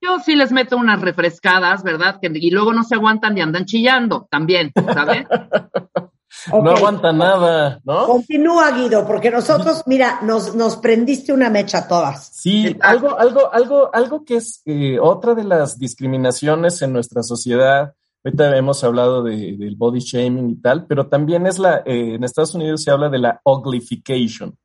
Yo 0.00 0.18
sí 0.20 0.36
les 0.36 0.52
meto 0.52 0.76
unas 0.76 1.00
refrescadas, 1.00 1.82
¿verdad? 1.82 2.18
y 2.22 2.50
luego 2.50 2.74
no 2.74 2.84
se 2.84 2.94
aguantan 2.94 3.36
y 3.36 3.40
andan 3.40 3.64
chillando 3.64 4.28
también, 4.30 4.72
¿sabes? 4.92 5.26
No 6.52 6.70
aguanta 6.70 7.12
nada, 7.12 7.80
¿no? 7.84 8.06
Continúa, 8.06 8.70
Guido, 8.70 9.06
porque 9.06 9.30
nosotros, 9.30 9.82
mira, 9.86 10.20
nos, 10.22 10.54
nos 10.54 10.76
prendiste 10.76 11.32
una 11.32 11.50
mecha 11.50 11.88
todas. 11.88 12.30
Sí, 12.32 12.76
algo, 12.80 13.18
algo, 13.18 13.52
algo, 13.52 13.90
algo 13.92 14.24
que 14.24 14.36
es 14.36 14.62
eh, 14.64 14.98
otra 15.00 15.34
de 15.34 15.44
las 15.44 15.78
discriminaciones 15.78 16.80
en 16.82 16.92
nuestra 16.92 17.22
sociedad. 17.22 17.94
Ahorita 18.24 18.56
hemos 18.56 18.82
hablado 18.84 19.22
de, 19.22 19.56
del 19.56 19.76
body 19.76 20.00
shaming 20.00 20.50
y 20.50 20.56
tal, 20.56 20.86
pero 20.86 21.06
también 21.08 21.46
es 21.46 21.58
la, 21.58 21.78
eh, 21.84 22.14
en 22.14 22.24
Estados 22.24 22.54
Unidos 22.54 22.82
se 22.82 22.90
habla 22.90 23.08
de 23.08 23.18
la 23.18 23.40
uglification. 23.44 24.56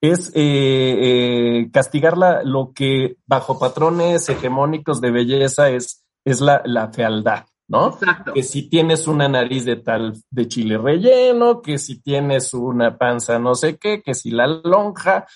Es 0.00 0.32
eh, 0.34 1.68
castigar 1.72 2.18
la, 2.18 2.42
lo 2.42 2.72
que 2.74 3.16
bajo 3.26 3.58
patrones 3.58 4.28
hegemónicos 4.28 5.00
de 5.00 5.10
belleza 5.10 5.70
es, 5.70 6.04
es 6.24 6.40
la, 6.40 6.62
la 6.64 6.88
fealdad. 6.88 7.44
¿No? 7.72 7.88
Exacto. 7.88 8.34
Que 8.34 8.42
si 8.42 8.68
tienes 8.68 9.08
una 9.08 9.28
nariz 9.28 9.64
de 9.64 9.76
tal, 9.76 10.12
de 10.30 10.46
chile 10.46 10.76
relleno, 10.76 11.62
que 11.62 11.78
si 11.78 12.00
tienes 12.00 12.52
una 12.52 12.98
panza 12.98 13.38
no 13.38 13.54
sé 13.54 13.78
qué, 13.78 14.02
que 14.02 14.14
si 14.14 14.30
la 14.30 14.46
lonja, 14.46 15.26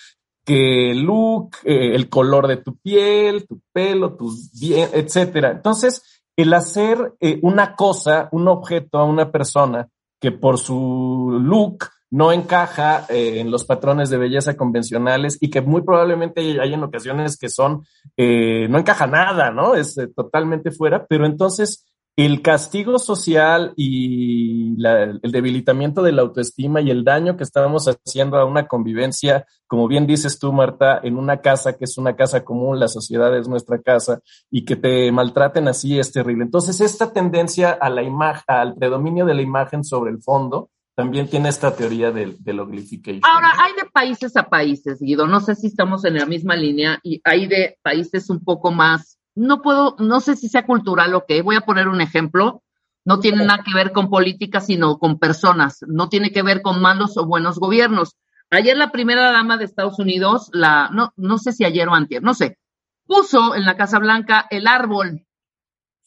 que 0.45 0.91
el 0.91 1.01
look, 1.01 1.57
eh, 1.63 1.95
el 1.95 2.07
color 2.07 2.47
de 2.47 2.57
tu 2.57 2.77
piel, 2.77 3.47
tu 3.47 3.59
pelo, 3.73 4.15
tus 4.15 4.51
bien, 4.57 4.89
etcétera. 4.93 5.51
Entonces, 5.51 6.23
el 6.37 6.53
hacer 6.53 7.15
eh, 7.19 7.39
una 7.41 7.75
cosa, 7.75 8.29
un 8.31 8.47
objeto 8.47 8.99
a 8.99 9.03
una 9.03 9.31
persona 9.31 9.87
que 10.21 10.31
por 10.31 10.59
su 10.59 11.39
look 11.41 11.89
no 12.09 12.31
encaja 12.31 13.05
eh, 13.09 13.39
en 13.39 13.51
los 13.51 13.65
patrones 13.65 14.09
de 14.09 14.17
belleza 14.17 14.55
convencionales 14.55 15.37
y 15.41 15.49
que 15.49 15.61
muy 15.61 15.81
probablemente 15.81 16.41
hay 16.59 16.73
en 16.73 16.83
ocasiones 16.83 17.37
que 17.37 17.49
son, 17.49 17.85
eh, 18.15 18.67
no 18.69 18.79
encaja 18.79 19.07
nada, 19.07 19.51
¿no? 19.51 19.75
Es 19.75 19.97
eh, 19.97 20.07
totalmente 20.07 20.71
fuera, 20.71 21.05
pero 21.05 21.25
entonces 21.25 21.85
el 22.17 22.41
castigo 22.41 22.97
social 22.97 23.73
y 23.75 24.75
la, 24.81 25.03
el 25.03 25.31
debilitamiento 25.31 26.01
de 26.01 26.11
la 26.11 26.23
autoestima 26.23 26.81
y 26.81 26.89
el 26.89 27.03
daño 27.03 27.37
que 27.37 27.43
estábamos 27.43 27.85
haciendo 27.87 28.37
a 28.37 28.45
una 28.45 28.67
convivencia, 28.67 29.45
como 29.67 29.87
bien 29.87 30.07
dices 30.07 30.39
tú, 30.39 30.51
Marta, 30.51 30.99
en 31.03 31.15
una 31.15 31.41
casa 31.41 31.77
que 31.77 31.85
es 31.85 31.95
una 31.99 32.15
casa 32.15 32.43
común, 32.43 32.79
la 32.79 32.87
sociedad 32.87 33.37
es 33.37 33.47
nuestra 33.47 33.79
casa 33.83 34.19
y 34.49 34.65
que 34.65 34.75
te 34.75 35.11
maltraten 35.11 35.67
así 35.67 35.99
es 35.99 36.11
terrible. 36.11 36.43
Entonces, 36.43 36.81
esta 36.81 37.13
tendencia 37.13 37.69
a 37.71 37.87
la 37.91 38.01
imagen, 38.01 38.43
al 38.47 38.73
predominio 38.73 39.23
de 39.23 39.35
la 39.35 39.43
imagen 39.43 39.83
sobre 39.83 40.09
el 40.09 40.19
fondo, 40.19 40.71
también 40.95 41.29
tiene 41.29 41.49
esta 41.49 41.75
teoría 41.75 42.09
del, 42.09 42.43
del 42.43 42.59
uglification. 42.59 43.21
Ahora, 43.31 43.51
hay 43.59 43.73
de 43.73 43.87
países 43.91 44.35
a 44.35 44.49
países, 44.49 44.99
Guido. 44.99 45.27
No 45.27 45.39
sé 45.39 45.53
si 45.53 45.67
estamos 45.67 46.03
en 46.05 46.15
la 46.15 46.25
misma 46.25 46.55
línea 46.55 46.99
y 47.03 47.21
hay 47.23 47.45
de 47.45 47.77
países 47.83 48.31
un 48.31 48.43
poco 48.43 48.71
más, 48.71 49.16
no 49.37 49.61
puedo, 49.61 49.95
no 49.99 50.19
sé 50.19 50.35
si 50.35 50.49
sea 50.49 50.65
cultural 50.65 51.13
o 51.13 51.25
qué. 51.27 51.43
Voy 51.43 51.55
a 51.55 51.61
poner 51.61 51.87
un 51.87 52.01
ejemplo. 52.01 52.63
No 53.05 53.19
tiene 53.19 53.45
nada 53.45 53.63
que 53.63 53.73
ver 53.73 53.91
con 53.91 54.09
política, 54.09 54.59
sino 54.59 54.97
con 54.97 55.19
personas. 55.19 55.79
No 55.87 56.09
tiene 56.09 56.31
que 56.31 56.41
ver 56.41 56.61
con 56.61 56.81
malos 56.81 57.17
o 57.17 57.25
buenos 57.25 57.59
gobiernos. 57.59 58.17
Ayer 58.49 58.75
la 58.75 58.91
primera 58.91 59.31
dama 59.31 59.57
de 59.57 59.65
Estados 59.65 59.99
Unidos, 59.99 60.49
la, 60.53 60.89
no, 60.91 61.13
no 61.15 61.37
sé 61.37 61.51
si 61.51 61.63
ayer 61.65 61.87
o 61.87 61.93
antier, 61.93 62.23
no 62.23 62.33
sé, 62.33 62.57
puso 63.05 63.55
en 63.55 63.65
la 63.65 63.77
Casa 63.77 63.99
Blanca 63.99 64.47
el 64.49 64.67
árbol 64.67 65.25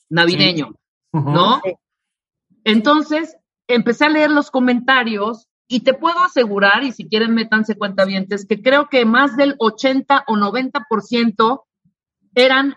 navideño. 0.09 0.75
¿no? 1.13 1.61
Entonces, 2.65 3.37
empecé 3.69 4.07
a 4.07 4.11
leer 4.11 4.31
los 4.31 4.51
comentarios 4.51 5.49
y 5.69 5.81
te 5.81 5.95
puedo 5.95 6.19
asegurar, 6.19 6.83
y 6.83 6.93
si 6.93 7.09
quieren 7.09 7.35
métanse 7.35 7.77
cuentavientes, 7.77 8.45
que 8.45 8.61
creo 8.61 8.89
que 8.89 9.05
más 9.05 9.37
del 9.37 9.55
80 9.59 10.25
o 10.27 10.35
90% 10.35 11.63
eran 12.35 12.75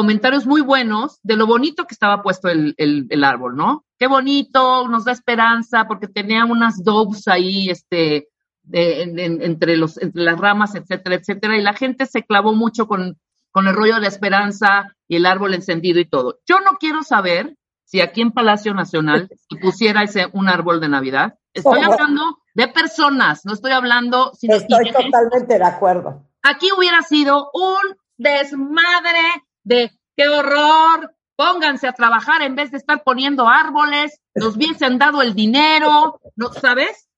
comentarios 0.00 0.44
muy 0.46 0.60
buenos 0.60 1.18
de 1.22 1.36
lo 1.36 1.46
bonito 1.46 1.86
que 1.86 1.94
estaba 1.94 2.22
puesto 2.22 2.48
el, 2.48 2.74
el- 2.76 3.06
el 3.08 3.24
árbol, 3.24 3.56
¿no? 3.56 3.86
Qué 3.98 4.06
bonito, 4.08 4.86
nos 4.88 5.06
da 5.06 5.12
esperanza, 5.12 5.86
porque 5.88 6.06
tenía 6.06 6.44
unas 6.44 6.84
doves 6.84 7.26
ahí, 7.28 7.70
este, 7.70 8.28
de- 8.62 9.02
en- 9.02 9.18
en- 9.18 9.42
entre, 9.42 9.74
los, 9.78 9.96
entre 9.96 10.22
las 10.22 10.38
ramas, 10.38 10.74
etcétera, 10.74 11.14
etcétera, 11.16 11.56
y 11.56 11.62
la 11.62 11.72
gente 11.72 12.04
se 12.04 12.24
clavó 12.24 12.52
mucho 12.52 12.86
con, 12.86 13.16
con 13.52 13.68
el 13.68 13.74
rollo 13.74 13.94
de 13.94 14.02
la 14.02 14.08
esperanza 14.08 14.94
y 15.08 15.16
el 15.16 15.24
árbol 15.24 15.54
encendido 15.54 15.98
y 15.98 16.04
todo. 16.04 16.40
Yo 16.46 16.60
no 16.60 16.72
quiero 16.78 17.02
saber 17.02 17.56
si 17.84 18.02
aquí 18.02 18.20
en 18.20 18.32
Palacio 18.32 18.74
Nacional 18.74 19.30
se 19.48 19.56
pusiera 19.58 20.02
ese 20.02 20.26
un 20.34 20.48
árbol 20.50 20.78
de 20.78 20.90
Navidad. 20.90 21.38
Estoy 21.54 21.80
hablando 21.80 22.36
de 22.54 22.68
personas, 22.68 23.46
no 23.46 23.54
estoy 23.54 23.72
hablando 23.72 24.32
sino- 24.34 24.56
Estoy 24.56 24.92
totalmente 24.92 25.56
de 25.58 25.64
acuerdo. 25.64 26.22
aquí 26.42 26.68
hubiera 26.76 27.00
sido 27.00 27.50
un 27.54 27.96
desmadre 28.18 29.20
de 29.66 29.90
qué 30.16 30.28
horror, 30.28 31.12
pónganse 31.36 31.86
a 31.88 31.92
trabajar 31.92 32.40
en 32.42 32.54
vez 32.54 32.70
de 32.70 32.78
estar 32.78 33.02
poniendo 33.02 33.46
árboles, 33.48 34.18
nos 34.34 34.56
hubiesen 34.56 34.96
dado 34.98 35.20
el 35.22 35.34
dinero, 35.34 36.20
¿no 36.36 36.52
sabes? 36.52 37.08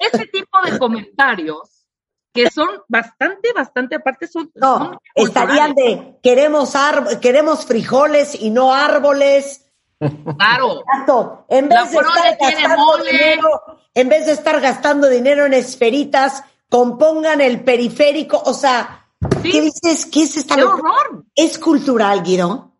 Ese 0.00 0.26
tipo 0.26 0.58
de 0.64 0.78
comentarios 0.78 1.86
que 2.32 2.50
son 2.50 2.68
bastante, 2.88 3.52
bastante, 3.54 3.96
aparte 3.96 4.28
son, 4.28 4.50
No, 4.54 4.78
son 4.78 4.98
estarían 5.14 5.74
de 5.74 6.18
queremos 6.22 6.76
ar- 6.76 7.18
queremos 7.20 7.66
frijoles 7.66 8.34
y 8.40 8.50
no 8.50 8.72
árboles. 8.72 9.64
Claro, 9.98 10.84
Exacto. 10.86 11.44
En 11.48 11.68
vez 11.68 11.90
de 11.90 11.96
estar 11.98 12.36
gastando 12.38 13.04
dinero, 13.04 13.48
en 13.94 14.08
vez 14.08 14.26
de 14.26 14.32
estar 14.32 14.60
gastando 14.60 15.08
dinero 15.08 15.46
en 15.46 15.54
esferitas, 15.54 16.44
compongan 16.70 17.40
el 17.40 17.64
periférico. 17.64 18.40
O 18.44 18.54
sea, 18.54 18.97
Sí. 19.20 19.50
¿qué 19.50 19.60
dices? 19.62 20.06
¿Qué 20.06 20.22
es 20.22 20.36
esta 20.36 20.54
qué 20.56 20.64
horror. 20.64 21.24
¿Es 21.34 21.58
cultural, 21.58 22.22
Guido? 22.22 22.72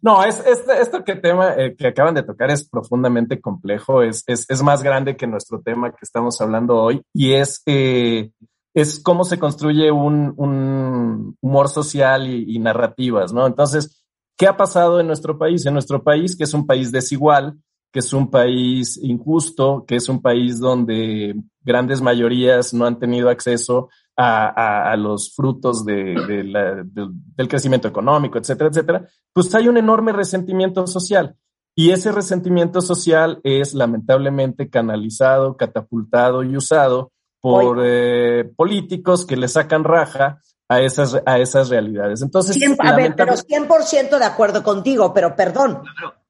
No, 0.00 0.24
es, 0.24 0.38
es- 0.40 0.68
esto 0.80 1.04
que 1.04 1.16
tema 1.16 1.54
eh, 1.56 1.74
que 1.76 1.86
acaban 1.88 2.14
de 2.14 2.22
tocar 2.22 2.50
es 2.50 2.68
profundamente 2.68 3.40
complejo, 3.40 4.02
es, 4.02 4.22
es, 4.26 4.46
es 4.48 4.62
más 4.62 4.82
grande 4.82 5.16
que 5.16 5.26
nuestro 5.26 5.60
tema 5.60 5.90
que 5.90 5.98
estamos 6.02 6.40
hablando 6.40 6.76
hoy 6.76 7.02
y 7.12 7.32
es, 7.32 7.62
eh, 7.66 8.30
es 8.74 9.00
cómo 9.00 9.24
se 9.24 9.38
construye 9.38 9.90
un, 9.90 10.32
un 10.36 11.36
humor 11.40 11.68
social 11.68 12.26
y, 12.26 12.56
y 12.56 12.58
narrativas, 12.58 13.32
¿no? 13.32 13.46
Entonces, 13.46 14.02
¿qué 14.38 14.46
ha 14.46 14.56
pasado 14.56 15.00
en 15.00 15.06
nuestro 15.06 15.38
país? 15.38 15.64
En 15.66 15.74
nuestro 15.74 16.02
país, 16.02 16.36
que 16.36 16.44
es 16.44 16.54
un 16.54 16.66
país 16.66 16.90
desigual, 16.92 17.58
que 17.92 18.00
es 18.00 18.12
un 18.12 18.30
país 18.30 18.98
injusto, 19.02 19.84
que 19.86 19.96
es 19.96 20.08
un 20.08 20.20
país 20.20 20.58
donde 20.58 21.34
grandes 21.62 22.00
mayorías 22.02 22.72
no 22.74 22.84
han 22.86 22.98
tenido 22.98 23.28
acceso 23.30 23.88
a, 24.16 24.46
a- 24.48 24.92
a 24.92 24.96
los 24.96 25.34
frutos 25.34 25.84
de, 25.84 26.14
de 26.26 26.44
la- 26.44 26.74
del- 26.76 27.10
del 27.12 27.48
crecimiento 27.48 27.86
económico, 27.88 28.38
etcétera, 28.38 28.70
etcétera, 28.70 29.06
pues 29.32 29.54
hay 29.54 29.68
un 29.68 29.76
enorme 29.76 30.12
resentimiento 30.12 30.86
social. 30.86 31.36
Y 31.78 31.90
ese 31.90 32.10
resentimiento 32.12 32.80
social 32.80 33.40
es 33.44 33.74
lamentablemente 33.74 34.70
canalizado, 34.70 35.56
catapultado 35.58 36.42
y 36.42 36.56
usado 36.56 37.12
por 37.40 37.80
eh, 37.84 38.50
políticos 38.56 39.26
que 39.26 39.36
le 39.36 39.46
sacan 39.48 39.84
raja 39.84 40.40
a 40.68 40.80
esas, 40.80 41.20
a 41.26 41.38
esas 41.38 41.68
realidades. 41.68 42.22
Entonces, 42.22 42.56
Cien- 42.56 42.76
a 42.80 42.96
ver, 42.96 43.14
pero 43.14 43.34
lamentable- 43.34 43.46
100% 43.46 44.18
de 44.18 44.24
acuerdo 44.24 44.62
contigo, 44.62 45.12
pero 45.12 45.36
perdón. 45.36 45.82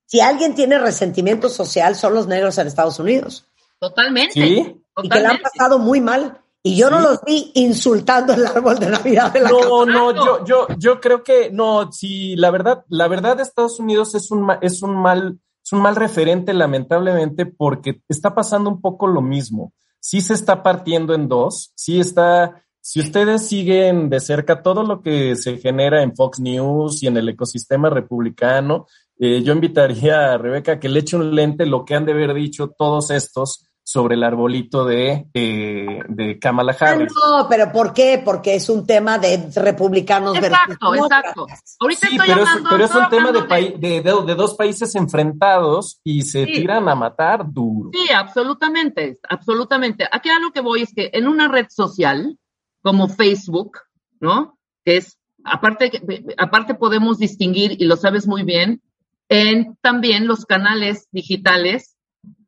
Si 0.04 0.20
alguien 0.20 0.54
tiene 0.54 0.78
resentimiento 0.78 1.48
social, 1.48 1.94
son 1.94 2.14
los 2.14 2.26
negros 2.26 2.58
en 2.58 2.66
Estados 2.66 2.98
Unidos. 2.98 3.46
Totalmente. 3.78 4.32
Sí. 4.34 4.82
Y 5.02 5.08
que 5.08 5.20
la 5.20 5.30
han 5.30 5.38
pasado 5.38 5.78
muy 5.78 6.00
mal. 6.00 6.40
Y 6.66 6.74
yo 6.74 6.90
no 6.90 6.98
los 6.98 7.20
vi 7.24 7.52
insultando 7.54 8.32
el 8.32 8.44
árbol 8.44 8.76
de 8.80 8.90
Navidad 8.90 9.32
de 9.32 9.40
la 9.40 9.50
casa. 9.50 9.68
No, 9.68 9.86
no, 9.86 10.12
yo, 10.12 10.44
yo, 10.44 10.66
yo 10.76 11.00
creo 11.00 11.22
que 11.22 11.48
no, 11.52 11.92
sí, 11.92 12.34
la 12.34 12.50
verdad, 12.50 12.84
la 12.88 13.06
verdad 13.06 13.36
de 13.36 13.44
Estados 13.44 13.78
Unidos 13.78 14.16
es 14.16 14.32
un, 14.32 14.50
es 14.60 14.82
un 14.82 14.96
mal, 15.00 15.38
es 15.64 15.72
un 15.72 15.80
mal 15.80 15.94
referente, 15.94 16.52
lamentablemente, 16.52 17.46
porque 17.46 18.00
está 18.08 18.34
pasando 18.34 18.68
un 18.68 18.80
poco 18.80 19.06
lo 19.06 19.22
mismo. 19.22 19.74
Sí 20.00 20.20
se 20.20 20.34
está 20.34 20.64
partiendo 20.64 21.14
en 21.14 21.28
dos, 21.28 21.70
sí 21.76 22.00
está, 22.00 22.64
si 22.80 22.98
ustedes 22.98 23.46
siguen 23.46 24.10
de 24.10 24.18
cerca 24.18 24.60
todo 24.60 24.82
lo 24.82 25.02
que 25.02 25.36
se 25.36 25.58
genera 25.58 26.02
en 26.02 26.16
Fox 26.16 26.40
News 26.40 27.00
y 27.00 27.06
en 27.06 27.16
el 27.16 27.28
ecosistema 27.28 27.90
republicano, 27.90 28.88
eh, 29.20 29.40
yo 29.44 29.52
invitaría 29.52 30.32
a 30.32 30.38
Rebeca 30.38 30.80
que 30.80 30.88
le 30.88 30.98
eche 30.98 31.16
un 31.16 31.32
lente 31.32 31.64
lo 31.64 31.84
que 31.84 31.94
han 31.94 32.06
de 32.06 32.12
haber 32.12 32.34
dicho 32.34 32.74
todos 32.76 33.12
estos 33.12 33.65
sobre 33.88 34.16
el 34.16 34.24
arbolito 34.24 34.84
de, 34.84 35.28
eh, 35.32 36.00
de 36.08 36.40
Kamala 36.40 36.76
Ah, 36.80 36.84
Harris. 36.86 37.12
no, 37.14 37.46
pero 37.48 37.70
¿por 37.70 37.92
qué? 37.94 38.20
Porque 38.24 38.56
es 38.56 38.68
un 38.68 38.84
tema 38.84 39.16
de 39.18 39.48
republicanos 39.54 40.36
Exacto, 40.36 40.92
exacto. 40.92 41.46
Ahorita 41.78 42.08
Sí, 42.08 42.16
estoy 42.16 42.28
pero 42.28 42.42
es, 42.42 42.48
hablando, 42.48 42.70
pero 42.70 42.84
es 42.84 42.94
un 42.96 43.08
tema 43.08 43.30
de, 43.30 43.70
de, 43.78 44.00
de- 44.00 44.22
de 44.26 44.34
dos 44.34 44.54
países 44.54 44.92
enfrentados 44.96 46.00
y 46.02 46.22
se 46.22 46.46
Sí. 46.46 46.52
tiran 46.52 46.88
a 46.88 46.96
matar 46.96 47.44
duro. 47.52 47.90
Sí, 47.92 48.12
absolutamente, 48.12 49.18
absolutamente. 49.28 50.04
Aquí 50.10 50.30
a 50.30 50.40
lo 50.40 50.50
que 50.50 50.60
voy 50.60 50.82
es 50.82 50.92
que 50.92 51.10
en 51.12 51.28
una 51.28 51.46
red 51.46 51.66
social 51.70 52.36
como 52.82 53.08
Facebook, 53.08 53.78
¿no? 54.18 54.58
Que 54.84 54.96
es, 54.96 55.16
aparte, 55.44 55.92
que- 55.92 56.24
aparte 56.38 56.74
podemos 56.74 57.18
distinguir, 57.18 57.80
y 57.80 57.84
lo 57.84 57.96
sabes 57.96 58.26
muy 58.26 58.42
bien, 58.42 58.82
en 59.28 59.76
también 59.80 60.26
los 60.26 60.44
canales 60.44 61.06
digitales 61.12 61.95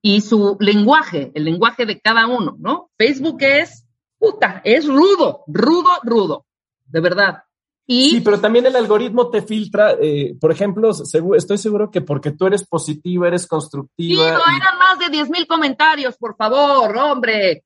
y 0.03 0.20
su 0.20 0.57
lenguaje, 0.61 1.32
el 1.34 1.44
lenguaje 1.44 1.86
de 1.86 2.01
cada 2.01 2.26
uno, 2.26 2.57
¿no? 2.59 2.90
Facebook 2.96 3.38
es, 3.40 3.84
puta, 4.18 4.61
es 4.64 4.86
rudo, 4.86 5.44
rudo, 5.46 5.88
rudo, 6.03 6.46
de 6.86 7.01
verdad. 7.01 7.42
Y 7.90 8.11
Sí, 8.11 8.20
pero 8.20 8.38
también 8.38 8.66
el 8.66 8.76
algoritmo 8.76 9.30
te 9.30 9.40
filtra, 9.40 9.92
eh, 9.99 10.36
por 10.38 10.53
ejemplo, 10.53 10.90
segu- 10.92 11.36
estoy 11.36 11.57
seguro 11.57 11.90
que 11.90 12.03
porque 12.03 12.32
tú 12.32 12.46
eres 12.46 12.66
positiva, 12.66 13.26
eres 13.28 13.42
Sí, 13.42 13.49
constructiva, 13.49 14.32
no 14.34 14.38
y- 14.40 14.57
eran 14.61 14.78
más 14.78 14.99
de 14.99 15.09
10 15.09 15.30
mil 15.30 15.46
comentarios, 15.46 16.16
por 16.18 16.36
favor, 16.36 16.94
hombre. 16.99 17.64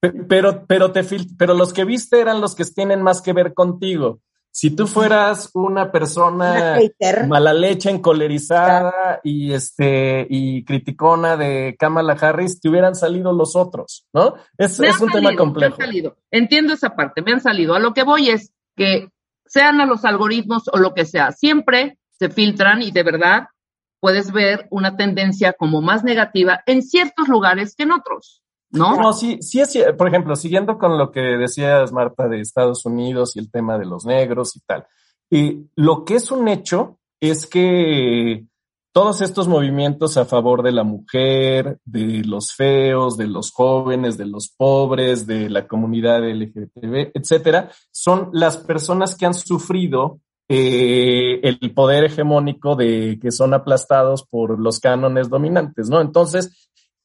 pe- 0.00 0.12
pero, 0.28 0.64
pero, 0.66 0.92
te 0.92 1.02
fil- 1.04 1.34
pero 1.36 1.52
los 1.52 1.74
que 1.74 1.84
viste 1.84 2.20
eran 2.20 2.40
los 2.40 2.54
que 2.54 2.64
tienen 2.64 3.02
más 3.02 3.20
que 3.20 3.34
ver 3.34 3.52
contigo. 3.52 4.20
Si 4.52 4.74
tú 4.74 4.86
fueras 4.86 5.50
una 5.54 5.92
persona 5.92 6.76
mala 7.28 7.54
leche, 7.54 7.88
encolerizada 7.90 9.20
y 9.22 9.52
este 9.52 10.26
y 10.28 10.64
criticona 10.64 11.36
de 11.36 11.76
Kamala 11.78 12.14
Harris, 12.14 12.60
te 12.60 12.68
hubieran 12.68 12.94
salido 12.94 13.32
los 13.32 13.54
otros, 13.54 14.06
¿no? 14.12 14.34
Es, 14.58 14.78
un 14.78 15.10
tema 15.10 15.36
complejo. 15.36 15.76
Me 15.78 15.84
han 15.84 15.88
salido. 15.90 16.16
Entiendo 16.30 16.72
esa 16.72 16.96
parte, 16.96 17.22
me 17.22 17.32
han 17.32 17.40
salido. 17.40 17.74
A 17.74 17.78
lo 17.78 17.94
que 17.94 18.02
voy 18.02 18.30
es 18.30 18.52
que 18.76 19.08
sean 19.46 19.80
a 19.80 19.86
los 19.86 20.04
algoritmos 20.04 20.64
o 20.72 20.78
lo 20.78 20.94
que 20.94 21.04
sea, 21.04 21.32
siempre 21.32 21.98
se 22.10 22.28
filtran 22.28 22.82
y 22.82 22.90
de 22.90 23.02
verdad 23.02 23.48
puedes 24.00 24.32
ver 24.32 24.66
una 24.70 24.96
tendencia 24.96 25.52
como 25.52 25.82
más 25.82 26.04
negativa 26.04 26.62
en 26.66 26.82
ciertos 26.82 27.28
lugares 27.28 27.74
que 27.76 27.84
en 27.84 27.92
otros, 27.92 28.42
¿no? 28.70 28.96
No, 28.96 29.12
sí, 29.12 29.38
sí 29.40 29.60
es, 29.60 29.76
por 29.96 30.08
ejemplo, 30.08 30.36
siguiendo 30.36 30.78
con 30.78 30.98
lo 30.98 31.10
que 31.10 31.20
decías, 31.20 31.92
Marta, 31.92 32.28
de 32.28 32.40
Estados 32.40 32.84
Unidos 32.86 33.36
y 33.36 33.40
el 33.40 33.50
tema 33.50 33.78
de 33.78 33.86
los 33.86 34.04
negros 34.04 34.56
y 34.56 34.60
tal. 34.60 34.86
Y 35.30 35.66
lo 35.76 36.04
que 36.04 36.16
es 36.16 36.30
un 36.30 36.48
hecho 36.48 36.98
es 37.20 37.46
que 37.46 38.44
todos 38.92 39.20
estos 39.20 39.46
movimientos 39.46 40.16
a 40.16 40.24
favor 40.24 40.62
de 40.62 40.72
la 40.72 40.82
mujer, 40.82 41.78
de 41.84 42.22
los 42.24 42.54
feos, 42.54 43.16
de 43.16 43.28
los 43.28 43.52
jóvenes, 43.52 44.18
de 44.18 44.26
los 44.26 44.48
pobres, 44.48 45.26
de 45.26 45.48
la 45.48 45.68
comunidad 45.68 46.28
LGTB, 46.28 47.12
etcétera, 47.14 47.70
son 47.92 48.30
las 48.32 48.56
personas 48.56 49.14
que 49.14 49.26
han 49.26 49.34
sufrido 49.34 50.20
eh, 50.48 51.38
el 51.44 51.72
poder 51.72 52.02
hegemónico 52.02 52.74
de 52.74 53.20
que 53.22 53.30
son 53.30 53.54
aplastados 53.54 54.26
por 54.26 54.58
los 54.58 54.80
cánones 54.80 55.28
dominantes, 55.28 55.88
¿no? 55.88 56.00
Entonces, 56.00 56.59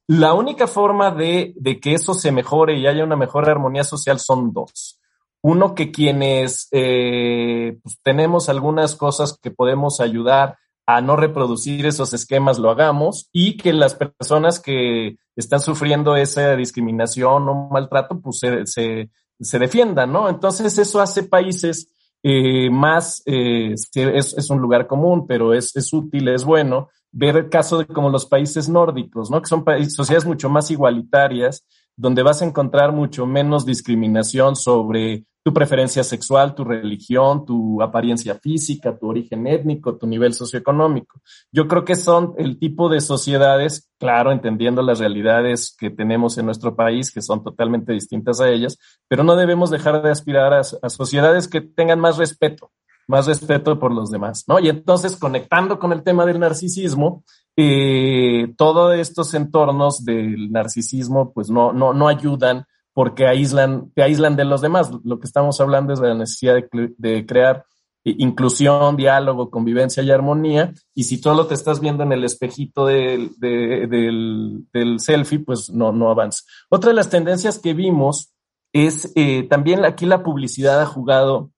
la 0.07 0.33
única 0.33 0.67
forma 0.67 1.11
de, 1.11 1.53
de 1.55 1.79
que 1.79 1.93
eso 1.93 2.13
se 2.13 2.31
mejore 2.31 2.77
y 2.77 2.87
haya 2.87 3.03
una 3.03 3.15
mejor 3.15 3.49
armonía 3.49 3.83
social 3.83 4.19
son 4.19 4.53
dos. 4.53 4.99
Uno, 5.41 5.75
que 5.75 5.91
quienes 5.91 6.67
eh, 6.71 7.77
pues, 7.83 7.99
tenemos 8.01 8.49
algunas 8.49 8.95
cosas 8.95 9.37
que 9.41 9.51
podemos 9.51 9.99
ayudar 9.99 10.57
a 10.87 11.01
no 11.01 11.15
reproducir 11.15 11.85
esos 11.85 12.13
esquemas 12.13 12.59
lo 12.59 12.69
hagamos 12.69 13.29
y 13.31 13.57
que 13.57 13.73
las 13.73 13.95
personas 13.95 14.59
que 14.59 15.17
están 15.35 15.59
sufriendo 15.59 16.15
esa 16.15 16.55
discriminación 16.55 17.49
o 17.49 17.69
maltrato 17.69 18.19
pues 18.21 18.39
se, 18.39 18.65
se, 18.67 19.09
se 19.39 19.59
defiendan, 19.59 20.11
¿no? 20.11 20.29
Entonces 20.29 20.77
eso 20.77 21.01
hace 21.01 21.23
países 21.23 21.91
eh, 22.21 22.69
más, 22.69 23.21
eh, 23.25 23.73
es, 23.73 24.33
es, 24.37 24.49
un 24.49 24.59
lugar 24.59 24.87
común, 24.87 25.27
pero 25.27 25.53
es, 25.53 25.75
es 25.75 25.91
útil, 25.93 26.27
es 26.27 26.43
bueno 26.43 26.89
ver 27.15 27.37
el 27.37 27.49
caso 27.49 27.77
de 27.77 27.85
como 27.85 28.09
los 28.09 28.25
países 28.25 28.67
nórdicos, 28.67 29.31
¿no? 29.31 29.41
Que 29.41 29.47
son 29.47 29.63
sociedades 29.87 30.25
mucho 30.25 30.49
más 30.49 30.69
igualitarias, 30.69 31.65
donde 31.95 32.23
vas 32.23 32.41
a 32.41 32.45
encontrar 32.45 32.91
mucho 32.91 33.25
menos 33.25 33.65
discriminación 33.65 34.57
sobre 34.57 35.23
tu 35.41 35.53
preferencia 35.53 36.03
sexual, 36.03 36.55
tu 36.55 36.65
religión, 36.65 37.45
tu 37.45 37.81
apariencia 37.81 38.35
física, 38.35 38.97
tu 38.97 39.07
origen 39.07 39.47
étnico, 39.47 39.95
tu 39.95 40.07
nivel 40.07 40.33
socioeconómico. 40.33 41.21
Yo 41.53 41.69
creo 41.69 41.85
que 41.85 41.95
son 41.95 42.33
el 42.37 42.59
tipo 42.59 42.89
de 42.89 42.99
sociedades, 42.99 43.89
claro, 43.97 44.33
entendiendo 44.33 44.81
las 44.81 44.99
realidades 44.99 45.73
que 45.79 45.91
tenemos 45.91 46.37
en 46.37 46.47
nuestro 46.47 46.75
país, 46.75 47.13
que 47.13 47.21
son 47.21 47.43
totalmente 47.43 47.93
distintas 47.93 48.41
a 48.41 48.49
ellas, 48.49 48.77
pero 49.07 49.23
no 49.23 49.37
debemos 49.37 49.69
dejar 49.69 50.01
de 50.01 50.09
aspirar 50.11 50.51
a 50.53 50.89
sociedades 50.89 51.47
que 51.47 51.61
tengan 51.61 52.01
más 52.01 52.17
respeto, 52.17 52.71
más 53.07 53.27
respeto 53.27 53.79
por 53.79 53.93
los 53.93 54.09
demás, 54.09 54.45
¿no? 54.47 54.59
Y 54.59 54.69
entonces, 54.69 55.15
conectando 55.17 55.79
con 55.79 55.91
el 55.91 56.03
tema 56.03 56.25
del 56.25 56.39
narcisismo, 56.39 57.23
eh, 57.55 58.53
todos 58.57 58.95
estos 58.95 59.33
entornos 59.33 60.03
del 60.03 60.51
narcisismo, 60.51 61.31
pues 61.33 61.49
no, 61.49 61.71
no, 61.71 61.93
no 61.93 62.07
ayudan 62.07 62.65
porque 62.93 63.27
aíslan, 63.27 63.91
te 63.93 64.03
aíslan 64.03 64.35
de 64.35 64.45
los 64.45 64.61
demás. 64.61 64.89
Lo 65.03 65.19
que 65.19 65.27
estamos 65.27 65.59
hablando 65.59 65.93
es 65.93 65.99
de 65.99 66.07
la 66.07 66.15
necesidad 66.15 66.55
de, 66.97 67.25
crear 67.25 67.65
inclusión, 68.05 68.95
diálogo, 68.95 69.49
convivencia 69.49 70.01
y 70.01 70.11
armonía. 70.11 70.73
Y 70.93 71.03
si 71.03 71.17
solo 71.17 71.45
te 71.45 71.55
estás 71.55 71.81
viendo 71.81 72.03
en 72.03 72.13
el 72.13 72.23
espejito 72.23 72.85
del, 72.85 73.31
del, 73.37 74.99
selfie, 74.99 75.39
pues 75.39 75.69
no, 75.69 75.91
no 75.91 76.09
avanza. 76.09 76.43
Otra 76.69 76.91
de 76.91 76.95
las 76.95 77.09
tendencias 77.09 77.59
que 77.59 77.73
vimos 77.73 78.33
es 78.71 79.11
eh, 79.15 79.43
también 79.43 79.85
aquí 79.85 80.05
la 80.05 80.23
publicidad 80.23 80.81
ha 80.81 80.85
jugado 80.85 81.51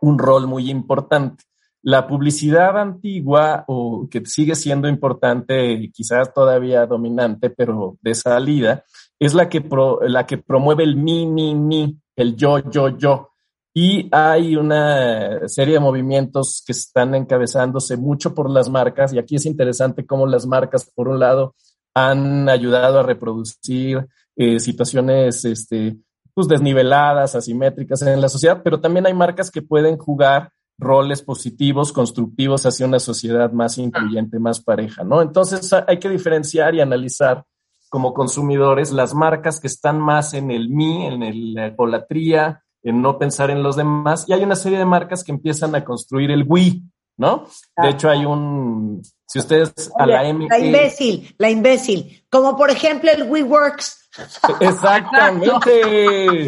un 0.00 0.18
rol 0.18 0.46
muy 0.46 0.70
importante. 0.70 1.44
La 1.82 2.06
publicidad 2.06 2.76
antigua, 2.78 3.64
o 3.68 4.08
que 4.10 4.24
sigue 4.26 4.54
siendo 4.54 4.88
importante, 4.88 5.90
quizás 5.92 6.34
todavía 6.34 6.86
dominante, 6.86 7.50
pero 7.50 7.96
de 8.02 8.14
salida, 8.14 8.84
es 9.18 9.34
la 9.34 9.48
que, 9.48 9.64
la 10.02 10.26
que 10.26 10.38
promueve 10.38 10.84
el 10.84 10.96
mi, 10.96 11.26
mi, 11.26 11.54
mi, 11.54 11.98
el 12.16 12.36
yo, 12.36 12.58
yo, 12.70 12.96
yo. 12.96 13.30
Y 13.72 14.08
hay 14.10 14.56
una 14.56 15.46
serie 15.46 15.74
de 15.74 15.80
movimientos 15.80 16.64
que 16.66 16.72
están 16.72 17.14
encabezándose 17.14 17.96
mucho 17.96 18.34
por 18.34 18.50
las 18.50 18.68
marcas, 18.68 19.12
y 19.12 19.18
aquí 19.18 19.36
es 19.36 19.46
interesante 19.46 20.04
cómo 20.04 20.26
las 20.26 20.46
marcas, 20.46 20.90
por 20.92 21.08
un 21.08 21.20
lado, 21.20 21.54
han 21.94 22.48
ayudado 22.48 22.98
a 22.98 23.02
reproducir 23.04 24.06
eh, 24.36 24.60
situaciones 24.60 25.44
este, 25.44 25.96
pues, 26.38 26.46
desniveladas, 26.46 27.34
asimétricas 27.34 28.00
en 28.02 28.20
la 28.20 28.28
sociedad, 28.28 28.60
pero 28.62 28.80
también 28.80 29.04
hay 29.08 29.12
marcas 29.12 29.50
que 29.50 29.60
pueden 29.60 29.98
jugar 29.98 30.52
roles 30.78 31.20
positivos, 31.20 31.92
constructivos 31.92 32.64
hacia 32.64 32.86
una 32.86 33.00
sociedad 33.00 33.50
más 33.50 33.76
incluyente, 33.76 34.38
más 34.38 34.60
pareja, 34.60 35.02
¿no? 35.02 35.20
Entonces 35.20 35.72
hay 35.72 35.98
que 35.98 36.08
diferenciar 36.08 36.76
y 36.76 36.80
analizar 36.80 37.44
como 37.88 38.14
consumidores 38.14 38.92
las 38.92 39.14
marcas 39.14 39.58
que 39.58 39.66
están 39.66 39.98
más 39.98 40.32
en 40.32 40.52
el 40.52 40.68
mí, 40.68 41.06
en 41.06 41.54
la 41.54 41.66
egolatría, 41.66 42.62
en 42.84 43.02
no 43.02 43.18
pensar 43.18 43.50
en 43.50 43.64
los 43.64 43.74
demás, 43.74 44.24
y 44.28 44.32
hay 44.32 44.44
una 44.44 44.54
serie 44.54 44.78
de 44.78 44.84
marcas 44.84 45.24
que 45.24 45.32
empiezan 45.32 45.74
a 45.74 45.84
construir 45.84 46.30
el 46.30 46.44
we, 46.46 46.82
¿no? 47.18 47.46
De 47.76 47.90
hecho, 47.90 48.08
hay 48.08 48.24
un, 48.24 49.02
si 49.26 49.40
ustedes 49.40 49.90
a 49.98 50.06
la 50.06 50.26
M. 50.26 50.46
La 50.48 50.58
imbécil, 50.58 51.34
la 51.36 51.50
imbécil, 51.50 52.24
como 52.30 52.56
por 52.56 52.70
ejemplo 52.70 53.10
el 53.10 53.24
WeWorks. 53.24 54.08
Exactamente. 54.60 56.46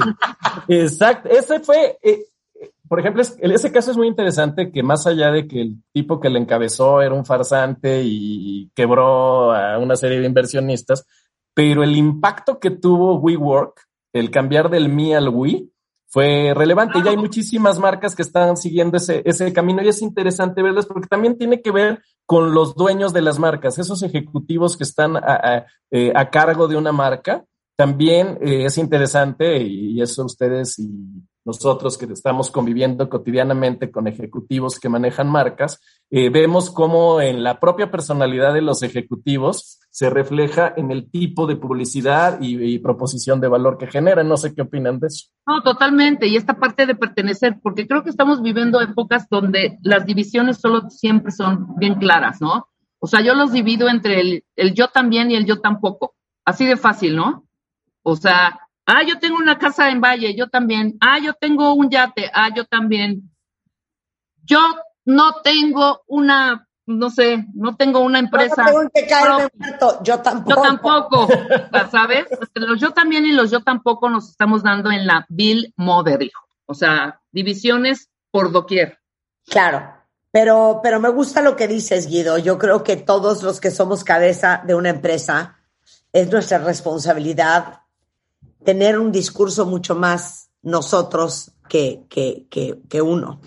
Exacto. 0.68 1.28
Ese 1.28 1.60
fue, 1.60 1.98
eh, 2.02 2.24
por 2.88 3.00
ejemplo, 3.00 3.22
ese 3.22 3.72
caso 3.72 3.90
es 3.90 3.96
muy 3.96 4.06
interesante 4.06 4.70
que 4.72 4.82
más 4.82 5.06
allá 5.06 5.30
de 5.30 5.46
que 5.46 5.60
el 5.60 5.82
tipo 5.92 6.20
que 6.20 6.30
le 6.30 6.38
encabezó 6.38 7.02
era 7.02 7.14
un 7.14 7.26
farsante 7.26 8.02
y 8.04 8.70
quebró 8.74 9.52
a 9.52 9.78
una 9.78 9.96
serie 9.96 10.20
de 10.20 10.26
inversionistas, 10.26 11.04
pero 11.52 11.82
el 11.82 11.96
impacto 11.96 12.60
que 12.60 12.70
tuvo 12.70 13.18
WeWork, 13.18 13.88
el 14.12 14.30
cambiar 14.30 14.70
del 14.70 14.88
me 14.88 15.14
al 15.14 15.28
we, 15.28 15.66
fue 16.10 16.52
relevante. 16.54 16.98
Y 17.02 17.08
hay 17.08 17.16
muchísimas 17.16 17.78
marcas 17.78 18.14
que 18.14 18.22
están 18.22 18.56
siguiendo 18.56 18.96
ese, 18.96 19.22
ese 19.24 19.52
camino 19.52 19.82
y 19.82 19.88
es 19.88 20.02
interesante 20.02 20.62
verlas 20.62 20.86
porque 20.86 21.08
también 21.08 21.38
tiene 21.38 21.62
que 21.62 21.70
ver 21.70 22.02
con 22.26 22.52
los 22.52 22.74
dueños 22.74 23.12
de 23.12 23.22
las 23.22 23.38
marcas, 23.38 23.78
esos 23.78 24.02
ejecutivos 24.02 24.76
que 24.76 24.84
están 24.84 25.16
a, 25.16 25.22
a, 25.22 25.66
eh, 25.90 26.12
cargo 26.30 26.68
de 26.68 26.76
una 26.76 26.92
marca. 26.92 27.44
También 27.76 28.38
eh, 28.42 28.66
es 28.66 28.76
interesante 28.76 29.62
y 29.62 30.02
eso 30.02 30.24
ustedes 30.26 30.78
y 30.78 30.90
nosotros 31.44 31.96
que 31.96 32.06
estamos 32.06 32.50
conviviendo 32.50 33.08
cotidianamente 33.08 33.90
con 33.90 34.06
ejecutivos 34.06 34.78
que 34.78 34.88
manejan 34.88 35.28
marcas, 35.30 35.80
eh, 36.10 36.28
vemos 36.30 36.70
cómo 36.70 37.20
en 37.20 37.42
la 37.42 37.60
propia 37.60 37.90
personalidad 37.90 38.52
de 38.52 38.62
los 38.62 38.82
ejecutivos 38.82 39.80
se 39.90 40.10
refleja 40.10 40.72
en 40.76 40.90
el 40.90 41.10
tipo 41.10 41.46
de 41.46 41.56
publicidad 41.56 42.38
y, 42.40 42.78
proposición 42.78 43.40
de 43.40 43.48
valor 43.48 43.78
que 43.78 43.86
generan. 43.86 44.28
No 44.28 44.36
sé 44.36 44.54
qué 44.54 44.62
opinan 44.62 45.00
de 45.00 45.08
eso. 45.08 45.28
No, 45.46 45.62
totalmente. 45.62 46.26
Y 46.26 46.36
esta 46.36 46.58
parte 46.58 46.86
de 46.86 46.94
pertenecer, 46.94 47.58
porque 47.62 47.86
creo 47.86 48.02
que 48.02 48.10
estamos 48.10 48.42
viviendo 48.42 48.80
épocas 48.80 49.28
donde 49.28 49.78
las 49.82 50.06
divisiones 50.06 50.58
solo 50.60 50.90
siempre 50.90 51.32
son 51.32 51.76
bien 51.76 51.94
claras, 51.96 52.40
¿no? 52.40 52.68
O 52.98 53.06
sea, 53.06 53.20
yo 53.20 53.34
los 53.34 53.52
divido 53.52 53.88
entre 53.88 54.20
el, 54.20 54.44
el 54.56 54.74
yo 54.74 54.88
también 54.88 55.30
y 55.30 55.36
el 55.36 55.46
yo 55.46 55.60
tampoco. 55.60 56.14
Así 56.44 56.66
de 56.66 56.76
fácil, 56.76 57.16
¿no? 57.16 57.46
O 58.02 58.16
sea, 58.16 58.58
Ah, 58.92 59.04
yo 59.06 59.20
tengo 59.20 59.36
una 59.36 59.56
casa 59.56 59.88
en 59.88 60.00
Valle, 60.00 60.34
yo 60.34 60.48
también. 60.48 60.96
Ah, 61.00 61.20
yo 61.20 61.32
tengo 61.34 61.74
un 61.74 61.90
yate, 61.90 62.28
ah, 62.34 62.52
yo 62.52 62.64
también. 62.64 63.30
Yo 64.42 64.58
no 65.10 65.34
tengo 65.42 66.02
una, 66.06 66.68
no 66.86 67.10
sé, 67.10 67.46
no 67.54 67.76
tengo 67.76 68.00
una 68.00 68.18
empresa. 68.18 68.64
No 68.64 68.70
tengo 68.70 68.90
que 68.94 69.06
caerme 69.06 69.48
muerto, 69.54 70.00
yo 70.02 70.20
tampoco. 70.20 70.56
Yo 70.56 70.62
tampoco, 70.62 71.28
¿sabes? 71.90 72.26
Los 72.54 72.80
yo 72.80 72.92
también 72.92 73.26
y 73.26 73.32
los 73.32 73.50
yo 73.50 73.62
tampoco 73.62 74.08
nos 74.08 74.30
estamos 74.30 74.62
dando 74.62 74.90
en 74.90 75.06
la 75.06 75.26
Bill 75.28 75.72
Mother, 75.76 76.22
hijo. 76.22 76.46
O 76.66 76.74
sea, 76.74 77.20
divisiones 77.32 78.10
por 78.30 78.52
doquier. 78.52 78.98
Claro. 79.46 79.94
Pero, 80.32 80.80
pero 80.82 81.00
me 81.00 81.08
gusta 81.08 81.42
lo 81.42 81.56
que 81.56 81.66
dices, 81.66 82.06
Guido. 82.06 82.38
Yo 82.38 82.56
creo 82.56 82.84
que 82.84 82.96
todos 82.96 83.42
los 83.42 83.60
que 83.60 83.72
somos 83.72 84.04
cabeza 84.04 84.62
de 84.64 84.76
una 84.76 84.90
empresa 84.90 85.56
es 86.12 86.30
nuestra 86.30 86.58
responsabilidad 86.58 87.80
tener 88.64 88.98
un 88.98 89.10
discurso 89.10 89.66
mucho 89.66 89.94
más 89.94 90.50
nosotros 90.62 91.52
que, 91.68 92.04
que, 92.08 92.46
que, 92.88 93.02
uno. 93.02 93.40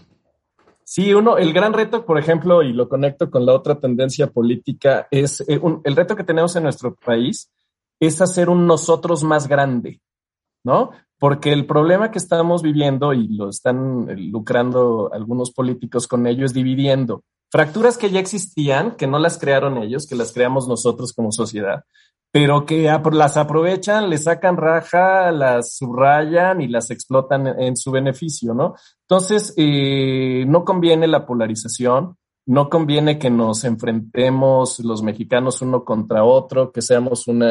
Sí, 0.96 1.12
uno, 1.12 1.40
el 1.40 1.54
gran 1.54 1.74
reto, 1.74 2.06
por 2.06 2.20
ejemplo, 2.20 2.62
y 2.62 2.72
lo 2.72 2.88
conecto 2.88 3.32
con 3.32 3.48
la 3.48 3.54
otra 3.54 3.80
tendencia 3.80 4.28
política, 4.28 5.08
es 5.10 5.42
eh, 5.48 5.60
el 5.86 5.96
reto 5.96 6.16
que 6.16 6.24
tenemos 6.24 6.56
en 6.56 6.62
nuestro 6.62 6.94
país 6.94 7.52
es 8.00 8.22
hacer 8.22 8.48
un 8.48 8.68
nosotros 8.68 9.24
más 9.24 9.48
grande, 9.48 10.02
¿no? 10.64 10.92
Porque 11.18 11.52
el 11.52 11.66
problema 11.66 12.12
que 12.12 12.20
estamos 12.20 12.62
viviendo, 12.62 13.12
y 13.12 13.28
lo 13.28 13.50
están 13.50 14.06
lucrando 14.32 15.10
algunos 15.12 15.50
políticos 15.50 16.08
con 16.08 16.28
ello, 16.28 16.46
es 16.46 16.54
dividiendo 16.54 17.24
fracturas 17.54 18.00
que 18.00 18.10
ya 18.10 18.20
existían, 18.20 18.96
que 18.96 19.06
no 19.06 19.20
las 19.20 19.38
crearon 19.38 19.78
ellos, 19.78 20.08
que 20.08 20.16
las 20.16 20.32
creamos 20.32 20.68
nosotros 20.68 21.14
como 21.14 21.32
sociedad, 21.32 21.86
pero 22.32 22.66
que 22.66 22.92
las 23.12 23.38
aprovechan, 23.38 24.10
le 24.10 24.18
sacan 24.18 24.58
raja, 24.58 25.32
las 25.32 25.76
subrayan 25.76 26.62
y 26.62 26.68
las 26.68 26.90
explotan 26.90 27.46
en, 27.46 27.78
su 27.78 27.92
beneficio, 27.92 28.56
¿no? 28.56 28.74
Entonces, 29.02 29.54
eh, 29.56 30.46
no 30.48 30.66
conviene 30.66 31.08
la 31.08 31.28
polarización. 31.28 32.18
no 32.46 32.70
conviene 32.70 33.20
que 33.20 33.30
nos 33.30 33.64
enfrentemos 33.64 34.80
los 34.80 35.02
mexicanos 35.02 35.62
uno 35.62 35.86
contra 35.86 36.26
otro, 36.26 36.74
que 36.74 36.82
seamos 36.82 37.28
un 37.28 37.46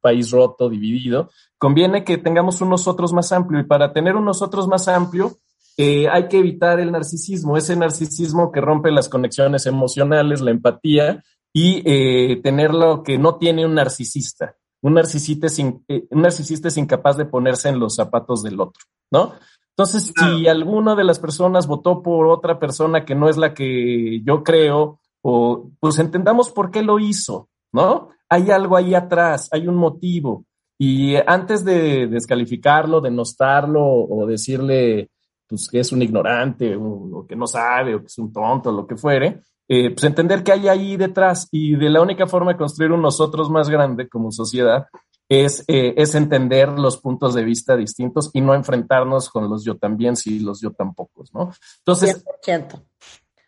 país 0.00 0.30
roto, 0.30 0.68
dividido. 0.68 1.30
Conviene 1.56 2.04
que 2.04 2.18
tengamos 2.18 2.60
un 2.60 2.68
nosotros 2.68 3.12
más 3.14 3.32
amplio 3.32 3.60
y 3.60 3.64
para 3.64 3.92
tener 3.92 4.14
un 4.14 4.26
nosotros 4.26 4.68
más 4.68 4.86
amplio 4.88 5.38
eh, 5.80 6.08
hay 6.08 6.26
que 6.26 6.38
evitar 6.38 6.80
el 6.80 6.90
narcisismo, 6.90 7.56
ese 7.56 7.76
narcisismo 7.76 8.50
que 8.50 8.60
rompe 8.60 8.90
las 8.90 9.08
conexiones 9.08 9.64
emocionales, 9.64 10.40
la 10.40 10.50
empatía 10.50 11.22
y 11.52 11.82
eh, 11.84 12.40
tener 12.42 12.74
lo 12.74 13.04
que 13.04 13.16
no 13.16 13.36
tiene 13.36 13.64
un 13.64 13.76
narcisista. 13.76 14.56
Un 14.82 14.94
narcisista, 14.94 15.46
es 15.46 15.56
eh, 15.60 16.04
un 16.10 16.22
narcisista 16.22 16.66
es 16.66 16.76
incapaz 16.76 17.16
de 17.16 17.26
ponerse 17.26 17.68
en 17.68 17.78
los 17.78 17.94
zapatos 17.94 18.42
del 18.42 18.60
otro, 18.60 18.84
¿no? 19.12 19.34
Entonces, 19.70 20.12
si 20.16 20.48
alguna 20.48 20.96
de 20.96 21.04
las 21.04 21.20
personas 21.20 21.68
votó 21.68 22.02
por 22.02 22.26
otra 22.26 22.58
persona 22.58 23.04
que 23.04 23.14
no 23.14 23.28
es 23.28 23.36
la 23.36 23.54
que 23.54 24.20
yo 24.24 24.42
creo, 24.42 24.98
o 25.22 25.70
pues 25.78 26.00
entendamos 26.00 26.50
por 26.50 26.72
qué 26.72 26.82
lo 26.82 26.98
hizo, 26.98 27.50
¿no? 27.72 28.08
Hay 28.28 28.50
algo 28.50 28.76
ahí 28.76 28.96
atrás, 28.96 29.48
hay 29.52 29.68
un 29.68 29.76
motivo. 29.76 30.44
Y 30.76 31.14
antes 31.14 31.64
de 31.64 32.08
descalificarlo, 32.08 33.00
denostarlo 33.00 33.84
o 33.84 34.26
decirle 34.26 35.10
pues, 35.48 35.68
que 35.68 35.80
es 35.80 35.92
un 35.92 36.02
ignorante 36.02 36.76
o, 36.76 37.26
que 37.26 37.34
no 37.34 37.46
sabe 37.46 37.94
o 37.94 38.00
que 38.00 38.06
es 38.06 38.18
un 38.18 38.32
tonto, 38.32 38.70
lo 38.70 38.86
que 38.86 38.96
fuere, 38.96 39.42
eh, 39.66 39.90
pues 39.90 40.04
entender 40.04 40.42
qué 40.42 40.52
hay 40.52 40.68
ahí 40.68 40.96
detrás 40.96 41.48
y 41.50 41.76
de 41.76 41.90
la 41.90 42.00
única 42.00 42.26
forma 42.26 42.52
de 42.52 42.58
construir 42.58 42.92
un 42.92 43.02
nosotros 43.02 43.50
más 43.50 43.68
grande 43.68 44.08
como 44.08 44.30
sociedad 44.30 44.86
es, 45.28 45.62
eh, 45.68 45.94
es 45.96 46.14
entender 46.14 46.70
los 46.70 46.96
puntos 46.96 47.34
de 47.34 47.44
vista 47.44 47.76
distintos 47.76 48.30
y 48.32 48.40
no 48.40 48.54
enfrentarnos 48.54 49.28
con 49.28 49.48
los 49.48 49.64
yo 49.64 49.76
también 49.76 50.16
si 50.16 50.40
los 50.40 50.60
yo 50.60 50.72
tampoco, 50.72 51.24
¿no? 51.34 51.52
Entonces, 51.80 52.24
100%. 52.46 52.82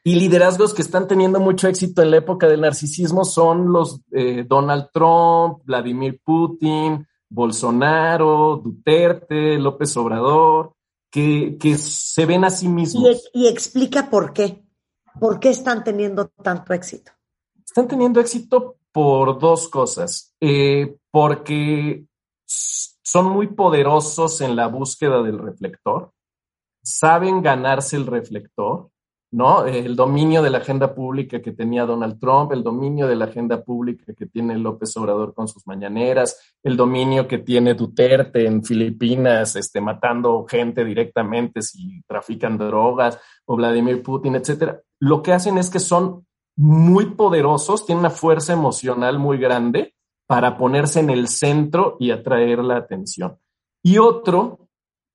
y 0.05 0.17
liderazgos 0.17 0.75
que 0.75 0.83
están 0.83 1.09
teniendo 1.09 1.41
mucho 1.41 1.69
éxito 1.69 2.03
en 2.03 2.11
la 2.11 2.19
época 2.19 2.47
del 2.49 2.61
narcisismo 2.61 3.25
son 3.25 3.73
los 3.73 4.03
eh, 4.13 4.45
Donald 4.47 4.89
Trump, 4.93 5.61
Vladimir 5.65 6.21
Putin, 6.23 7.07
Bolsonaro, 7.31 8.61
Duterte, 8.63 9.59
López 9.59 9.97
Obrador, 9.97 10.75
que, 11.11 11.57
que 11.59 11.77
se 11.77 12.27
ven 12.27 12.45
a 12.45 12.51
sí 12.51 12.69
mismos. 12.69 13.29
Y, 13.33 13.45
y 13.45 13.49
explica 13.49 14.11
por 14.11 14.33
qué. 14.33 14.65
¿Por 15.19 15.41
qué 15.41 15.51
están 15.51 15.83
teniendo 15.85 16.29
tanto 16.29 16.73
éxito? 16.73 17.13
Están 17.65 17.89
teniendo 17.89 18.21
éxito 18.21 18.77
por 18.93 19.39
dos 19.39 19.69
cosas. 19.69 20.35
Eh, 20.41 20.97
porque 21.11 22.05
son 23.11 23.27
muy 23.27 23.49
poderosos 23.49 24.41
en 24.41 24.55
la 24.55 24.69
búsqueda 24.69 25.23
del 25.23 25.39
reflector, 25.39 26.13
saben 26.83 27.43
ganarse 27.43 27.97
el 27.97 28.07
reflector, 28.07 28.90
¿no? 29.33 29.65
El 29.65 29.95
dominio 29.95 30.43
de 30.43 30.51
la 30.51 30.59
agenda 30.59 30.95
pública 30.95 31.41
que 31.41 31.53
tenía 31.53 31.87
Donald 31.87 32.19
Trump, 32.19 32.53
el 32.53 32.63
dominio 32.63 33.07
de 33.07 33.17
la 33.17 33.27
agenda 33.27 33.63
pública 33.63 34.13
que 34.13 34.27
tiene 34.27 34.59
López 34.59 34.97
Obrador 34.97 35.35
con 35.35 35.47
sus 35.47 35.67
mañaneras, 35.67 36.55
el 36.63 36.77
dominio 36.77 37.29
que 37.29 37.39
tiene 37.39 37.75
Duterte 37.75 38.47
en 38.47 38.65
Filipinas, 38.65 39.55
este, 39.57 39.81
matando 39.81 40.45
gente 40.49 40.85
directamente 40.85 41.63
si 41.63 42.03
trafican 42.07 42.59
drogas, 42.59 43.19
o 43.45 43.57
Vladimir 43.57 44.03
Putin, 44.03 44.35
etcétera. 44.35 44.81
Lo 44.99 45.23
que 45.23 45.33
hacen 45.33 45.59
es 45.59 45.71
que 45.71 45.81
son 45.81 46.27
muy 46.57 47.07
poderosos, 47.07 47.87
tienen 47.87 48.01
una 48.01 48.11
fuerza 48.11 48.53
emocional 48.53 49.19
muy 49.19 49.39
grande 49.39 49.95
para 50.27 50.57
ponerse 50.57 51.01
en 51.01 51.11
el 51.11 51.29
centro 51.29 51.97
y 51.99 52.11
atraer 52.11 52.61
la 52.61 52.77
atención. 52.77 53.39
Y 53.83 53.99
otro 53.99 54.60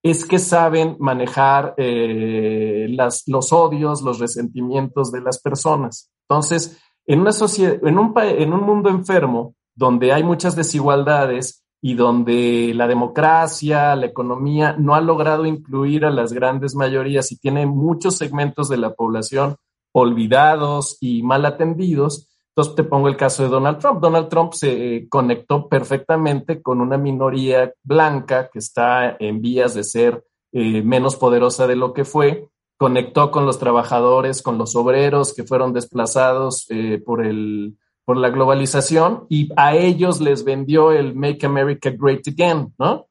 es 0.06 0.24
que 0.24 0.38
saben 0.38 0.97
manejar 0.99 1.74
eh, 1.78 2.88
los 3.26 3.51
odios, 3.51 4.03
los 4.03 4.20
resentimientos 4.20 5.12
de 5.12 5.20
las 5.20 5.41
personas. 5.41 6.12
Entonces, 6.30 6.80
en 7.08 7.22
una 7.22 7.32
sociedad, 7.32 7.80
un, 7.82 8.14
en 8.16 8.53
un 8.53 8.62
mundo 8.62 8.89
enfermo, 8.89 9.56
donde 9.74 10.14
hay 10.14 10.24
muchas 10.24 10.56
desigualdades 10.56 11.66
y 11.82 11.95
donde 11.95 12.72
la 12.76 12.88
democracia, 12.88 13.95
la 13.95 14.06
economía 14.06 14.76
no 14.78 14.93
ha 14.93 15.01
logrado 15.01 15.47
incluir 15.47 16.06
a 16.06 16.12
las 16.12 16.34
grandes 16.34 16.76
mayorías 16.76 17.32
y 17.32 17.39
tiene 17.39 17.66
muchos 17.66 18.16
segmentos 18.16 18.70
de 18.70 18.78
la 18.78 18.93
población 18.93 19.56
olvidados 19.91 20.99
y 21.01 21.24
mal 21.24 21.47
atendidos, 21.47 22.28
entonces 22.56 22.76
te 22.76 22.84
pongo 22.86 23.10
el 23.10 23.18
caso 23.18 23.43
de 23.43 23.49
Donald 23.49 23.80
Trump. 23.80 23.99
Donald 23.99 24.30
Trump 24.30 24.53
se 24.53 24.95
eh, 24.95 25.10
conectó 25.10 25.68
perfectamente 25.68 26.62
con 26.62 26.80
una 26.80 26.97
minoría 26.97 27.74
blanca 27.84 28.49
que 28.49 28.60
está 28.60 29.18
en 29.20 29.41
vías 29.41 29.74
de 29.74 29.84
ser 29.84 30.24
eh, 30.53 30.82
menos 30.82 31.18
poderosa 31.18 31.68
de 31.68 31.76
lo 31.76 31.91
que 31.93 32.06
fue. 32.06 32.47
Conectó 32.78 33.30
con 33.30 33.45
los 33.45 33.60
trabajadores, 33.60 34.41
con 34.41 34.58
los 34.58 34.74
obreros 34.78 35.34
que 35.34 35.43
fueron 35.43 35.74
desplazados 35.74 36.66
eh, 36.70 37.01
por, 37.06 37.26
el, 37.26 37.78
por 38.06 38.16
la 38.16 38.30
globalización 38.30 39.26
y 39.28 39.49
a 39.58 39.76
ellos 39.76 40.22
les 40.22 40.45
vendió 40.45 40.93
el 40.93 41.14
Make 41.14 41.45
America 41.45 41.91
Great 41.91 42.26
Again, 42.26 42.74
¿no? 42.80 43.08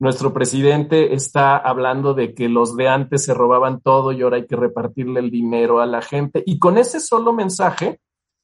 nuestro 0.00 0.32
presidente 0.32 1.14
está 1.14 1.56
hablando 1.56 2.14
de 2.14 2.34
que 2.34 2.48
los 2.48 2.76
de 2.76 2.88
antes 2.88 3.24
se 3.24 3.34
robaban 3.34 3.80
todo 3.80 4.12
y 4.12 4.22
ahora 4.22 4.36
hay 4.36 4.46
que 4.46 4.54
repartirle 4.54 5.18
el 5.20 5.30
dinero 5.30 5.80
a 5.80 5.86
la 5.86 6.02
gente. 6.02 6.42
Y 6.46 6.58
con 6.58 6.78
ese 6.78 7.00
solo 7.00 7.32
mensaje, 7.32 7.98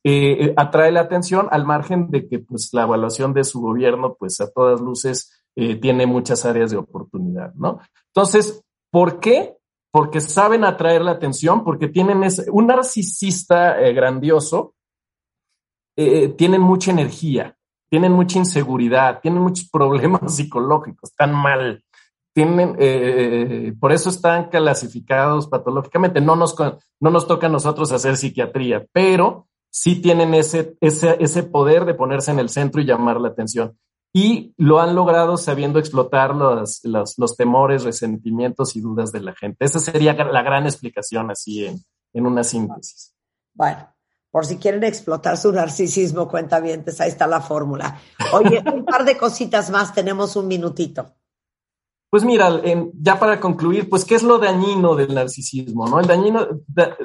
eh, 0.07 0.53
atrae 0.59 0.93
la 0.93 1.01
atención 1.01 1.49
al 1.51 1.65
margen 1.65 2.11
de 2.11 2.29
que 2.29 2.39
pues 2.39 2.69
la 2.75 2.83
evaluación 2.83 3.33
de 3.33 3.43
su 3.43 3.63
gobierno 3.63 4.17
pues 4.19 4.39
a 4.43 4.51
todas 4.53 4.83
luces 4.83 5.33
eh, 5.57 5.77
tiene 5.77 6.05
muchas 6.05 6.45
áreas 6.45 6.71
de 6.71 6.77
oportunidad, 6.77 7.55
¿no? 7.55 7.81
Entonces, 8.09 8.63
¿por 8.91 9.19
qué? 9.19 9.57
Porque 9.91 10.21
saben 10.21 10.65
atraer 10.65 11.01
la 11.01 11.13
atención, 11.13 11.65
porque 11.65 11.89
tienen 11.89 12.23
ese, 12.23 12.51
un 12.51 12.67
narcisista 12.67 13.81
eh, 13.81 13.95
grandioso, 13.95 14.75
tienen 15.97 16.61
mucha 16.61 16.91
energía, 16.91 17.57
tienen 17.89 18.13
mucha 18.13 18.39
inseguridad, 18.39 19.21
tienen 19.23 19.41
muchos 19.41 19.69
problemas 19.73 20.37
psicológicos, 20.37 21.13
están 21.13 21.33
mal, 21.33 21.83
tienen, 22.35 23.79
por 23.79 23.93
eso 23.93 24.11
están 24.11 24.51
clasificados 24.51 25.47
patológicamente. 25.47 26.21
No 26.21 26.35
nos, 26.35 26.57
no 26.59 27.11
nos 27.11 27.29
toca 27.29 27.47
a 27.47 27.51
nosotros 27.51 27.93
hacer 27.93 28.17
psiquiatría, 28.17 28.85
pero 28.93 29.47
sí 29.75 29.97
tienen 29.97 30.35
ese, 30.35 30.77
ese, 30.81 31.17
ese 31.19 31.43
poder 31.43 31.85
de 31.85 31.95
ponerse 31.95 32.31
en 32.31 32.39
el 32.39 32.49
centro 32.49 32.81
y 32.81 32.87
llamar 32.87 33.21
la 33.21 33.31
atención. 33.31 33.77
Y 34.13 34.55
lo 34.57 34.81
han 34.81 34.95
logrado 34.95 35.37
sabiendo 35.37 35.81
explotar 35.81 36.37
los, 36.37 36.85
los, 36.85 37.19
los 37.19 37.37
temores, 37.37 37.83
resentimientos 37.83 38.77
y 38.77 38.81
dudas 38.81 39.11
de 39.11 39.21
la 39.21 39.35
gente. 39.35 39.65
Esa 39.65 39.81
sería 39.81 40.13
la 40.13 40.43
gran 40.43 40.67
explicación 40.67 41.29
así 41.33 41.67
en, 41.67 41.81
en 42.13 42.25
una 42.25 42.45
síntesis. 42.45 43.17
Bueno, 43.53 43.89
por 44.31 44.47
si 44.47 44.59
quieren 44.59 44.85
explotar 44.85 45.37
su 45.37 45.51
narcisismo, 45.51 46.29
cuenta 46.29 46.61
bien, 46.61 46.85
ahí 47.01 47.09
está 47.09 47.27
la 47.27 47.41
fórmula. 47.41 47.99
Oye, 48.33 48.63
un 48.73 48.85
par 48.85 49.05
de 49.05 49.19
cositas 49.19 49.71
más, 49.71 49.93
tenemos 49.93 50.37
un 50.37 50.47
minutito. 50.47 51.17
Pues 52.11 52.23
mira, 52.23 52.63
ya 52.95 53.19
para 53.19 53.41
concluir, 53.41 53.91
pues, 53.91 54.05
¿qué 54.05 54.15
es 54.15 54.23
lo 54.23 54.39
dañino 54.39 54.95
del 54.95 55.13
narcisismo? 55.13 55.89
¿no? 55.89 55.99
El, 55.99 56.07
dañino, 56.07 56.47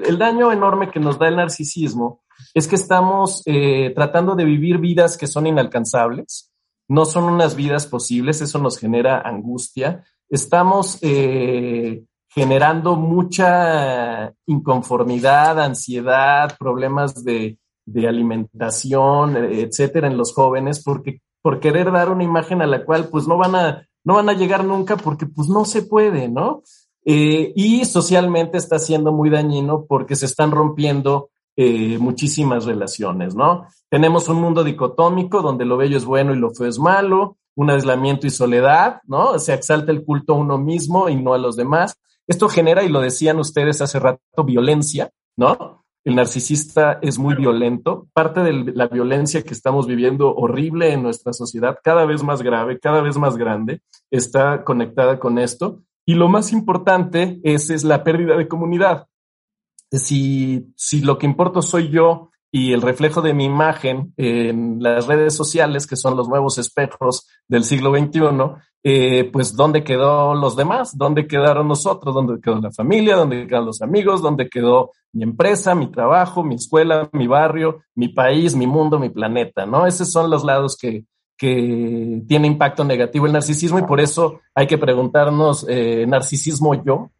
el 0.03 0.19
daño 0.19 0.51
enorme 0.51 0.91
que 0.91 0.99
nos 0.99 1.17
da 1.17 1.29
el 1.29 1.37
narcisismo 1.37 2.21
es 2.53 2.67
que 2.67 2.75
estamos 2.75 3.43
eh, 3.45 3.91
tratando 3.95 4.35
de 4.35 4.45
vivir 4.45 4.77
vidas 4.77 5.17
que 5.17 5.27
son 5.27 5.47
inalcanzables, 5.47 6.51
no 6.87 7.05
son 7.05 7.25
unas 7.25 7.55
vidas 7.55 7.85
posibles, 7.85 8.41
eso 8.41 8.59
nos 8.59 8.77
genera 8.79 9.21
angustia. 9.21 10.03
Estamos 10.29 10.97
eh, 11.01 12.03
generando 12.29 12.95
mucha 12.95 14.33
inconformidad, 14.47 15.59
ansiedad, 15.59 16.57
problemas 16.57 17.23
de, 17.23 17.57
alimentación, 18.07 19.35
etcétera, 19.35 20.07
en 20.07 20.17
los 20.17 20.33
jóvenes, 20.33 20.83
porque 20.83 21.21
por 21.41 21.59
querer 21.59 21.91
dar 21.91 22.09
una 22.11 22.23
imagen 22.23 22.61
a 22.61 22.67
la 22.67 22.85
cual 22.85 23.09
pues 23.09 23.27
no 23.27 23.37
van 23.37 23.55
a 23.55 23.87
no 24.03 24.15
van 24.15 24.29
a 24.29 24.33
llegar 24.33 24.63
nunca 24.63 24.95
porque 24.95 25.25
pues 25.25 25.49
no 25.49 25.65
se 25.65 25.81
puede, 25.81 26.29
¿no? 26.29 26.63
Eh, 27.05 27.51
y 27.55 27.85
socialmente 27.85 28.57
está 28.57 28.79
siendo 28.79 29.11
muy 29.11 29.29
dañino 29.29 29.85
porque 29.87 30.15
se 30.15 30.25
están 30.25 30.51
rompiendo 30.51 31.29
eh, 31.61 31.97
muchísimas 31.99 32.63
relaciones, 32.63 33.35
¿no? 33.35 33.67
Tenemos 33.89 34.29
un 34.29 34.37
mundo 34.39 34.63
dicotómico 34.63 35.41
donde 35.41 35.65
lo 35.65 35.75
bello 35.75 35.97
es 35.97 36.05
bueno 36.05 36.33
y 36.33 36.37
lo 36.37 36.51
feo 36.51 36.67
es 36.67 36.79
malo, 36.79 37.35
un 37.53 37.69
aislamiento 37.69 38.25
y 38.25 38.29
soledad, 38.29 39.01
¿no? 39.07 39.37
Se 39.39 39.53
exalta 39.53 39.91
el 39.91 40.05
culto 40.05 40.35
a 40.35 40.37
uno 40.37 40.57
mismo 40.57 41.09
y 41.09 41.17
no 41.17 41.33
a 41.33 41.37
los 41.37 41.57
demás. 41.57 41.99
Esto 42.27 42.47
genera, 42.47 42.81
y 42.83 42.87
lo 42.87 43.01
decían 43.01 43.39
ustedes 43.39 43.81
hace 43.81 43.99
rato, 43.99 44.45
violencia, 44.45 45.11
¿no? 45.35 45.83
El 46.05 46.15
narcisista 46.15 46.97
es 47.01 47.19
muy 47.19 47.35
violento. 47.35 48.07
Parte 48.13 48.39
de 48.39 48.53
la 48.73 48.87
violencia 48.87 49.43
que 49.43 49.53
estamos 49.53 49.85
viviendo 49.85 50.33
horrible 50.33 50.93
en 50.93 51.03
nuestra 51.03 51.33
sociedad, 51.33 51.77
cada 51.83 52.05
vez 52.05 52.23
más 52.23 52.41
grave, 52.41 52.79
cada 52.79 53.01
vez 53.01 53.17
más 53.17 53.35
grande, 53.35 53.81
está 54.09 54.63
conectada 54.63 55.19
con 55.19 55.37
esto. 55.37 55.81
Y 56.05 56.13
lo 56.13 56.29
más 56.29 56.53
importante 56.53 57.41
es, 57.43 57.69
es 57.69 57.83
la 57.83 58.05
pérdida 58.05 58.37
de 58.37 58.47
comunidad. 58.47 59.08
Si, 59.91 60.71
si 60.75 61.01
lo 61.01 61.17
que 61.17 61.25
importa 61.25 61.61
soy 61.61 61.89
yo 61.89 62.29
y 62.51 62.73
el 62.73 62.81
reflejo 62.81 63.21
de 63.21 63.33
mi 63.33 63.45
imagen 63.45 64.13
en 64.17 64.81
las 64.81 65.07
redes 65.07 65.35
sociales, 65.35 65.85
que 65.87 65.95
son 65.95 66.17
los 66.17 66.27
nuevos 66.27 66.57
espejos 66.57 67.27
del 67.47 67.63
siglo 67.63 67.95
XXI, 67.95 68.21
eh, 68.81 69.29
pues 69.31 69.55
dónde 69.55 69.83
quedó 69.83 70.33
los 70.35 70.55
demás, 70.55 70.97
dónde 70.97 71.27
quedaron 71.27 71.67
nosotros, 71.67 72.15
dónde 72.15 72.39
quedó 72.41 72.61
la 72.61 72.71
familia, 72.71 73.17
dónde 73.17 73.45
quedaron 73.45 73.67
los 73.67 73.81
amigos, 73.81 74.21
dónde 74.21 74.49
quedó 74.49 74.91
mi 75.11 75.23
empresa, 75.23 75.75
mi 75.75 75.91
trabajo, 75.91 76.43
mi 76.43 76.55
escuela, 76.55 77.09
mi 77.11 77.27
barrio, 77.27 77.83
mi 77.95 78.09
país, 78.09 78.55
mi 78.55 78.67
mundo, 78.67 78.97
mi 78.97 79.09
planeta, 79.09 79.65
¿no? 79.65 79.85
Esos 79.85 80.11
son 80.11 80.29
los 80.29 80.43
lados 80.43 80.77
que, 80.77 81.03
que 81.37 82.21
tiene 82.27 82.47
impacto 82.47 82.83
negativo 82.83 83.25
el 83.25 83.33
narcisismo 83.33 83.79
y 83.79 83.83
por 83.83 83.99
eso 83.99 84.39
hay 84.55 84.65
que 84.65 84.77
preguntarnos, 84.77 85.65
eh, 85.67 86.05
¿narcisismo 86.07 86.81
yo? 86.83 87.11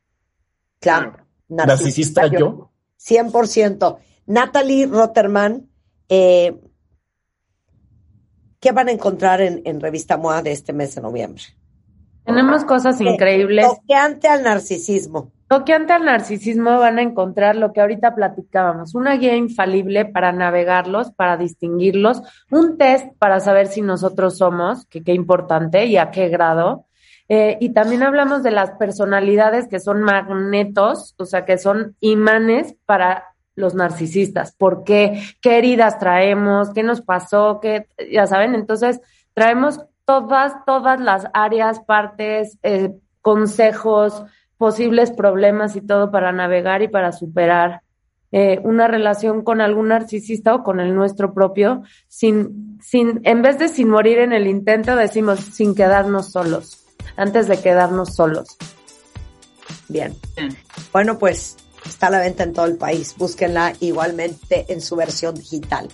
Claro. 0.79 1.28
¿Narcisista, 1.49 2.27
yo? 2.27 2.71
100%. 2.99 3.97
Natalie 4.27 4.85
Rotterman, 4.87 5.69
eh, 6.07 6.59
¿qué 8.59 8.71
van 8.71 8.89
a 8.89 8.91
encontrar 8.91 9.41
en, 9.41 9.61
en 9.65 9.79
Revista 9.79 10.17
MOA 10.17 10.41
de 10.43 10.51
este 10.51 10.73
mes 10.73 10.95
de 10.95 11.01
noviembre? 11.01 11.43
Tenemos 12.25 12.63
cosas 12.63 13.01
increíbles. 13.01 13.65
Toqueante 13.67 14.27
al 14.27 14.43
narcisismo. 14.43 15.31
Toqueante 15.47 15.93
al 15.93 16.05
narcisismo 16.05 16.77
van 16.77 16.99
a 16.99 17.01
encontrar 17.01 17.55
lo 17.55 17.73
que 17.73 17.81
ahorita 17.81 18.13
platicábamos, 18.13 18.93
una 18.93 19.15
guía 19.17 19.35
infalible 19.35 20.05
para 20.05 20.31
navegarlos, 20.31 21.11
para 21.11 21.37
distinguirlos, 21.37 22.21
un 22.51 22.77
test 22.77 23.07
para 23.17 23.39
saber 23.39 23.65
si 23.65 23.81
nosotros 23.81 24.37
somos, 24.37 24.85
que 24.85 25.03
qué 25.03 25.15
importante 25.15 25.87
y 25.87 25.97
a 25.97 26.11
qué 26.11 26.29
grado. 26.29 26.85
Eh, 27.29 27.57
y 27.61 27.73
también 27.73 28.03
hablamos 28.03 28.43
de 28.43 28.51
las 28.51 28.71
personalidades 28.71 29.67
que 29.67 29.79
son 29.79 30.01
magnetos, 30.01 31.15
o 31.17 31.25
sea, 31.25 31.45
que 31.45 31.57
son 31.57 31.95
imanes 31.99 32.75
para 32.85 33.25
los 33.55 33.75
narcisistas. 33.75 34.55
¿Por 34.55 34.83
qué? 34.83 35.21
¿Qué 35.41 35.57
heridas 35.59 35.99
traemos? 35.99 36.71
¿Qué 36.73 36.81
nos 36.81 37.01
pasó? 37.01 37.59
¿Qué, 37.61 37.87
ya 38.11 38.25
saben, 38.25 38.55
entonces 38.55 38.99
traemos 39.33 39.79
todas, 40.05 40.65
todas 40.65 40.99
las 40.99 41.27
áreas, 41.33 41.81
partes, 41.81 42.57
eh, 42.63 42.95
consejos, 43.21 44.23
posibles 44.57 45.11
problemas 45.11 45.75
y 45.75 45.81
todo 45.81 46.09
para 46.09 46.31
navegar 46.31 46.81
y 46.81 46.87
para 46.87 47.11
superar 47.11 47.81
eh, 48.31 48.59
una 48.63 48.87
relación 48.87 49.43
con 49.43 49.59
algún 49.59 49.87
narcisista 49.87 50.53
o 50.53 50.63
con 50.63 50.79
el 50.79 50.93
nuestro 50.93 51.33
propio, 51.33 51.81
sin, 52.07 52.77
sin, 52.81 53.21
en 53.23 53.41
vez 53.41 53.57
de 53.57 53.69
sin 53.69 53.89
morir 53.89 54.19
en 54.19 54.33
el 54.33 54.45
intento, 54.45 54.95
decimos 54.95 55.39
sin 55.39 55.73
quedarnos 55.73 56.31
solos, 56.31 56.78
antes 57.15 57.47
de 57.47 57.59
quedarnos 57.59 58.15
solos. 58.15 58.57
Bien. 59.87 60.15
Bueno, 60.91 61.17
pues 61.17 61.57
Está 61.85 62.07
a 62.07 62.11
la 62.11 62.19
venta 62.19 62.43
en 62.43 62.53
todo 62.53 62.65
el 62.65 62.75
país. 62.75 63.15
Búsquenla 63.17 63.73
igualmente 63.79 64.65
en 64.69 64.81
su 64.81 64.95
versión 64.95 65.35
digital. 65.35 65.87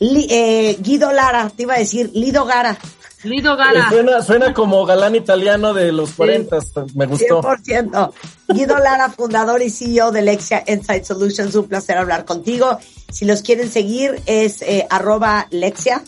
Eh, 0.00 0.76
Guido 0.80 1.12
Lara, 1.12 1.50
te 1.54 1.62
iba 1.62 1.74
a 1.74 1.78
decir 1.78 2.10
Lido 2.12 2.44
Gara. 2.44 2.76
Lido 3.22 3.56
Gara. 3.56 3.88
Suena, 3.88 4.22
suena 4.22 4.52
como 4.52 4.84
galán 4.84 5.14
italiano 5.14 5.74
de 5.74 5.92
los 5.92 6.12
40, 6.12 6.58
me 6.94 7.06
gustó. 7.06 7.40
100%. 7.40 8.12
Guido 8.48 8.78
Lara, 8.78 9.10
fundador 9.10 9.62
y 9.62 9.70
CEO 9.70 10.10
de 10.10 10.22
Lexia 10.22 10.64
Insight 10.66 11.04
Solutions, 11.04 11.54
un 11.54 11.68
placer 11.68 11.98
hablar 11.98 12.24
contigo. 12.24 12.78
Si 13.10 13.24
los 13.24 13.42
quieren 13.42 13.70
seguir 13.70 14.20
es 14.26 14.60
eh, 14.62 14.86
arroba 14.90 15.46
Lexia. 15.50 16.02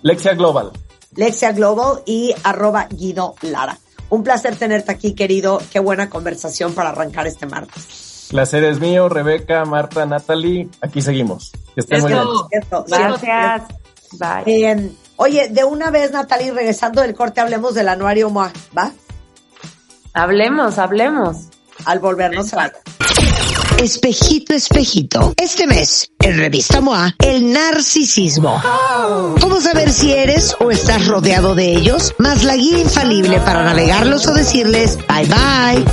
Lexia 0.00 0.32
Global. 0.32 0.72
Lexia 1.16 1.52
Global 1.52 2.02
y 2.06 2.34
arroba 2.44 2.86
Guido 2.90 3.34
Lara. 3.42 3.78
Un 4.08 4.22
placer 4.22 4.56
tenerte 4.56 4.92
aquí, 4.92 5.14
querido. 5.14 5.60
Qué 5.72 5.80
buena 5.80 6.08
conversación 6.08 6.74
para 6.74 6.90
arrancar 6.90 7.26
este 7.26 7.46
martes. 7.46 8.28
Placer 8.30 8.64
es 8.64 8.80
mío, 8.80 9.08
Rebeca, 9.08 9.64
Marta, 9.64 10.06
Natalie. 10.06 10.68
Aquí 10.80 11.00
seguimos. 11.00 11.52
Que 11.74 11.80
estén 11.80 12.02
muy 12.02 12.12
bien. 12.12 12.24
Gracias. 12.86 13.62
Bye. 14.12 14.92
oye, 15.16 15.48
de 15.48 15.64
una 15.64 15.90
vez, 15.90 16.12
Natalie, 16.12 16.52
regresando 16.52 17.02
del 17.02 17.14
corte, 17.14 17.40
hablemos 17.40 17.74
del 17.74 17.88
anuario 17.88 18.30
MOA, 18.30 18.52
¿va? 18.76 18.92
Hablemos, 20.12 20.78
hablemos. 20.78 21.48
Al 21.84 21.98
volvernos 21.98 22.54
a 22.54 22.72
Espejito, 23.78 24.54
espejito. 24.54 25.34
Este 25.36 25.66
mes, 25.66 26.10
en 26.20 26.38
Revista 26.38 26.80
MOA, 26.80 27.14
el 27.18 27.52
narcisismo. 27.52 28.60
¿Cómo 29.38 29.60
saber 29.60 29.92
si 29.92 30.12
eres 30.12 30.56
o 30.60 30.70
estás 30.70 31.06
rodeado 31.06 31.54
de 31.54 31.74
ellos? 31.76 32.14
Más 32.18 32.42
la 32.42 32.56
guía 32.56 32.78
infalible 32.78 33.38
para 33.40 33.64
navegarlos 33.64 34.26
o 34.26 34.32
decirles 34.32 34.96
bye 35.06 35.26
bye. 35.26 35.84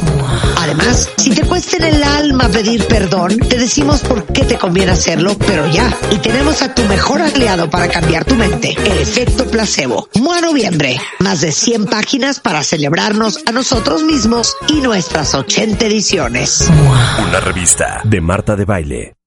Además, 0.58 1.10
si 1.18 1.32
te 1.32 1.44
cuesta 1.44 1.76
en 1.78 1.84
el 1.84 2.04
alma 2.04 2.48
pedir 2.48 2.88
perdón, 2.88 3.38
te 3.38 3.58
decimos 3.58 4.00
por 4.00 4.26
qué 4.28 4.46
te 4.46 4.58
conviene 4.58 4.94
hacerlo, 4.94 5.38
pero 5.38 5.68
ya. 5.68 5.96
Y 6.12 6.18
tenemos 6.20 6.62
a 6.62 6.74
tu 6.74 6.84
mejor 6.84 7.22
aliado 7.22 7.70
para 7.70 7.90
cambiar 7.90 8.24
tu 8.24 8.36
mente, 8.36 8.76
el 8.86 8.98
efecto 8.98 9.46
placebo. 9.46 10.08
MOA 10.16 10.40
Noviembre. 10.40 10.98
Más 11.20 11.42
de 11.42 11.52
100 11.52 11.86
páginas 11.88 12.40
para 12.40 12.64
celebrarnos 12.64 13.40
a 13.46 13.52
nosotros 13.52 14.04
mismos 14.04 14.56
y 14.70 14.80
nuestras 14.80 15.36
80 15.36 15.86
ediciones. 15.86 16.70
Una 17.28 17.42
de 18.04 18.22
Marta 18.22 18.56
de 18.56 18.66
Baile. 18.66 19.23